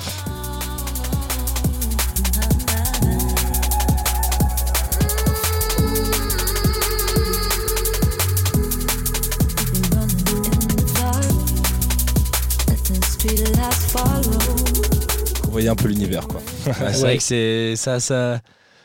[15.44, 16.40] Vous voyez un peu l'univers, quoi.
[16.66, 18.40] Ouais, c'est vrai que c'est ça, ça.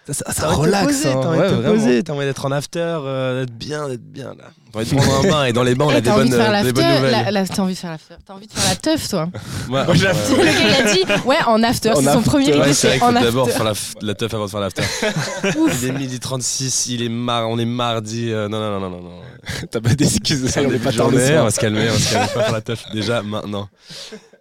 [0.07, 0.85] Ça, ça, T'as envie de te relaxe.
[0.85, 1.19] poser, hein.
[1.21, 1.73] t'as envie Ouais, de te vraiment.
[1.73, 4.45] poser, t'as envie d'être en after, euh, d'être bien, d'être bien là.
[4.71, 6.15] T'as envie de prendre un bain et dans les bains on Eh, a des t'as
[6.15, 7.11] envie bonnes, de faire euh, des bonnes nouvelles.
[7.11, 9.29] la- la- t'as envie de faire l'after t'as envie de faire la teuf toi
[9.69, 10.37] Ouais, Moi, C'est ouais.
[10.37, 13.49] le gars qui a dit ouais en after c'est son premier Ouais, c'est vrai d'abord
[13.49, 14.83] faire la, la teuf avant de faire l'after.
[15.81, 17.49] il est midi 36, il est mar...
[17.49, 18.31] on est mardi.
[18.31, 19.01] euh, non, non, non, non, non.
[19.09, 19.21] non.
[19.71, 21.93] T'as pas d'excuses, on est pas de tard le journée, on va se calmer, on
[21.93, 23.69] va se calmer, pas faire la teuf déjà maintenant.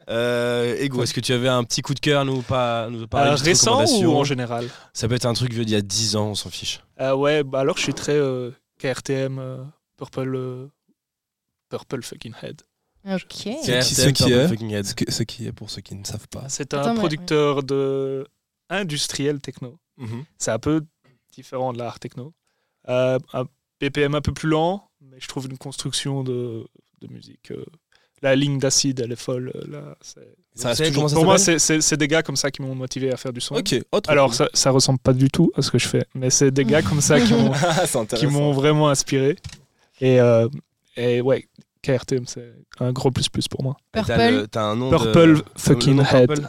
[0.09, 3.30] Euh, Ego, est-ce que tu avais un petit coup de cœur nous, pas, nous parler
[3.30, 6.16] Euh, récent ou en général Ça peut être un truc vieux d'il y a 10
[6.16, 6.80] ans, on s'en fiche.
[7.00, 9.64] Euh, Ouais, bah alors je suis très euh, KRTM, euh,
[9.96, 10.66] Purple, euh,
[11.70, 12.62] Purple fucking head.
[13.07, 13.48] Ok.
[13.62, 16.28] C'est qui- ce qui est Ce que- ce qui est pour ceux qui ne savent
[16.28, 16.48] pas.
[16.48, 18.26] C'est un producteur de
[18.70, 19.78] industriel techno.
[19.98, 20.24] Mhm.
[20.38, 20.82] C'est un peu
[21.32, 22.32] différent de l'art techno.
[22.88, 23.44] Euh, un
[23.80, 26.66] BPM un peu plus lent, mais je trouve une construction de,
[27.00, 27.50] de musique.
[28.22, 29.52] La ligne d'acide, elle est folle.
[29.54, 29.96] euh, Là,
[30.54, 33.40] Ça toujours- Pour moi, c'est des gars comme ça qui m'ont motivé à faire du
[33.40, 33.56] son.
[33.56, 34.08] Ok, autre.
[34.10, 36.64] Alors, ça, ça ressemble pas du tout à ce que je fais, mais c'est des
[36.64, 37.52] gars comme ça qui m'ont
[38.30, 39.36] m'ont vraiment inspiré.
[40.00, 40.48] Et, euh,
[40.96, 41.46] et ouais,
[41.82, 43.76] KRTM, c'est un gros plus plus pour moi.
[43.92, 44.12] Purple.
[44.40, 45.44] le- t'as un nom Purple de...
[45.56, 46.28] fucking le nom head.
[46.28, 46.48] Purple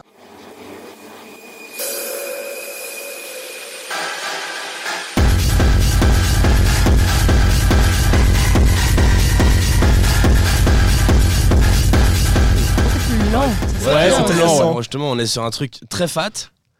[13.36, 13.48] lent.
[13.94, 16.30] Ouais, c'est lent, Justement, on est sur un truc très fat,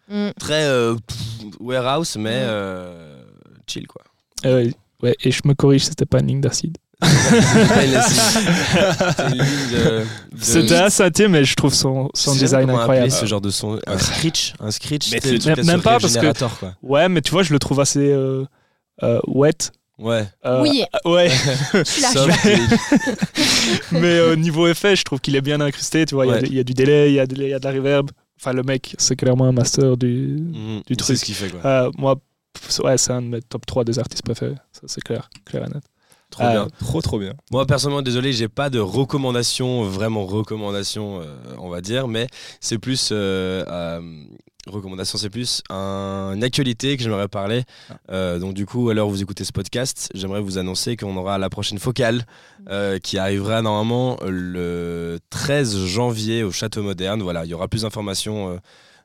[0.09, 0.29] Mm.
[0.39, 1.19] très euh, pff,
[1.61, 2.49] warehouse, mais Mm.
[2.49, 3.23] euh,
[3.67, 4.03] chill quoi.
[4.45, 4.71] Euh,
[5.03, 6.77] ouais, et je me corrige, c'était pas une ligne d'acide.
[9.27, 10.05] De-
[10.41, 13.11] C'était un synthé, mais je trouve son, son design incroyable.
[13.11, 13.79] ce genre de son?
[13.87, 15.21] Un screech un screech Mais
[15.65, 16.73] même- pas parce que- quoi.
[16.83, 18.45] Ouais, mais tu vois, je le trouve assez euh,
[19.03, 19.71] euh, wet.
[19.99, 20.85] Ouais Euh, Oui.
[21.05, 21.31] Ouais,
[23.93, 26.05] mais au niveau effet, je trouve qu'il est bien incrusté.
[26.07, 26.43] Tu vois, il y a Ouais.
[26.43, 27.73] de- il y, a du délai, il y, a de- il y a de la
[27.75, 28.11] reverb.
[28.41, 30.37] Enfin, le mec, c'est clairement un master du.
[30.39, 31.17] Mhm, Du c'est truc.
[31.19, 32.17] ce qu'il fait quoi Euh, moi,
[32.85, 34.57] ouais, c'est un de mes top 3 des artistes préférés.
[34.73, 35.83] Ça, c'est clair, clair et net.
[36.31, 37.33] Trop Euh, bien Trop, trop bien.
[37.51, 41.25] Moi personnellement désolé, j'ai pas de recommandation, vraiment recommandation, euh,
[41.59, 42.27] on va dire, mais
[42.61, 44.01] c'est plus euh, euh,
[44.67, 47.63] recommandation, c'est plus un- une actualité que j'aimerais parler.
[48.11, 51.17] Euh, donc du coup, à l'heure où vous écoutez ce podcast, j'aimerais vous annoncer qu'on
[51.17, 52.27] aura la prochaine focale
[52.69, 57.23] euh, qui arrivera normalement le 13 janvier au Château Moderne.
[57.23, 58.51] Voilà, il y aura plus d'informations.
[58.51, 58.57] euh,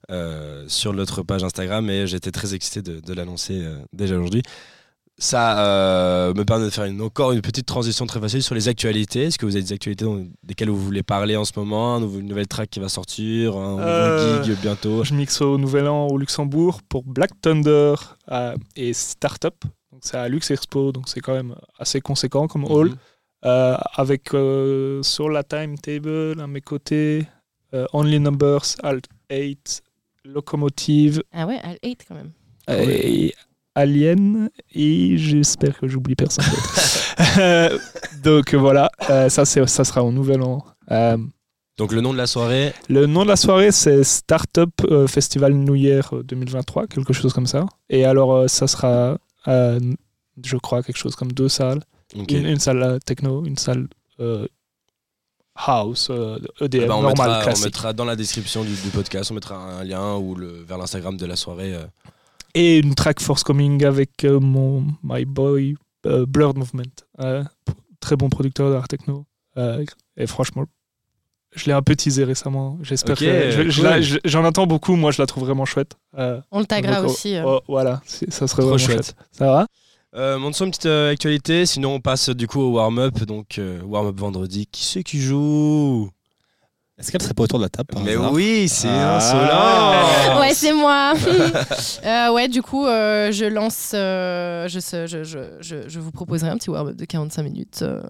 [0.10, 4.42] euh, sur notre page Instagram et j'étais très excité de, de l'annoncer euh, déjà aujourd'hui.
[5.18, 8.68] Ça euh, me permet de faire une, encore une petite transition très facile sur les
[8.68, 9.26] actualités.
[9.26, 11.96] Est-ce que vous avez des actualités dont- desquelles vous voulez parler en ce moment?
[11.96, 15.04] Un nouveau- Une nouvelle track qui va sortir Un nouveau Euh, gig bientôt?
[15.04, 17.94] Je mixe au Nouvel An au Luxembourg pour Black Thunder
[18.32, 19.54] euh, et Startup.
[19.92, 22.90] Donc c'est à Lux Expo, donc c'est quand même assez conséquent comme hall.
[22.90, 22.96] Mhm.
[23.46, 27.26] Euh, avec euh, sur la timetable à mes côtés
[27.74, 29.82] euh, Only Numbers, Alt 8,
[30.26, 32.32] Locomotive, Ah ouais, Al 8 quand même.
[32.70, 33.34] et
[33.76, 36.46] Alien et j'espère que j'oublie personne.
[37.38, 37.78] Euh,
[38.24, 40.66] donc voilà, euh, ça, ça sera au Nouvel An.
[40.90, 41.18] Euh,
[41.78, 45.54] Donc le nom de la soirée, le nom de la soirée, c'est Startup euh, Festival
[45.54, 47.66] New Year euh, 2023, quelque chose comme ça.
[47.90, 51.82] Et alors, ça sera, je crois, quelque chose comme deux salles.
[52.16, 53.88] Une, une salle techno, une salle
[55.56, 57.66] house, euh, Eh EDM, ben, on, normal, mettra, on classique.
[57.66, 61.18] mettra dans la description du, du podcast, on mettra un lien ou le, vers l'Instagram
[61.18, 61.74] de la soirée.
[61.76, 61.86] euh.
[62.54, 65.76] Et une track Forthcoming avec euh, mon My Boy
[66.06, 66.84] euh, Blurred Movement.
[67.20, 67.44] euh,
[68.00, 69.26] très bon producteur d'art techno.
[69.58, 69.86] Euh,
[70.18, 70.66] et franchement,
[71.56, 72.78] je l'ai un peu teasé récemment.
[72.82, 73.52] J'espère que.
[73.52, 74.20] je- je cool.
[74.26, 75.94] J'en attends beaucoup, moi je la trouve vraiment chouette.
[76.18, 77.36] Euh, On le taguera donc, oh, aussi.
[77.36, 77.44] euh.
[77.46, 79.06] oh, voilà, ça serait Trop vraiment chouette.
[79.06, 79.16] chouette.
[79.32, 79.68] Ça va?
[80.14, 83.20] Euh, montre une petite euh, actualité, sinon on passe du coup au warm-up.
[83.24, 84.68] Donc euh, warm-up vendredi.
[84.68, 86.10] Qui c'est qui joue?
[87.02, 88.32] Est-ce qu'elle serait pas autour de la table par Mais hasard?
[88.32, 89.18] oui, c'est Ah.
[89.18, 91.14] insolent Ouais, c'est moi.
[92.06, 93.92] Euh, ouais, du coup, euh, je lance.
[93.94, 97.80] euh, je, sais- je, je, je, je vous proposerai un petit warm-up de 45 minutes
[97.82, 98.02] euh,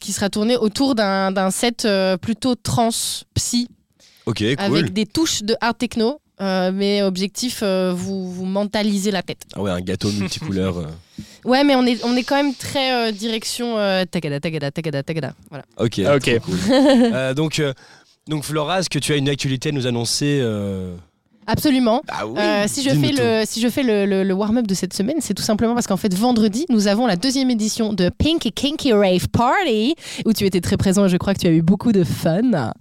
[0.00, 2.90] qui sera tourné autour d'un d'un set euh, plutôt trans
[3.34, 3.68] psy
[4.26, 4.56] Ok, cool.
[4.58, 6.20] avec des touches de hard techno.
[6.40, 9.42] euh, mais objectif, euh, vous, vous mentalisez la tête.
[9.54, 10.78] Ah ouais, un gâteau multicouleur.
[10.78, 10.86] euh.
[11.44, 15.02] Ouais, mais on est, on est quand même très euh, direction euh, tagada, tagada, tagada,
[15.02, 15.34] tagada.
[15.50, 15.64] Voilà.
[15.76, 15.98] Ok.
[15.98, 16.40] Ok.
[16.40, 16.54] cool.
[17.12, 17.72] Euh, donc, euh,
[18.28, 20.94] donc Flora, est-ce que tu as une actualité à nous annoncer euh
[21.46, 22.02] Absolument.
[22.08, 22.38] Ah oui.
[22.38, 25.16] Euh, si je fais le si je fais le, le- le warm-up de cette semaine,
[25.20, 28.92] c'est tout simplement parce qu'en fait vendredi nous avons la deuxième édition de Pinky Kinky
[28.92, 31.90] Rave Party où tu étais très présent et je crois que tu as eu beaucoup
[31.92, 32.72] de fun,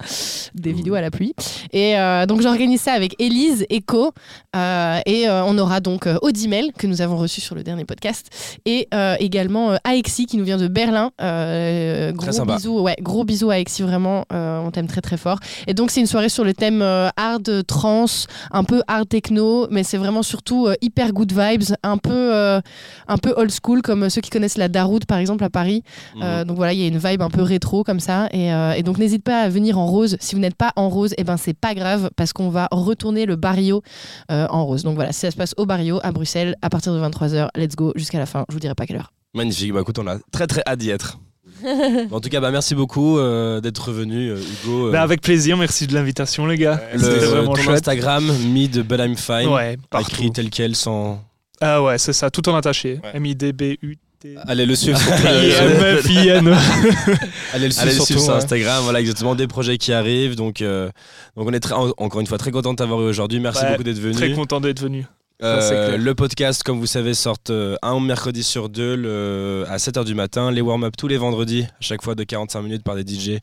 [0.54, 1.34] des vidéos à la pluie.
[1.74, 4.12] Et euh, donc j'organise ça avec Elise Echo
[4.56, 8.28] euh, et on aura donc Audimel que nous avons reçu sur le dernier podcast
[8.66, 8.88] et
[9.20, 11.12] également Aexi qui nous vient de Berlin.
[11.18, 12.56] Très gros sympa.
[12.56, 15.40] bisous, ouais, gros bisous Aexi vraiment, on t'aime très très fort.
[15.68, 19.84] Et donc c'est une soirée sur le thème hard trance un peu hard techno, mais
[19.84, 22.62] c'est vraiment surtout euh, hyper good vibes, un peu, euh,
[23.08, 25.84] un peu old school, comme ceux qui connaissent la Daroute par exemple à Paris.
[26.16, 26.22] Mhm.
[26.24, 28.28] Euh, donc voilà, il y a une vibe un peu rétro comme ça.
[28.32, 30.18] Et, et donc n'hésite pas à venir en rose.
[30.20, 33.26] Si vous n'êtes pas en rose, et ben c'est pas grave parce qu'on va retourner
[33.26, 33.82] le Barrio
[34.30, 34.84] en rose.
[34.84, 37.50] Donc voilà, ça se passe au Barrio à Bruxelles à partir de 23h.
[37.56, 38.46] Let's go jusqu'à la fin.
[38.50, 39.12] Je vous dirai pas quelle heure.
[39.34, 39.74] Magnifique.
[39.74, 41.20] Bah écoute, on a très très hâte d'y être.
[42.12, 44.88] En tout cas, bah, merci beaucoup euh, d'être revenu, euh, Hugo.
[44.88, 46.82] euh, Bah, avec plaisir, merci de l'invitation, les gars.
[46.94, 47.76] le, C'était vraiment ton chouette.
[47.78, 51.24] Instagram, mid but I'm fine, Ouais, écrit tel quel sans.
[51.60, 53.00] Ah ouais, c'est ça, tout en attaché.
[53.04, 53.12] Ouais.
[53.14, 54.36] M-I-D-B-U-T.
[54.48, 56.48] Allez le suivre sur I-M-F-I-N.
[57.54, 58.34] Allez le suivre Allez le suivre sur.
[58.36, 60.36] Instagram, voilà exactement des projets qui arrivent.
[60.36, 60.90] Donc, euh,
[61.36, 63.40] donc on est très, encore une fois très content de t'avoir eu aujourd'hui.
[63.40, 64.14] Merci Ouais, beaucoup d'être venu.
[64.16, 65.06] Très content d'être venu.
[65.44, 70.06] Euh, le podcast, comme vous savez, sort euh, un mercredi sur deux le- à 7h
[70.06, 70.52] du matin.
[70.52, 73.40] Les warm-up tous les vendredis, à chaque fois de 45 minutes par des DJ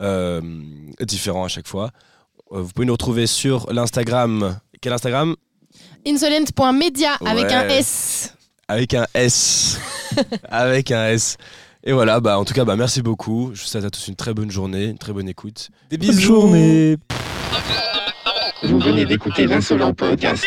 [0.00, 0.40] euh,
[1.00, 1.90] différents à chaque fois.
[2.52, 4.58] Euh, vous pouvez nous retrouver sur l'Instagram.
[4.80, 5.34] Quel Instagram?
[6.06, 7.54] Insolent.media avec Ouais.
[7.54, 8.34] un S.
[8.68, 9.78] Avec un S.
[10.48, 11.36] Avec un S.
[11.82, 13.50] Et voilà, bah, en tout cas, bah, merci beaucoup.
[13.54, 15.70] Je vous souhaite à tous une très bonne journée, une très bonne écoute.
[15.90, 16.20] Des Bonne bisous.
[16.20, 16.96] journée.
[18.62, 20.44] Vous venez d'écouter l'insolent podcast.